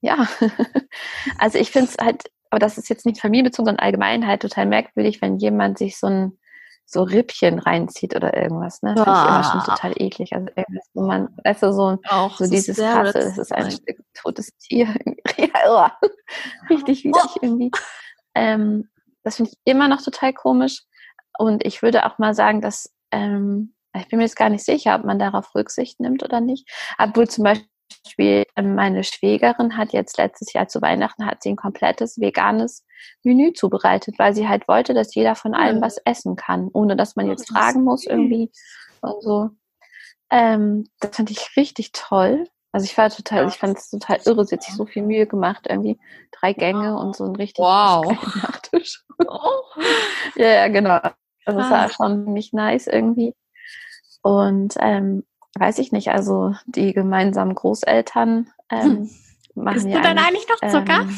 ja, 0.00 0.28
also 1.38 1.58
ich 1.58 1.70
finde 1.70 1.88
es 1.88 2.04
halt, 2.04 2.24
aber 2.50 2.58
das 2.58 2.76
ist 2.76 2.90
jetzt 2.90 3.06
nicht 3.06 3.20
familienbezogen, 3.20 3.66
sondern 3.66 3.84
allgemein 3.84 4.26
halt 4.26 4.42
total 4.42 4.66
merkwürdig, 4.66 5.22
wenn 5.22 5.38
jemand 5.38 5.78
sich 5.78 5.96
so 5.96 6.08
ein 6.08 6.38
so 6.92 7.02
Rippchen 7.04 7.58
reinzieht 7.58 8.14
oder 8.14 8.36
irgendwas, 8.36 8.82
ne? 8.82 8.94
Finde 8.94 9.10
ich 9.10 9.28
immer 9.28 9.44
schon 9.44 9.60
total 9.64 9.92
eklig. 9.96 10.34
Also 10.34 10.48
irgendwas, 10.54 10.90
wo 10.92 11.02
man, 11.06 11.28
weißt 11.42 11.62
du, 11.62 11.72
so, 11.72 11.98
Auch 12.08 12.36
so 12.36 12.46
dieses 12.46 12.76
Krasse, 12.76 13.12
das 13.14 13.38
ist 13.38 13.52
ein 13.52 13.70
Stück 13.70 13.98
totes 14.12 14.54
Tier. 14.58 14.94
ja, 15.38 15.96
richtig 16.70 17.04
widerlich 17.04 17.36
irgendwie. 17.40 17.70
Ähm, 18.34 18.90
das 19.22 19.36
finde 19.36 19.52
ich 19.52 19.58
immer 19.64 19.88
noch 19.88 20.02
total 20.02 20.34
komisch. 20.34 20.82
Und 21.38 21.64
ich 21.64 21.80
würde 21.80 22.04
auch 22.04 22.18
mal 22.18 22.34
sagen, 22.34 22.60
dass, 22.60 22.92
ähm, 23.10 23.74
ich 23.96 24.08
bin 24.08 24.18
mir 24.18 24.24
jetzt 24.24 24.36
gar 24.36 24.50
nicht 24.50 24.64
sicher, 24.64 24.94
ob 24.94 25.04
man 25.04 25.18
darauf 25.18 25.54
Rücksicht 25.54 25.98
nimmt 25.98 26.22
oder 26.22 26.40
nicht. 26.40 26.68
Obwohl 26.98 27.26
zum 27.26 27.44
Beispiel 27.44 27.68
Beispiel 28.04 28.44
ähm, 28.56 28.74
meine 28.74 29.04
Schwägerin 29.04 29.76
hat 29.76 29.92
jetzt 29.92 30.18
letztes 30.18 30.52
Jahr 30.52 30.68
zu 30.68 30.82
Weihnachten 30.82 31.26
hat 31.26 31.42
sie 31.42 31.50
ein 31.50 31.56
komplettes 31.56 32.20
veganes 32.20 32.84
Menü 33.22 33.52
zubereitet, 33.52 34.18
weil 34.18 34.34
sie 34.34 34.48
halt 34.48 34.68
wollte, 34.68 34.94
dass 34.94 35.14
jeder 35.14 35.34
von 35.34 35.54
allem 35.54 35.80
was 35.80 35.98
essen 36.04 36.36
kann, 36.36 36.68
ohne 36.72 36.96
dass 36.96 37.16
man 37.16 37.28
jetzt 37.28 37.50
fragen 37.50 37.84
muss 37.84 38.06
irgendwie 38.06 38.50
und 39.00 39.22
so. 39.22 39.50
Ähm, 40.30 40.84
das 41.00 41.16
fand 41.16 41.30
ich 41.30 41.56
richtig 41.56 41.92
toll. 41.92 42.48
Also 42.72 42.84
ich 42.84 42.96
war 42.96 43.10
total, 43.10 43.48
ich 43.48 43.54
fand 43.54 43.76
es 43.76 43.90
total 43.90 44.18
irre. 44.24 44.46
Sie 44.46 44.56
hat 44.56 44.62
sich 44.62 44.74
so 44.74 44.86
viel 44.86 45.02
Mühe 45.02 45.26
gemacht, 45.26 45.66
irgendwie 45.68 46.00
drei 46.30 46.54
Gänge 46.54 46.96
und 46.98 47.14
so 47.14 47.24
ein 47.24 47.36
richtig 47.36 47.62
wow. 47.62 48.06
Nachtisch. 48.42 49.04
ja, 50.36 50.48
ja, 50.48 50.68
genau. 50.68 51.00
Also 51.44 51.60
es 51.60 51.70
war 51.70 51.90
schon 51.90 52.32
nicht 52.32 52.54
nice 52.54 52.86
irgendwie. 52.86 53.34
Und 54.22 54.74
ähm, 54.78 55.24
weiß 55.58 55.78
ich 55.78 55.92
nicht, 55.92 56.08
also 56.08 56.54
die 56.66 56.92
gemeinsamen 56.92 57.54
Großeltern 57.54 58.50
ähm, 58.70 58.82
hm. 58.82 59.10
machen 59.54 59.74
Bist 59.74 59.86
ja. 59.86 59.96
du 59.96 60.02
dann 60.02 60.18
eigentlich 60.18 60.46
noch 60.48 60.70
Zucker? 60.70 61.08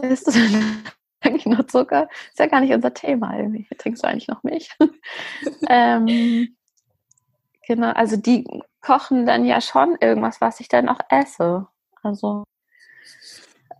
Ähm, 0.00 0.10
isst 0.10 0.26
du 0.26 0.30
dann 0.32 0.82
eigentlich 1.20 1.46
noch 1.46 1.66
Zucker? 1.66 2.08
Ist 2.28 2.38
ja 2.38 2.46
gar 2.46 2.60
nicht 2.60 2.72
unser 2.72 2.94
Thema 2.94 3.36
irgendwie. 3.36 3.66
Trinkst 3.76 4.02
du 4.02 4.08
eigentlich 4.08 4.28
noch 4.28 4.42
Milch? 4.42 4.70
ähm, 5.68 6.56
genau, 7.66 7.90
also 7.92 8.16
die 8.16 8.46
kochen 8.80 9.26
dann 9.26 9.44
ja 9.44 9.60
schon 9.60 9.96
irgendwas, 10.00 10.40
was 10.40 10.60
ich 10.60 10.68
dann 10.68 10.88
auch 10.88 11.00
esse. 11.08 11.66
Also 12.02 12.44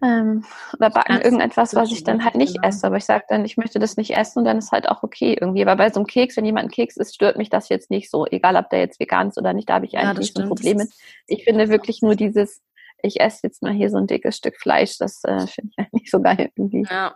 ähm, 0.05 0.45
oder 0.75 0.91
backen 0.91 1.21
irgendetwas, 1.21 1.75
was 1.75 1.91
ich 1.91 2.05
dann 2.05 2.25
halt 2.25 2.35
nicht 2.35 2.57
genau. 2.57 2.69
esse. 2.69 2.87
Aber 2.87 2.97
ich 2.97 3.05
sage 3.05 3.25
dann, 3.29 3.45
ich 3.45 3.57
möchte 3.57 3.79
das 3.79 3.97
nicht 3.97 4.17
essen 4.17 4.41
und 4.41 4.45
dann 4.45 4.59
ist 4.59 4.73
halt 4.73 4.89
auch 4.89 5.03
okay 5.03 5.37
irgendwie. 5.41 5.63
Aber 5.63 5.77
bei 5.77 5.91
so 5.91 6.01
einem 6.01 6.07
Keks, 6.07 6.37
wenn 6.37 6.45
jemand 6.45 6.65
einen 6.65 6.71
Keks 6.71 6.97
isst, 6.97 7.15
stört 7.15 7.37
mich 7.37 7.49
das 7.49 7.69
jetzt 7.69 7.91
nicht 7.91 8.11
so. 8.11 8.27
Egal, 8.27 8.57
ob 8.57 8.69
der 8.71 8.81
jetzt 8.81 9.01
vegan 9.01 9.29
ist 9.29 9.39
oder 9.39 9.53
nicht, 9.53 9.69
da 9.69 9.75
habe 9.75 9.87
ich 9.87 9.97
eigentlich 9.97 10.35
ja, 10.37 10.43
ein 10.43 10.49
Problem 10.49 10.77
mit. 10.79 10.91
Ich 11.27 11.45
finde 11.45 11.69
wirklich 11.69 12.03
nur 12.03 12.15
dieses, 12.15 12.61
ich 13.03 13.21
esse 13.21 13.41
jetzt 13.45 13.63
mal 13.63 13.73
hier 13.73 13.91
so 13.91 13.97
ein 13.97 14.07
dickes 14.07 14.37
Stück 14.37 14.57
Fleisch, 14.61 14.99
das 14.99 15.25
äh, 15.25 15.47
finde 15.47 15.73
ich 15.77 15.79
eigentlich 15.79 16.11
so 16.11 16.21
geil 16.21 16.51
irgendwie. 16.57 16.87
Ja. 16.91 17.15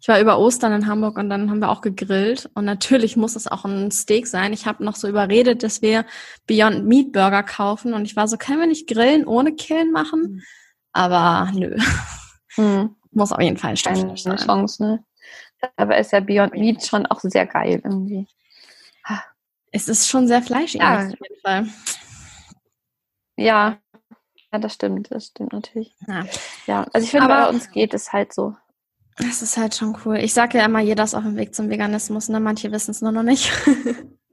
Ich 0.00 0.08
war 0.08 0.20
über 0.20 0.38
Ostern 0.38 0.72
in 0.72 0.86
Hamburg 0.86 1.18
und 1.18 1.28
dann 1.28 1.50
haben 1.50 1.58
wir 1.58 1.70
auch 1.70 1.80
gegrillt. 1.80 2.48
Und 2.54 2.64
natürlich 2.64 3.16
muss 3.16 3.34
es 3.34 3.46
auch 3.48 3.64
ein 3.64 3.90
Steak 3.90 4.26
sein. 4.26 4.52
Ich 4.52 4.64
habe 4.64 4.84
noch 4.84 4.94
so 4.94 5.08
überredet, 5.08 5.64
dass 5.64 5.82
wir 5.82 6.06
Beyond 6.46 6.86
Meat 6.86 7.12
Burger 7.12 7.42
kaufen. 7.42 7.92
Und 7.92 8.04
ich 8.04 8.14
war 8.14 8.28
so, 8.28 8.36
können 8.36 8.60
wir 8.60 8.68
nicht 8.68 8.88
grillen 8.88 9.26
ohne 9.26 9.54
Killen 9.54 9.90
machen? 9.90 10.20
Mhm. 10.20 10.42
Aber 10.96 11.50
nö. 11.52 11.76
Hm. 12.54 12.96
Muss 13.10 13.32
auf 13.32 13.40
jeden 13.42 13.58
Fall 13.58 13.70
ein 13.70 13.76
Steinfleisch 13.76 14.22
sein. 14.22 14.38
Chance, 14.38 14.82
ne? 14.82 15.04
Aber 15.76 15.98
ist 15.98 16.12
ja 16.12 16.20
Beyond 16.20 16.54
Meat 16.54 16.86
schon 16.86 17.04
auch 17.04 17.20
sehr 17.20 17.46
geil 17.46 17.82
irgendwie. 17.84 18.26
Es 19.72 19.88
ist 19.88 20.08
schon 20.08 20.26
sehr 20.26 20.40
fleischig 20.40 20.80
ja. 20.80 21.00
auf 21.00 21.10
jeden 21.10 21.40
Fall. 21.42 21.66
Ja, 23.36 23.76
ja, 24.50 24.58
das 24.58 24.72
stimmt, 24.72 25.10
das 25.10 25.26
stimmt 25.26 25.52
natürlich. 25.52 25.94
Ja, 26.06 26.24
ja 26.66 26.86
also 26.94 27.04
ich 27.04 27.10
finde, 27.10 27.28
bei 27.28 27.46
uns 27.46 27.70
geht 27.70 27.92
es 27.92 28.10
halt 28.10 28.32
so. 28.32 28.56
Das 29.18 29.42
ist 29.42 29.58
halt 29.58 29.74
schon 29.74 29.94
cool. 30.06 30.16
Ich 30.16 30.32
sage 30.32 30.56
ja 30.56 30.64
immer, 30.64 30.80
jeder 30.80 31.04
ist 31.04 31.14
auf 31.14 31.24
dem 31.24 31.36
Weg 31.36 31.54
zum 31.54 31.68
Veganismus, 31.68 32.30
ne? 32.30 32.40
Manche 32.40 32.72
wissen 32.72 32.92
es 32.92 33.02
nur 33.02 33.12
noch 33.12 33.22
nicht. 33.22 33.52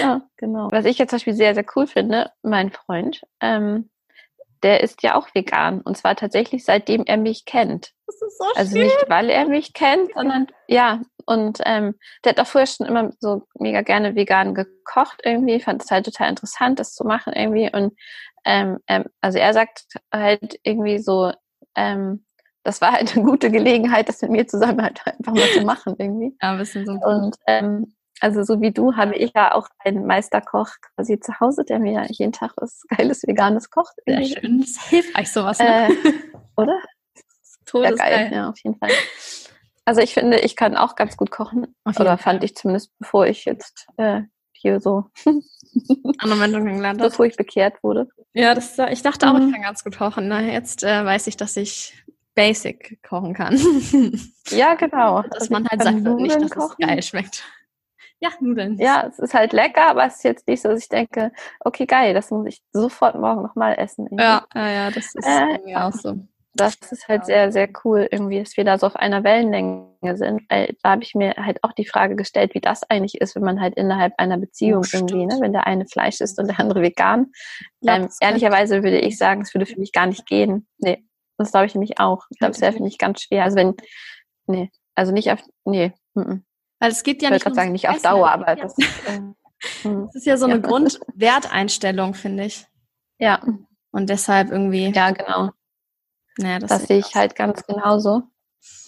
ja, 0.00 0.22
genau. 0.38 0.68
Was 0.70 0.86
ich 0.86 0.96
jetzt 0.96 1.10
zum 1.10 1.16
Beispiel 1.16 1.34
sehr, 1.34 1.54
sehr 1.54 1.66
cool 1.76 1.86
finde, 1.86 2.30
mein 2.42 2.70
Freund, 2.70 3.20
ähm, 3.40 3.90
der 4.62 4.82
ist 4.82 5.02
ja 5.02 5.14
auch 5.14 5.28
vegan. 5.34 5.80
Und 5.80 5.96
zwar 5.96 6.16
tatsächlich 6.16 6.64
seitdem 6.64 7.04
er 7.06 7.16
mich 7.16 7.44
kennt. 7.44 7.92
Das 8.06 8.20
ist 8.22 8.38
so 8.38 8.44
Also 8.54 8.76
schön. 8.76 8.84
nicht, 8.84 9.04
weil 9.08 9.30
er 9.30 9.46
mich 9.46 9.72
kennt, 9.72 10.12
sondern 10.14 10.46
ja. 10.68 11.00
Und 11.24 11.60
ähm, 11.64 11.94
der 12.24 12.32
hat 12.32 12.40
auch 12.40 12.46
vorher 12.46 12.66
schon 12.66 12.86
immer 12.86 13.10
so 13.20 13.46
mega 13.58 13.82
gerne 13.82 14.14
vegan 14.14 14.54
gekocht 14.54 15.20
irgendwie. 15.24 15.60
Fand 15.60 15.82
es 15.82 15.90
halt 15.90 16.04
total 16.04 16.30
interessant, 16.30 16.78
das 16.78 16.94
zu 16.94 17.04
machen 17.04 17.32
irgendwie. 17.32 17.70
Und 17.72 17.94
ähm, 18.44 18.78
ähm, 18.88 19.04
also 19.20 19.38
er 19.38 19.54
sagt 19.54 19.84
halt 20.12 20.58
irgendwie 20.64 20.98
so, 20.98 21.32
ähm, 21.76 22.24
das 22.64 22.80
war 22.80 22.92
halt 22.92 23.14
eine 23.14 23.24
gute 23.24 23.50
Gelegenheit, 23.50 24.08
das 24.08 24.22
mit 24.22 24.30
mir 24.30 24.46
zusammen 24.46 24.82
halt 24.82 25.00
einfach 25.06 25.32
mal 25.32 25.48
zu 25.52 25.62
machen 25.62 25.94
irgendwie. 25.98 26.36
Ja, 26.42 26.52
ein 26.52 26.58
bisschen 26.58 26.86
so. 26.86 26.92
Und 26.92 27.36
ähm, 27.46 27.94
also 28.22 28.44
so 28.44 28.60
wie 28.60 28.70
du 28.70 28.94
habe 28.94 29.16
ich 29.16 29.32
ja 29.34 29.52
auch 29.52 29.66
einen 29.80 30.06
Meisterkoch 30.06 30.68
quasi 30.94 31.18
zu 31.18 31.40
Hause, 31.40 31.64
der 31.64 31.80
mir 31.80 32.06
jeden 32.08 32.32
Tag 32.32 32.52
was 32.56 32.82
Geiles 32.88 33.24
Veganes 33.24 33.68
kocht. 33.68 33.94
Sehr 34.06 34.24
schön. 34.24 34.60
Das 34.60 34.88
hilft 34.88 35.18
euch 35.18 35.32
sowas. 35.32 35.58
Ne? 35.58 35.88
Äh, 35.88 36.12
oder? 36.56 36.78
Todesgeil. 37.66 38.30
Ja, 38.30 38.36
ja, 38.36 38.48
auf 38.50 38.58
jeden 38.62 38.78
Fall. 38.78 38.90
Also 39.84 40.00
ich 40.00 40.14
finde, 40.14 40.38
ich 40.38 40.54
kann 40.54 40.76
auch 40.76 40.94
ganz 40.94 41.16
gut 41.16 41.32
kochen. 41.32 41.74
Oder 41.84 42.16
fand 42.16 42.44
ich 42.44 42.54
zumindest, 42.54 42.96
bevor 43.00 43.26
ich 43.26 43.44
jetzt 43.44 43.88
äh, 43.96 44.20
hier 44.52 44.78
so 44.78 45.06
Anwendung 46.18 46.64
gelernt 46.64 47.00
habe. 47.00 47.10
Bevor 47.10 47.26
ich 47.26 47.36
bekehrt 47.36 47.82
wurde. 47.82 48.06
Ja, 48.34 48.54
das, 48.54 48.78
ich 48.90 49.02
dachte 49.02 49.28
auch, 49.28 49.34
mhm. 49.34 49.48
ich 49.48 49.52
kann 49.52 49.62
ganz 49.62 49.82
gut 49.82 49.98
kochen. 49.98 50.28
Na, 50.28 50.40
jetzt 50.42 50.84
äh, 50.84 51.04
weiß 51.04 51.26
ich, 51.26 51.36
dass 51.36 51.56
ich 51.56 52.04
basic 52.36 53.02
kochen 53.02 53.34
kann. 53.34 53.58
ja, 54.50 54.74
genau. 54.76 55.22
Dass 55.22 55.42
also 55.42 55.52
man 55.54 55.66
halt 55.68 55.82
sagt, 55.82 55.96
nicht, 55.96 56.40
dass 56.40 56.50
kochen. 56.52 56.76
es 56.78 56.86
geil 56.86 57.02
schmeckt. 57.02 57.42
Ja, 58.22 58.30
Nudeln. 58.38 58.78
Ja, 58.78 59.04
es 59.08 59.18
ist 59.18 59.34
halt 59.34 59.52
lecker, 59.52 59.88
aber 59.88 60.06
es 60.06 60.16
ist 60.16 60.24
jetzt 60.24 60.46
nicht 60.46 60.62
so, 60.62 60.68
dass 60.68 60.80
ich 60.80 60.88
denke, 60.88 61.32
okay, 61.60 61.86
geil, 61.86 62.14
das 62.14 62.30
muss 62.30 62.46
ich 62.46 62.62
sofort 62.72 63.16
morgen 63.16 63.42
nochmal 63.42 63.74
essen. 63.76 64.06
Irgendwie. 64.06 64.22
Ja, 64.22 64.46
ja, 64.54 64.68
ja, 64.70 64.90
das 64.92 65.12
ist 65.14 65.26
äh, 65.26 65.74
auch 65.74 65.92
so. 65.92 66.14
Das 66.54 66.76
ist 66.90 67.08
halt 67.08 67.24
sehr, 67.24 67.50
sehr 67.50 67.68
cool, 67.82 68.06
irgendwie, 68.10 68.38
dass 68.38 68.56
wir 68.56 68.64
da 68.64 68.78
so 68.78 68.86
auf 68.86 68.94
einer 68.94 69.24
Wellenlänge 69.24 70.16
sind. 70.16 70.42
Weil 70.48 70.76
da 70.82 70.90
habe 70.90 71.02
ich 71.02 71.16
mir 71.16 71.34
halt 71.36 71.64
auch 71.64 71.72
die 71.72 71.86
Frage 71.86 72.14
gestellt, 72.14 72.54
wie 72.54 72.60
das 72.60 72.88
eigentlich 72.88 73.20
ist, 73.20 73.34
wenn 73.34 73.42
man 73.42 73.60
halt 73.60 73.74
innerhalb 73.74 74.12
einer 74.18 74.38
Beziehung 74.38 74.84
oh, 74.84 74.90
irgendwie, 74.92 75.26
ne, 75.26 75.38
wenn 75.40 75.52
der 75.52 75.66
eine 75.66 75.86
Fleisch 75.86 76.20
isst 76.20 76.38
und 76.38 76.46
der 76.46 76.60
andere 76.60 76.82
vegan. 76.82 77.32
Ja, 77.80 77.96
ähm, 77.96 78.08
ehrlicherweise 78.20 78.84
würde 78.84 79.00
ich 79.00 79.18
sagen, 79.18 79.40
es 79.40 79.52
würde 79.52 79.66
für 79.66 79.80
mich 79.80 79.92
gar 79.92 80.06
nicht 80.06 80.26
gehen. 80.26 80.68
Nee, 80.78 81.04
das 81.38 81.50
glaube 81.50 81.66
ich 81.66 81.74
nämlich 81.74 81.98
auch. 81.98 82.26
Ich 82.30 82.38
glaube, 82.38 82.52
es 82.52 82.60
wäre 82.60 82.72
für 82.72 82.82
mich 82.82 82.98
ganz 82.98 83.22
schwer. 83.22 83.42
Also 83.42 83.56
wenn, 83.56 83.74
nee, 84.46 84.70
also 84.94 85.10
nicht 85.10 85.32
auf, 85.32 85.42
nee, 85.64 85.92
m 86.14 86.22
-m. 86.22 86.42
Weil 86.82 86.90
es 86.90 87.04
geht 87.04 87.22
ja 87.22 87.28
ich 87.28 87.34
nicht. 87.34 87.46
Ich 87.46 87.54
sagen, 87.54 87.70
nicht 87.70 87.88
auf 87.88 88.02
Dauer, 88.02 88.32
aber 88.32 88.48
ja. 88.48 88.56
das, 88.56 88.76
äh, 88.76 89.20
das 89.84 90.14
ist 90.16 90.26
ja 90.26 90.36
so 90.36 90.46
eine 90.46 90.56
ja. 90.56 90.60
Grundwerteinstellung, 90.60 92.14
finde 92.14 92.46
ich. 92.46 92.66
Ja. 93.18 93.40
Und 93.92 94.10
deshalb 94.10 94.50
irgendwie. 94.50 94.90
Ja, 94.92 95.12
genau. 95.12 95.50
Naja, 96.38 96.58
das, 96.58 96.70
das 96.70 96.82
sehe 96.88 96.98
ich 96.98 97.14
halt 97.14 97.36
ganz 97.36 97.64
genauso. 97.68 98.24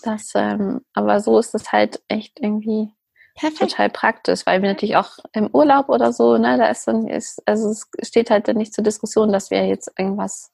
Das, 0.03 0.33
ähm, 0.35 0.81
aber 0.93 1.21
so 1.21 1.39
ist 1.39 1.55
es 1.55 1.71
halt 1.71 2.03
echt 2.09 2.41
irgendwie 2.41 2.91
Perfekt. 3.37 3.71
total 3.71 3.91
praktisch, 3.91 4.45
weil 4.45 4.61
wir 4.61 4.71
natürlich 4.71 4.97
auch 4.97 5.19
im 5.33 5.49
Urlaub 5.53 5.89
oder 5.89 6.13
so, 6.13 6.37
ne, 6.37 6.59
da 6.59 6.67
ist 6.67 6.89
dann, 6.89 7.07
ist, 7.07 7.43
also 7.47 7.71
es 7.71 7.89
steht 8.03 8.31
halt 8.31 8.49
dann 8.49 8.57
nicht 8.57 8.75
zur 8.75 8.83
Diskussion, 8.83 9.31
dass 9.31 9.53
wir 9.53 9.65
jetzt 9.69 9.93
irgendwas, 9.97 10.51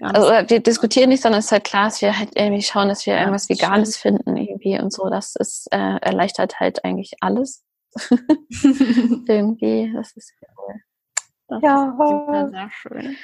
also 0.00 0.48
wir 0.48 0.60
diskutieren 0.60 1.08
nicht, 1.08 1.22
sondern 1.22 1.38
es 1.38 1.46
ist 1.46 1.52
halt 1.52 1.64
klar, 1.64 1.84
dass 1.84 2.00
wir 2.02 2.18
halt 2.18 2.30
irgendwie 2.34 2.62
schauen, 2.62 2.88
dass 2.88 3.06
wir 3.06 3.14
ja, 3.14 3.20
irgendwas 3.20 3.48
Veganes 3.48 3.98
stimmt. 3.98 4.24
finden 4.24 4.36
irgendwie 4.36 4.78
und 4.78 4.92
so. 4.92 5.08
Das 5.08 5.36
ist, 5.36 5.68
äh, 5.72 5.96
erleichtert 6.00 6.60
halt 6.60 6.84
eigentlich 6.84 7.14
alles. 7.20 7.64
irgendwie, 9.26 9.92
das 9.94 10.12
ist 10.16 10.32
cool. 10.58 10.74
Das 11.48 11.62
ja, 11.62 11.96
ist 12.44 12.50
sehr 12.50 12.70
schön. 12.70 13.16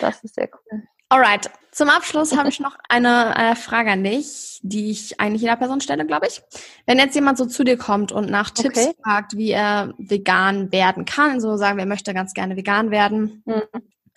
Das 0.00 0.22
ist 0.22 0.34
sehr 0.34 0.48
cool. 0.52 0.82
Alright, 1.12 1.50
zum 1.72 1.88
Abschluss 1.88 2.36
habe 2.36 2.50
ich 2.50 2.60
noch 2.60 2.76
eine 2.88 3.34
äh, 3.36 3.54
Frage 3.56 3.90
an 3.90 4.04
dich, 4.04 4.60
die 4.62 4.92
ich 4.92 5.18
eigentlich 5.18 5.42
jeder 5.42 5.56
Person 5.56 5.80
stelle, 5.80 6.06
glaube 6.06 6.28
ich. 6.28 6.40
Wenn 6.86 6.98
jetzt 6.98 7.16
jemand 7.16 7.36
so 7.36 7.46
zu 7.46 7.64
dir 7.64 7.76
kommt 7.76 8.12
und 8.12 8.30
nach 8.30 8.50
Tipps 8.50 8.78
okay. 8.78 8.94
fragt, 9.02 9.36
wie 9.36 9.50
er 9.50 9.92
vegan 9.98 10.70
werden 10.70 11.06
kann, 11.06 11.40
so 11.40 11.56
sagen 11.56 11.78
wir, 11.78 11.82
er 11.82 11.88
möchte 11.88 12.14
ganz 12.14 12.32
gerne 12.32 12.56
vegan 12.56 12.92
werden, 12.92 13.42
mhm. 13.44 13.62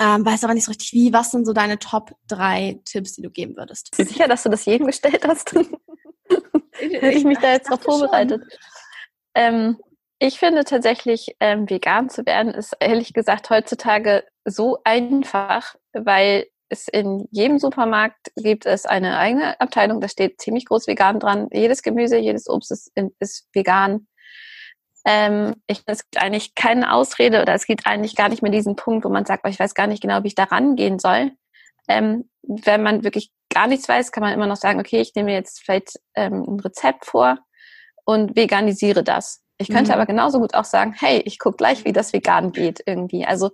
Ähm, 0.04 0.26
weiß 0.26 0.44
aber 0.44 0.54
nicht 0.54 0.66
so 0.66 0.72
richtig 0.72 0.92
wie, 0.92 1.14
was 1.14 1.32
sind 1.32 1.46
so 1.46 1.54
deine 1.54 1.80
Top 1.80 2.12
drei 2.28 2.82
Tipps, 2.84 3.14
die 3.14 3.22
du 3.22 3.30
geben 3.30 3.56
würdest? 3.56 3.92
Bist 3.92 4.10
du 4.10 4.14
sicher, 4.14 4.28
dass 4.28 4.44
du 4.44 4.50
das 4.50 4.66
jedem 4.66 4.88
gestellt 4.88 5.26
hast? 5.26 5.54
Hätte 6.74 7.18
ich 7.18 7.24
mich 7.24 7.38
da 7.38 7.54
jetzt 7.54 7.70
drauf 7.70 7.82
vorbereitet. 7.82 8.44
Ähm, 9.34 9.78
ich 10.20 10.40
finde 10.40 10.66
tatsächlich, 10.66 11.36
ähm, 11.40 11.70
vegan 11.70 12.10
zu 12.10 12.26
werden, 12.26 12.54
ist 12.54 12.76
ehrlich 12.80 13.14
gesagt 13.14 13.50
heutzutage 13.50 14.26
so 14.46 14.80
einfach, 14.84 15.76
weil 15.94 16.48
es 16.70 16.88
in 16.88 17.28
jedem 17.32 17.60
Supermarkt 17.60 18.32
gibt 18.36 18.66
es 18.66 18.86
eine 18.86 19.18
eigene 19.18 19.60
Abteilung, 19.62 20.02
da 20.02 20.10
steht 20.10 20.42
ziemlich 20.42 20.66
groß 20.66 20.88
vegan 20.88 21.20
dran. 21.20 21.48
Jedes 21.54 21.82
Gemüse, 21.82 22.18
jedes 22.18 22.50
Obst 22.50 22.72
ist, 22.72 22.92
ist 23.20 23.48
vegan. 23.54 24.08
Ähm, 25.06 25.56
ich, 25.68 25.84
es 25.86 26.10
gibt 26.10 26.24
eigentlich 26.24 26.56
keine 26.56 26.94
Ausrede 26.94 27.42
oder 27.42 27.54
es 27.54 27.66
gibt 27.66 27.86
eigentlich 27.86 28.16
gar 28.16 28.30
nicht 28.30 28.42
mehr 28.42 28.52
diesen 28.52 28.76
Punkt, 28.76 29.06
wo 29.06 29.10
man 29.10 29.26
sagt, 29.26 29.44
oh, 29.46 29.50
ich 29.50 29.60
weiß 29.60 29.74
gar 29.74 29.88
nicht 29.88 30.02
genau, 30.02 30.24
wie 30.24 30.28
ich 30.28 30.36
da 30.36 30.46
rangehen 30.46 31.00
soll. 31.00 31.32
Ähm, 31.88 32.30
wenn 32.44 32.84
man 32.84 33.04
wirklich 33.04 33.32
gar 33.50 33.68
nichts 33.68 33.88
weiß, 33.88 34.12
kann 34.12 34.24
man 34.24 34.34
immer 34.34 34.48
noch 34.48 34.56
sagen, 34.56 34.80
okay, 34.80 35.02
ich 35.02 35.14
nehme 35.16 35.34
jetzt 35.34 35.62
vielleicht 35.62 36.00
ähm, 36.16 36.44
ein 36.48 36.60
Rezept 36.60 37.06
vor 37.06 37.40
und 38.06 38.36
veganisiere 38.36 39.04
das. 39.04 39.42
Ich 39.58 39.68
könnte 39.68 39.92
mhm. 39.92 39.96
aber 39.96 40.06
genauso 40.06 40.40
gut 40.40 40.56
auch 40.56 40.66
sagen, 40.66 40.94
hey, 40.98 41.22
ich 41.26 41.40
gucke 41.40 41.58
gleich, 41.58 41.86
wie 41.86 41.94
das 41.94 42.12
vegan 42.12 42.52
geht 42.52 42.82
irgendwie. 42.86 43.26
Also 43.26 43.52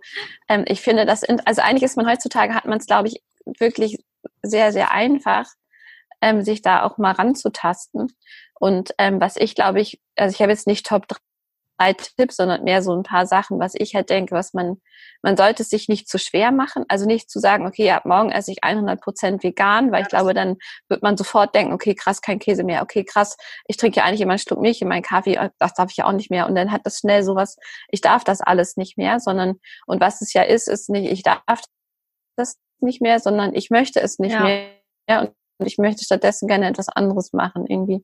ähm, 0.48 0.64
ich 0.68 0.82
finde 0.82 1.06
das, 1.06 1.24
in, 1.24 1.40
also 1.46 1.62
eigentlich 1.62 1.84
ist 1.84 1.98
man 1.98 2.08
heutzutage, 2.08 2.54
hat 2.54 2.66
man 2.66 2.78
es, 2.78 2.86
glaube 2.86 3.10
ich, 3.10 3.22
wirklich 3.60 3.98
sehr, 4.42 4.72
sehr 4.72 4.92
einfach, 4.92 5.46
ähm, 6.22 6.42
sich 6.44 6.62
da 6.62 6.84
auch 6.84 6.98
mal 6.98 7.12
ranzutasten. 7.12 8.12
Und 8.60 8.94
ähm, 8.98 9.20
was 9.20 9.36
ich 9.36 9.56
glaube 9.56 9.82
ich, 9.82 10.00
also 10.16 10.34
ich 10.34 10.42
habe 10.42 10.52
jetzt 10.52 10.68
nicht 10.68 10.86
Top 10.86 11.08
drei 11.80 11.94
Tipps, 11.94 12.36
sondern 12.36 12.64
mehr 12.64 12.82
so 12.82 12.94
ein 12.94 13.04
paar 13.04 13.26
Sachen, 13.26 13.60
was 13.60 13.74
ich 13.76 13.96
halt 13.96 14.10
denke, 14.10 14.36
was 14.36 14.54
man, 14.54 14.82
man 15.22 15.38
sollte 15.38 15.64
es 15.64 15.70
sich 15.70 15.88
nicht 15.88 16.10
zu 16.10 16.20
schwer 16.20 16.52
machen. 16.52 16.86
Also 16.90 17.06
nicht 17.06 17.30
zu 17.30 17.40
sagen, 17.40 17.66
okay, 17.66 17.90
ab 17.92 18.06
morgen 18.06 18.32
esse 18.32 18.52
ich 18.52 18.64
100 18.64 19.02
Prozent 19.02 19.44
vegan, 19.44 19.92
weil 19.92 20.04
ich 20.04 20.10
glaube, 20.10 20.34
dann 20.34 20.58
wird 20.90 21.02
man 21.02 21.18
sofort 21.18 21.56
denken, 21.56 21.74
okay, 21.74 21.96
krass, 21.96 22.22
kein 22.22 22.40
Käse 22.40 22.64
mehr. 22.64 22.82
Okay, 22.84 23.04
krass, 23.04 23.38
ich 23.68 23.78
trinke 23.78 23.98
ja 23.98 24.06
eigentlich 24.06 24.22
immer 24.22 24.34
einen 24.34 24.40
Schluck 24.40 24.62
Milch 24.62 24.82
in 24.82 24.88
meinen 24.88 25.04
Kaffee, 25.04 25.36
äh, 25.36 25.50
das 25.60 25.74
darf 25.74 25.92
ich 25.92 25.98
ja 25.98 26.06
auch 26.06 26.12
nicht 26.12 26.30
mehr. 26.30 26.48
Und 26.48 26.56
dann 26.56 26.72
hat 26.72 26.82
das 26.86 27.00
schnell 27.00 27.24
sowas, 27.24 27.58
ich 27.90 28.02
darf 28.02 28.24
das 28.24 28.42
alles 28.42 28.78
nicht 28.78 28.98
mehr, 28.98 29.20
sondern, 29.20 29.60
und 29.88 30.02
was 30.02 30.22
es 30.22 30.34
ja 30.34 30.44
ist, 30.44 30.68
ist 30.68 30.90
nicht, 30.90 31.12
ich 31.12 31.24
darf 31.24 31.62
das 32.36 32.58
nicht 32.80 33.02
mehr, 33.02 33.20
sondern 33.20 33.54
ich 33.54 33.70
möchte 33.70 34.02
es 34.02 34.20
nicht 34.20 34.34
ja. 34.34 34.44
mehr. 34.44 35.22
Und 35.22 35.32
und 35.32 35.34
ich 35.68 35.78
möchte 35.78 36.04
stattdessen 36.04 36.48
gerne 36.48 36.68
etwas 36.68 36.90
anderes 36.90 37.34
machen 37.34 37.66
irgendwie. 37.68 38.04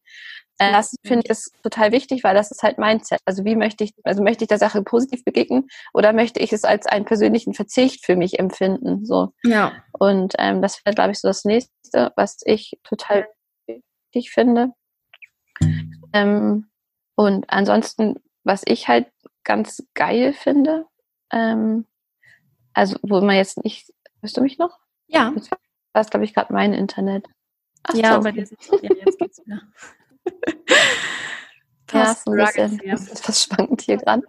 Äh, 0.57 0.71
das 0.71 0.95
finde 1.05 1.23
ich 1.25 1.29
ist 1.29 1.51
total 1.63 1.91
wichtig, 1.91 2.23
weil 2.23 2.33
das 2.33 2.51
ist 2.51 2.63
halt 2.63 2.77
Mindset. 2.77 3.19
Also 3.25 3.43
wie 3.43 3.55
möchte 3.55 3.83
ich, 3.83 3.93
also 4.03 4.23
möchte 4.23 4.43
ich 4.43 4.47
der 4.47 4.57
Sache 4.57 4.81
positiv 4.83 5.23
begegnen 5.23 5.67
oder 5.93 6.13
möchte 6.13 6.39
ich 6.39 6.53
es 6.53 6.63
als 6.63 6.85
einen 6.85 7.05
persönlichen 7.05 7.53
Verzicht 7.53 8.05
für 8.05 8.15
mich 8.15 8.39
empfinden? 8.39 9.05
So. 9.05 9.33
Ja. 9.43 9.73
Und 9.91 10.33
ähm, 10.37 10.61
das 10.61 10.83
wäre, 10.85 10.95
glaube 10.95 11.11
ich, 11.11 11.19
so 11.19 11.27
das 11.27 11.43
nächste, 11.43 12.13
was 12.15 12.39
ich 12.45 12.79
total 12.83 13.27
wichtig 13.67 14.31
finde. 14.31 14.71
Ähm, 16.13 16.69
und 17.15 17.45
ansonsten, 17.49 18.15
was 18.43 18.63
ich 18.65 18.87
halt 18.87 19.07
ganz 19.43 19.85
geil 19.93 20.33
finde, 20.33 20.85
ähm, 21.31 21.85
also 22.73 22.97
wo 23.01 23.21
man 23.21 23.35
jetzt 23.35 23.63
nicht, 23.63 23.91
hörst 24.21 24.37
du 24.37 24.41
mich 24.41 24.57
noch? 24.57 24.77
Ja. 25.07 25.33
Das 25.35 25.49
war, 25.93 26.05
glaube 26.05 26.25
ich, 26.25 26.33
gerade 26.33 26.53
mein 26.53 26.73
Internet. 26.73 27.25
Ach 27.87 27.93
ja, 27.93 28.19
dir 28.19 28.43
ist 28.43 28.55
ja, 28.81 28.89
jetzt 29.05 29.19
geht's 29.19 29.45
wieder. 29.45 29.61
ja, 31.93 32.11
ist 32.11 32.27
ein 32.27 32.35
bisschen 32.35 32.81
ja. 32.83 32.97
schwankend 33.33 33.81
hier 33.81 33.97
gerade. 33.97 34.23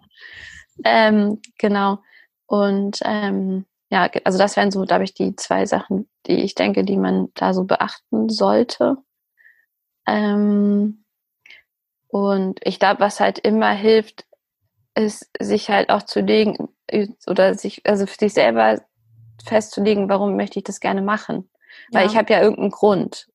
Ähm, 0.83 1.41
genau. 1.57 1.99
Und 2.45 2.99
ähm, 3.03 3.65
ja, 3.89 4.09
also 4.23 4.37
das 4.37 4.55
wären 4.57 4.71
so, 4.71 4.81
glaube 4.83 5.05
ich, 5.05 5.13
die 5.13 5.35
zwei 5.35 5.65
Sachen, 5.65 6.07
die 6.27 6.43
ich 6.43 6.55
denke, 6.55 6.83
die 6.83 6.97
man 6.97 7.29
da 7.33 7.53
so 7.53 7.63
beachten 7.63 8.29
sollte. 8.29 8.97
Ähm, 10.05 11.03
und 12.07 12.59
ich 12.63 12.79
glaube, 12.79 12.99
was 12.99 13.19
halt 13.19 13.39
immer 13.39 13.71
hilft, 13.71 14.25
ist, 14.95 15.29
sich 15.39 15.69
halt 15.69 15.89
auch 15.89 16.03
zu 16.03 16.21
legen 16.21 16.69
oder 17.27 17.55
sich, 17.55 17.85
also 17.85 18.05
für 18.05 18.15
sich 18.17 18.33
selber 18.33 18.81
festzulegen, 19.43 20.09
warum 20.09 20.35
möchte 20.35 20.59
ich 20.59 20.63
das 20.63 20.79
gerne 20.79 21.01
machen. 21.01 21.49
Weil 21.91 22.05
ja. 22.05 22.11
ich 22.11 22.17
habe 22.17 22.31
ja 22.33 22.41
irgendeinen 22.41 22.71
Grund 22.71 23.27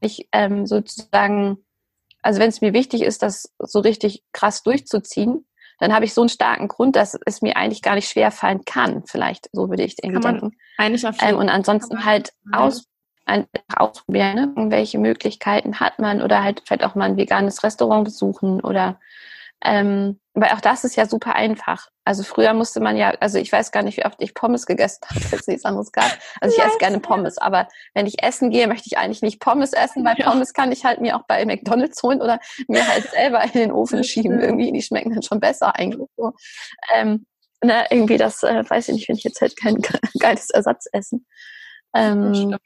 ich 0.00 0.28
ähm, 0.32 0.66
sozusagen, 0.66 1.58
also 2.22 2.40
wenn 2.40 2.48
es 2.48 2.60
mir 2.60 2.72
wichtig 2.72 3.02
ist, 3.02 3.22
das 3.22 3.54
so 3.58 3.80
richtig 3.80 4.22
krass 4.32 4.62
durchzuziehen, 4.62 5.46
dann 5.78 5.94
habe 5.94 6.04
ich 6.04 6.14
so 6.14 6.22
einen 6.22 6.28
starken 6.28 6.68
Grund, 6.68 6.96
dass 6.96 7.16
es 7.24 7.40
mir 7.40 7.56
eigentlich 7.56 7.82
gar 7.82 7.94
nicht 7.94 8.08
schwer 8.08 8.30
fallen 8.30 8.64
kann. 8.64 9.04
Vielleicht, 9.06 9.48
so 9.52 9.70
würde 9.70 9.84
ich 9.84 9.96
irgendwie 10.02 10.20
denken. 10.20 10.56
Eigentlich 10.76 11.06
auf 11.06 11.16
ähm, 11.20 11.36
und 11.36 11.48
ansonsten 11.48 12.04
halt 12.04 12.32
aus, 12.52 12.86
ein, 13.26 13.46
ausprobieren, 13.74 14.34
ne? 14.34 14.70
welche 14.70 14.98
Möglichkeiten 14.98 15.78
hat 15.78 15.98
man 15.98 16.22
oder 16.22 16.42
halt 16.42 16.62
vielleicht 16.66 16.84
auch 16.84 16.94
mal 16.94 17.04
ein 17.04 17.16
veganes 17.16 17.62
Restaurant 17.62 18.04
besuchen 18.04 18.60
oder 18.60 18.98
ähm, 19.64 20.20
weil 20.34 20.50
auch 20.50 20.60
das 20.60 20.84
ist 20.84 20.96
ja 20.96 21.06
super 21.06 21.34
einfach. 21.34 21.88
Also 22.04 22.22
früher 22.22 22.54
musste 22.54 22.80
man 22.80 22.96
ja, 22.96 23.10
also 23.20 23.38
ich 23.38 23.50
weiß 23.50 23.72
gar 23.72 23.82
nicht, 23.82 23.96
wie 23.96 24.04
oft 24.04 24.20
ich 24.22 24.34
Pommes 24.34 24.66
gegessen 24.66 25.00
habe, 25.10 25.20
wenn 25.30 25.38
es 25.38 25.46
nichts 25.46 25.64
anderes 25.64 25.92
gab. 25.92 26.16
Also 26.40 26.56
ich 26.56 26.64
esse 26.64 26.78
gerne 26.78 27.00
Pommes, 27.00 27.38
aber 27.38 27.68
wenn 27.94 28.06
ich 28.06 28.22
essen 28.22 28.50
gehe, 28.50 28.68
möchte 28.68 28.86
ich 28.86 28.98
eigentlich 28.98 29.22
nicht 29.22 29.40
Pommes 29.40 29.72
essen, 29.72 30.04
weil. 30.04 30.14
Pommes 30.14 30.52
kann 30.52 30.72
ich 30.72 30.84
halt 30.84 31.00
mir 31.00 31.16
auch 31.16 31.26
bei 31.26 31.44
McDonalds 31.44 32.02
holen 32.02 32.20
oder 32.20 32.38
mir 32.68 32.86
halt 32.86 33.10
selber 33.10 33.42
in 33.44 33.52
den 33.52 33.72
Ofen 33.72 34.04
schieben. 34.04 34.40
Irgendwie, 34.40 34.72
die 34.72 34.82
schmecken 34.82 35.12
dann 35.12 35.22
schon 35.22 35.40
besser 35.40 35.74
eigentlich 35.74 36.08
so. 36.16 36.32
Ähm, 36.94 37.26
ne, 37.62 37.86
irgendwie 37.90 38.16
das, 38.16 38.42
äh, 38.42 38.62
weiß 38.68 38.88
ich 38.88 38.94
nicht, 38.94 39.06
finde 39.06 39.18
ich 39.18 39.24
jetzt 39.24 39.40
halt 39.40 39.56
kein 39.56 39.80
geiles 40.20 40.50
Ersatzessen. 40.50 41.26
Ähm, 41.94 42.56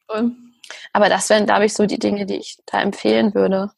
aber 0.93 1.09
das 1.09 1.31
wären, 1.31 1.47
glaube 1.47 1.65
ich, 1.65 1.75
so 1.75 1.87
die 1.87 1.99
Dinge, 1.99 2.27
die 2.27 2.37
ich 2.37 2.59
da 2.67 2.81
empfehlen 2.81 3.35
würde 3.35 3.71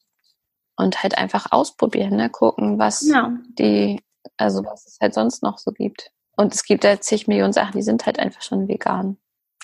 und 0.77 1.03
halt 1.03 1.19
einfach 1.19 1.53
ausprobieren, 1.53 2.17
ne? 2.17 2.31
gucken, 2.31 2.79
was 2.79 3.07
ja. 3.07 3.33
die, 3.59 4.03
also 4.37 4.65
was 4.65 4.87
es 4.87 4.99
halt 5.01 5.15
sonst 5.15 5.43
noch 5.43 5.59
so 5.59 5.73
gibt. 5.73 6.11
Und 6.37 6.55
es 6.55 6.65
gibt 6.65 6.85
ja 6.85 7.01
zig 7.01 7.29
Millionen 7.29 7.53
Sachen, 7.53 7.77
die 7.77 7.83
sind 7.83 8.07
halt 8.07 8.19
einfach 8.19 8.43
schon 8.43 8.69
vegan. 8.69 9.19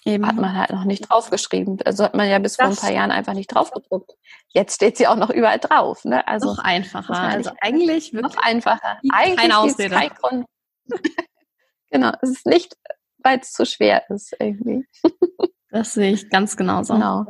Eben. 0.05 0.27
Hat 0.27 0.37
man 0.37 0.57
halt 0.57 0.71
noch 0.71 0.85
nicht 0.85 1.11
draufgeschrieben. 1.11 1.79
Also 1.85 2.05
hat 2.05 2.15
man 2.15 2.29
ja 2.29 2.39
bis 2.39 2.57
das 2.57 2.65
vor 2.65 2.73
ein 2.73 2.77
paar 2.77 2.97
Jahren 2.97 3.11
einfach 3.11 3.35
nicht 3.35 3.49
draufgedruckt. 3.49 4.13
Jetzt 4.49 4.77
steht 4.77 4.97
sie 4.97 5.07
auch 5.07 5.17
noch 5.17 5.29
überall 5.29 5.59
drauf. 5.59 6.05
Ne? 6.05 6.27
Also 6.27 6.55
noch 6.55 6.59
einfacher. 6.59 7.19
Also 7.19 7.51
eigentlich 7.61 8.15
wirklich 8.15 8.35
noch 8.35 8.43
einfacher. 8.43 8.99
Eigentlich 9.13 9.37
keine 9.37 9.59
Ausrede. 9.59 9.95
Kein 9.95 10.11
Grund. 10.11 10.47
genau, 11.91 12.13
es 12.23 12.31
ist 12.31 12.47
nicht, 12.47 12.77
weil 13.19 13.41
es 13.41 13.53
zu 13.53 13.67
schwer 13.67 14.09
ist 14.09 14.35
irgendwie. 14.39 14.87
das 15.71 15.93
sehe 15.93 16.13
ich 16.13 16.31
ganz 16.31 16.57
genauso. 16.57 16.95
Genau. 16.95 17.27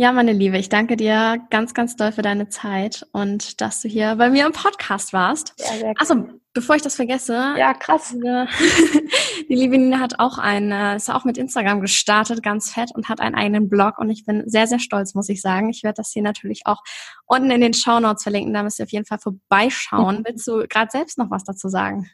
Ja, 0.00 0.12
meine 0.12 0.32
Liebe, 0.32 0.56
ich 0.56 0.70
danke 0.70 0.96
dir 0.96 1.46
ganz, 1.50 1.74
ganz 1.74 1.94
doll 1.94 2.10
für 2.10 2.22
deine 2.22 2.48
Zeit 2.48 3.06
und 3.12 3.60
dass 3.60 3.82
du 3.82 3.88
hier 3.88 4.16
bei 4.16 4.30
mir 4.30 4.46
im 4.46 4.52
Podcast 4.52 5.12
warst. 5.12 5.52
Ja, 5.58 5.76
sehr 5.76 5.92
Achso, 5.98 6.26
bevor 6.54 6.74
ich 6.74 6.80
das 6.80 6.96
vergesse. 6.96 7.34
Ja, 7.58 7.74
krass. 7.74 8.16
Die 9.50 9.54
liebe 9.54 9.76
Nina 9.76 9.98
hat 9.98 10.18
auch 10.18 10.38
einen, 10.38 10.96
ist 10.96 11.10
auch 11.10 11.26
mit 11.26 11.36
Instagram 11.36 11.82
gestartet, 11.82 12.42
ganz 12.42 12.70
fett 12.70 12.94
und 12.94 13.10
hat 13.10 13.20
einen 13.20 13.34
eigenen 13.34 13.68
Blog 13.68 13.98
und 13.98 14.08
ich 14.08 14.24
bin 14.24 14.42
sehr, 14.46 14.66
sehr 14.66 14.78
stolz, 14.78 15.14
muss 15.14 15.28
ich 15.28 15.42
sagen. 15.42 15.68
Ich 15.68 15.82
werde 15.82 15.96
das 15.96 16.12
hier 16.12 16.22
natürlich 16.22 16.62
auch 16.64 16.82
unten 17.26 17.50
in 17.50 17.60
den 17.60 17.74
Show 17.74 18.00
Notes 18.00 18.22
verlinken, 18.22 18.54
da 18.54 18.62
müsst 18.62 18.78
ihr 18.78 18.86
auf 18.86 18.92
jeden 18.92 19.04
Fall 19.04 19.18
vorbeischauen. 19.18 20.22
Willst 20.26 20.48
du 20.48 20.66
gerade 20.66 20.90
selbst 20.90 21.18
noch 21.18 21.30
was 21.30 21.44
dazu 21.44 21.68
sagen? 21.68 22.10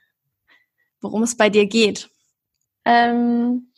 Worum 1.01 1.23
es 1.23 1.37
bei 1.37 1.51
dir 1.51 1.69
geht? 1.69 2.11
Ähm, 2.85 3.71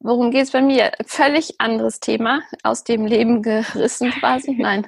Worum 0.00 0.30
geht 0.30 0.44
es 0.44 0.52
bei 0.52 0.62
mir? 0.62 0.92
Völlig 1.06 1.60
anderes 1.60 1.98
Thema, 1.98 2.42
aus 2.62 2.84
dem 2.84 3.04
Leben 3.04 3.42
gerissen 3.42 4.10
quasi. 4.12 4.52
Nein. 4.58 4.86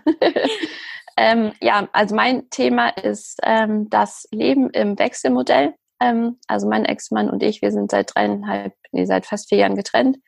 ähm, 1.17 1.53
ja, 1.61 1.89
also 1.93 2.15
mein 2.15 2.49
Thema 2.51 2.91
ist 2.91 3.41
ähm, 3.43 3.91
das 3.91 4.29
Leben 4.31 4.71
im 4.71 4.99
Wechselmodell. 4.99 5.75
Ähm, 6.01 6.39
also 6.47 6.69
mein 6.69 6.85
Ex-Mann 6.85 7.29
und 7.29 7.43
ich, 7.43 7.61
wir 7.61 7.73
sind 7.73 7.91
seit 7.91 8.15
dreieinhalb, 8.15 8.73
nee, 8.93 9.05
seit 9.05 9.27
fast 9.27 9.49
vier 9.49 9.59
Jahren 9.59 9.75
getrennt, 9.75 10.19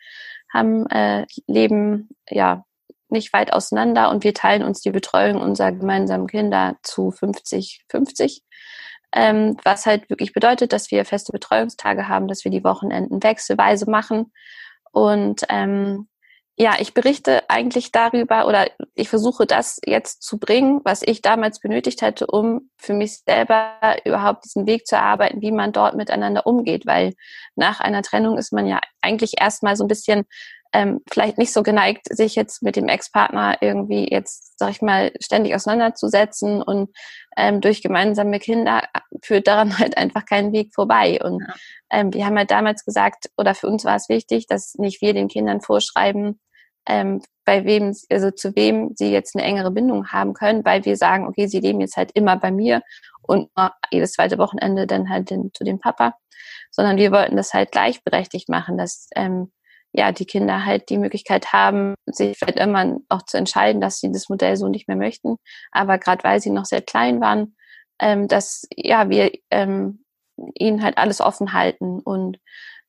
haben 0.52 0.86
äh, 0.86 1.26
Leben 1.46 2.08
ja 2.28 2.64
nicht 3.08 3.32
weit 3.32 3.52
auseinander 3.52 4.10
und 4.10 4.24
wir 4.24 4.34
teilen 4.34 4.64
uns 4.64 4.80
die 4.80 4.90
Betreuung 4.90 5.40
unserer 5.40 5.70
gemeinsamen 5.70 6.26
Kinder 6.26 6.76
zu 6.82 7.10
50-50. 7.10 8.40
Ähm, 9.14 9.58
was 9.62 9.86
halt 9.86 10.10
wirklich 10.10 10.32
bedeutet, 10.32 10.72
dass 10.72 10.90
wir 10.90 11.04
feste 11.04 11.32
Betreuungstage 11.32 12.08
haben, 12.08 12.28
dass 12.28 12.44
wir 12.44 12.50
die 12.50 12.64
Wochenenden 12.64 13.22
wechselweise 13.22 13.88
machen 13.88 14.32
und 14.92 15.42
ähm, 15.48 16.08
ja, 16.56 16.76
ich 16.78 16.92
berichte 16.92 17.48
eigentlich 17.48 17.92
darüber 17.92 18.46
oder 18.46 18.66
ich 18.94 19.08
versuche 19.08 19.46
das 19.46 19.80
jetzt 19.86 20.22
zu 20.22 20.38
bringen, 20.38 20.80
was 20.84 21.02
ich 21.02 21.22
damals 21.22 21.60
benötigt 21.60 22.02
hätte, 22.02 22.26
um 22.26 22.70
für 22.76 22.92
mich 22.92 23.20
selber 23.20 23.78
überhaupt 24.04 24.44
diesen 24.44 24.66
Weg 24.66 24.86
zu 24.86 24.94
erarbeiten, 24.94 25.40
wie 25.40 25.50
man 25.50 25.72
dort 25.72 25.96
miteinander 25.96 26.46
umgeht, 26.46 26.86
weil 26.86 27.14
nach 27.56 27.80
einer 27.80 28.02
Trennung 28.02 28.36
ist 28.36 28.52
man 28.52 28.66
ja 28.66 28.80
eigentlich 29.00 29.40
erstmal 29.40 29.76
so 29.76 29.84
ein 29.84 29.88
bisschen 29.88 30.24
ähm, 30.72 31.00
vielleicht 31.10 31.38
nicht 31.38 31.52
so 31.52 31.62
geneigt, 31.62 32.06
sich 32.10 32.34
jetzt 32.34 32.62
mit 32.62 32.76
dem 32.76 32.88
Ex-Partner 32.88 33.58
irgendwie 33.60 34.08
jetzt, 34.10 34.58
sag 34.58 34.70
ich 34.70 34.82
mal, 34.82 35.12
ständig 35.20 35.54
auseinanderzusetzen 35.54 36.62
und 36.62 36.90
ähm, 37.36 37.60
durch 37.60 37.82
gemeinsame 37.82 38.38
Kinder 38.38 38.82
führt 39.22 39.46
daran 39.46 39.78
halt 39.78 39.96
einfach 39.96 40.24
keinen 40.24 40.52
Weg 40.52 40.74
vorbei. 40.74 41.20
Und 41.22 41.40
ja. 41.40 41.54
ähm, 41.90 42.14
wir 42.14 42.26
haben 42.26 42.38
halt 42.38 42.50
damals 42.50 42.84
gesagt, 42.84 43.30
oder 43.36 43.54
für 43.54 43.68
uns 43.68 43.84
war 43.84 43.96
es 43.96 44.08
wichtig, 44.08 44.46
dass 44.46 44.74
nicht 44.74 45.02
wir 45.02 45.12
den 45.14 45.28
Kindern 45.28 45.60
vorschreiben, 45.60 46.40
ähm, 46.86 47.22
bei 47.44 47.64
wem, 47.64 47.94
also 48.10 48.30
zu 48.30 48.56
wem 48.56 48.92
sie 48.96 49.12
jetzt 49.12 49.36
eine 49.36 49.44
engere 49.44 49.70
Bindung 49.70 50.08
haben 50.08 50.32
können, 50.32 50.64
weil 50.64 50.84
wir 50.84 50.96
sagen, 50.96 51.26
okay, 51.26 51.46
sie 51.46 51.60
leben 51.60 51.80
jetzt 51.80 51.96
halt 51.96 52.12
immer 52.14 52.36
bei 52.36 52.50
mir 52.50 52.82
und 53.22 53.50
jedes 53.90 54.12
zweite 54.12 54.38
Wochenende 54.38 54.86
dann 54.86 55.08
halt 55.08 55.30
den, 55.30 55.50
zu 55.54 55.64
dem 55.64 55.78
Papa, 55.78 56.14
sondern 56.70 56.96
wir 56.96 57.12
wollten 57.12 57.36
das 57.36 57.52
halt 57.52 57.72
gleichberechtigt 57.72 58.48
machen, 58.48 58.78
dass 58.78 59.08
ähm, 59.14 59.52
ja, 59.92 60.12
die 60.12 60.24
Kinder 60.24 60.64
halt 60.64 60.88
die 60.88 60.98
Möglichkeit 60.98 61.52
haben, 61.52 61.94
sich 62.06 62.38
vielleicht 62.38 62.58
irgendwann 62.58 63.00
auch 63.08 63.22
zu 63.22 63.36
entscheiden, 63.36 63.80
dass 63.80 64.00
sie 64.00 64.10
das 64.10 64.28
Modell 64.28 64.56
so 64.56 64.68
nicht 64.68 64.88
mehr 64.88 64.96
möchten. 64.96 65.36
Aber 65.70 65.98
gerade 65.98 66.24
weil 66.24 66.40
sie 66.40 66.50
noch 66.50 66.64
sehr 66.64 66.82
klein 66.82 67.20
waren, 67.20 67.56
ähm, 68.00 68.26
dass 68.28 68.66
ja 68.74 69.10
wir 69.10 69.30
ähm, 69.50 70.04
ihnen 70.54 70.82
halt 70.82 70.98
alles 70.98 71.20
offen 71.20 71.52
halten. 71.52 72.00
Und 72.00 72.38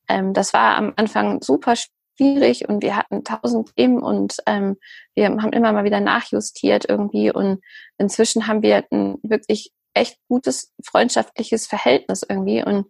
ähm, 0.08 0.34
das 0.34 0.54
war 0.54 0.78
am 0.78 0.94
Anfang 0.96 1.42
super 1.42 1.76
schwierig 1.76 2.68
und 2.70 2.84
wir 2.84 2.96
hatten 2.96 3.24
tausend 3.24 3.76
Themen 3.76 4.02
und 4.02 4.38
ähm, 4.46 4.78
wir 5.16 5.28
haben 5.28 5.54
immer 5.54 5.72
mal 5.74 5.84
wieder 5.84 6.00
nachjustiert 6.00 6.86
irgendwie 6.88 7.32
und 7.32 7.62
inzwischen 7.98 8.48
haben 8.48 8.62
wir 8.62 8.84
ein 8.92 9.18
wirklich 9.24 9.72
echt 9.94 10.18
gutes 10.28 10.74
freundschaftliches 10.86 11.68
Verhältnis 11.68 12.24
irgendwie 12.28 12.64
und 12.64 12.88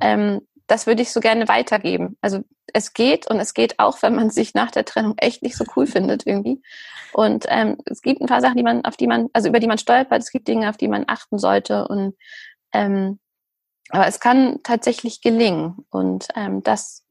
ähm, 0.00 0.40
das 0.66 0.86
würde 0.86 1.02
ich 1.02 1.12
so 1.12 1.20
gerne 1.20 1.48
weitergeben. 1.48 2.16
Also 2.20 2.42
es 2.72 2.92
geht 2.92 3.30
und 3.30 3.38
es 3.38 3.54
geht 3.54 3.78
auch, 3.78 4.02
wenn 4.02 4.14
man 4.14 4.30
sich 4.30 4.54
nach 4.54 4.70
der 4.70 4.84
Trennung 4.84 5.14
echt 5.18 5.42
nicht 5.42 5.56
so 5.56 5.64
cool 5.76 5.86
findet 5.86 6.26
irgendwie. 6.26 6.62
Und 7.12 7.46
ähm, 7.48 7.78
es 7.86 8.02
gibt 8.02 8.20
ein 8.20 8.26
paar 8.26 8.40
Sachen, 8.40 8.56
die 8.56 8.62
man, 8.62 8.84
auf 8.84 8.96
die 8.96 9.06
man, 9.06 9.28
also 9.32 9.48
über 9.48 9.60
die 9.60 9.68
man 9.68 9.78
stolpert. 9.78 10.22
Es 10.22 10.30
gibt 10.30 10.48
Dinge, 10.48 10.68
auf 10.68 10.76
die 10.76 10.88
man 10.88 11.04
achten 11.06 11.38
sollte. 11.38 11.86
Und 11.88 12.16
ähm, 12.72 13.18
aber 13.90 14.06
es 14.06 14.20
kann 14.20 14.60
tatsächlich 14.62 15.20
gelingen. 15.20 15.86
Und 15.90 16.28
ähm, 16.34 16.62
das 16.62 17.06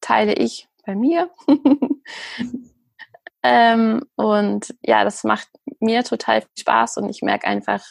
teile 0.00 0.34
ich 0.34 0.68
bei 0.86 0.94
mir. 0.94 1.30
ähm, 3.42 4.04
und 4.14 4.74
ja, 4.82 5.04
das 5.04 5.24
macht 5.24 5.48
mir 5.80 6.04
total 6.04 6.42
viel 6.42 6.50
Spaß 6.60 6.98
und 6.98 7.08
ich 7.08 7.22
merke 7.22 7.46
einfach, 7.46 7.84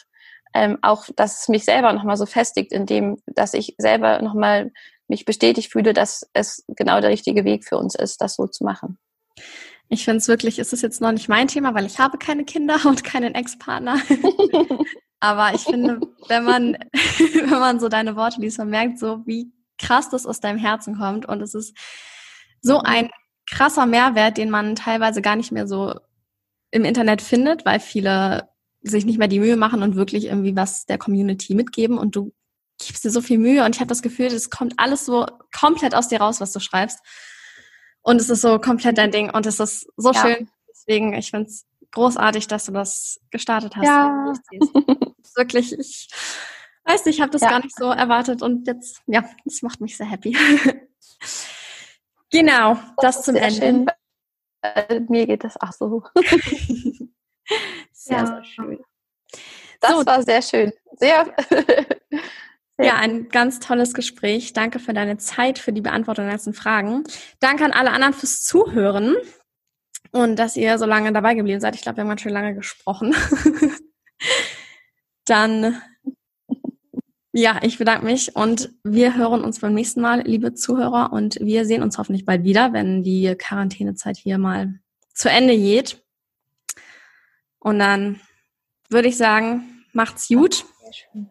ähm, 0.54 0.78
auch, 0.82 1.06
dass 1.14 1.42
es 1.42 1.48
mich 1.48 1.64
selber 1.64 1.92
nochmal 1.92 2.16
so 2.16 2.26
festigt, 2.26 2.72
indem, 2.72 3.18
dass 3.26 3.54
ich 3.54 3.74
selber 3.78 4.20
nochmal 4.20 4.72
mich 5.10 5.26
bestätigt 5.26 5.70
fühle, 5.70 5.92
dass 5.92 6.30
es 6.32 6.64
genau 6.68 7.00
der 7.00 7.10
richtige 7.10 7.44
Weg 7.44 7.64
für 7.64 7.76
uns 7.76 7.94
ist, 7.94 8.22
das 8.22 8.36
so 8.36 8.46
zu 8.46 8.64
machen. 8.64 8.98
Ich 9.88 10.04
finde 10.04 10.18
es 10.18 10.28
wirklich, 10.28 10.58
ist 10.58 10.72
es 10.72 10.82
jetzt 10.82 11.00
noch 11.00 11.12
nicht 11.12 11.28
mein 11.28 11.48
Thema, 11.48 11.74
weil 11.74 11.84
ich 11.84 11.98
habe 11.98 12.16
keine 12.16 12.44
Kinder 12.44 12.78
und 12.86 13.04
keinen 13.04 13.34
Ex-Partner. 13.34 14.00
Aber 15.20 15.52
ich 15.54 15.62
finde, 15.62 16.00
wenn 16.28 16.44
man, 16.44 16.72
wenn 16.92 17.50
man 17.50 17.80
so 17.80 17.88
deine 17.88 18.16
Worte 18.16 18.40
liest, 18.40 18.58
man 18.58 18.70
merkt 18.70 18.98
so, 18.98 19.20
wie 19.26 19.52
krass 19.76 20.08
das 20.08 20.24
aus 20.26 20.40
deinem 20.40 20.58
Herzen 20.58 20.96
kommt. 20.96 21.26
Und 21.26 21.42
es 21.42 21.54
ist 21.54 21.76
so 22.62 22.78
ein 22.78 23.10
krasser 23.50 23.84
Mehrwert, 23.84 24.38
den 24.38 24.48
man 24.48 24.76
teilweise 24.76 25.20
gar 25.20 25.36
nicht 25.36 25.52
mehr 25.52 25.66
so 25.66 25.94
im 26.70 26.84
Internet 26.84 27.20
findet, 27.20 27.66
weil 27.66 27.80
viele 27.80 28.48
sich 28.82 29.04
nicht 29.04 29.18
mehr 29.18 29.28
die 29.28 29.40
Mühe 29.40 29.56
machen 29.56 29.82
und 29.82 29.96
wirklich 29.96 30.26
irgendwie 30.26 30.56
was 30.56 30.86
der 30.86 30.96
Community 30.96 31.54
mitgeben. 31.54 31.98
Und 31.98 32.16
du 32.16 32.32
gibst 32.86 33.04
dir 33.04 33.10
so 33.10 33.20
viel 33.20 33.38
Mühe 33.38 33.64
und 33.64 33.74
ich 33.74 33.80
habe 33.80 33.88
das 33.88 34.02
Gefühl, 34.02 34.26
es 34.26 34.50
kommt 34.50 34.74
alles 34.78 35.04
so 35.04 35.26
komplett 35.58 35.94
aus 35.94 36.08
dir 36.08 36.20
raus, 36.20 36.40
was 36.40 36.52
du 36.52 36.60
schreibst. 36.60 37.00
Und 38.02 38.20
es 38.20 38.30
ist 38.30 38.40
so 38.40 38.58
komplett 38.58 38.98
dein 38.98 39.10
Ding 39.10 39.30
und 39.30 39.46
es 39.46 39.60
ist 39.60 39.88
so 39.96 40.12
ja. 40.12 40.20
schön. 40.20 40.50
Deswegen, 40.68 41.12
ich 41.12 41.30
finde 41.30 41.48
es 41.48 41.66
großartig, 41.92 42.46
dass 42.46 42.64
du 42.64 42.72
das 42.72 43.20
gestartet 43.30 43.76
hast. 43.76 43.84
Ja. 43.84 44.32
Wirklich, 45.36 45.78
ich 45.78 46.08
weiß 46.84 47.04
nicht, 47.04 47.16
ich 47.16 47.20
habe 47.20 47.30
das 47.30 47.42
ja. 47.42 47.50
gar 47.50 47.60
nicht 47.60 47.76
so 47.76 47.90
erwartet 47.90 48.42
und 48.42 48.66
jetzt, 48.66 49.02
ja, 49.06 49.28
das 49.44 49.62
macht 49.62 49.80
mich 49.80 49.96
sehr 49.96 50.06
happy. 50.06 50.36
genau, 52.30 52.74
das, 52.96 53.16
das 53.16 53.24
zum 53.24 53.36
Ende. 53.36 53.54
Schön. 53.54 53.86
Äh, 54.62 55.00
mir 55.08 55.26
geht 55.26 55.44
das 55.44 55.60
auch 55.60 55.72
so. 55.72 56.02
sehr, 57.92 58.18
ja. 58.18 58.26
sehr 58.26 58.44
schön. 58.44 58.84
Das 59.80 59.92
so. 59.92 60.06
war 60.06 60.22
sehr 60.22 60.42
schön. 60.42 60.72
Sehr 60.96 61.34
Ja, 62.82 62.96
ein 62.96 63.28
ganz 63.28 63.60
tolles 63.60 63.92
Gespräch. 63.92 64.52
Danke 64.52 64.78
für 64.78 64.94
deine 64.94 65.18
Zeit, 65.18 65.58
für 65.58 65.72
die 65.72 65.82
Beantwortung 65.82 66.24
der 66.24 66.32
ganzen 66.32 66.54
Fragen. 66.54 67.04
Danke 67.38 67.64
an 67.64 67.72
alle 67.72 67.90
anderen 67.90 68.14
fürs 68.14 68.42
Zuhören 68.42 69.16
und 70.12 70.36
dass 70.38 70.56
ihr 70.56 70.78
so 70.78 70.86
lange 70.86 71.12
dabei 71.12 71.34
geblieben 71.34 71.60
seid. 71.60 71.74
Ich 71.74 71.82
glaube, 71.82 71.98
wir 71.98 72.02
haben 72.02 72.08
ganz 72.08 72.22
schön 72.22 72.32
lange 72.32 72.54
gesprochen. 72.54 73.14
Dann, 75.26 75.80
ja, 77.32 77.60
ich 77.62 77.78
bedanke 77.78 78.06
mich 78.06 78.34
und 78.34 78.72
wir 78.82 79.16
hören 79.16 79.44
uns 79.44 79.60
beim 79.60 79.74
nächsten 79.74 80.00
Mal, 80.00 80.22
liebe 80.22 80.54
Zuhörer, 80.54 81.12
und 81.12 81.38
wir 81.40 81.66
sehen 81.66 81.82
uns 81.82 81.98
hoffentlich 81.98 82.24
bald 82.24 82.44
wieder, 82.44 82.72
wenn 82.72 83.02
die 83.02 83.34
Quarantänezeit 83.36 84.16
hier 84.16 84.38
mal 84.38 84.80
zu 85.14 85.28
Ende 85.30 85.56
geht. 85.56 86.02
Und 87.58 87.78
dann 87.78 88.20
würde 88.88 89.08
ich 89.08 89.18
sagen, 89.18 89.84
macht's 89.92 90.28
gut. 90.28 90.64
Sehr 90.82 90.92
schön. 90.92 91.30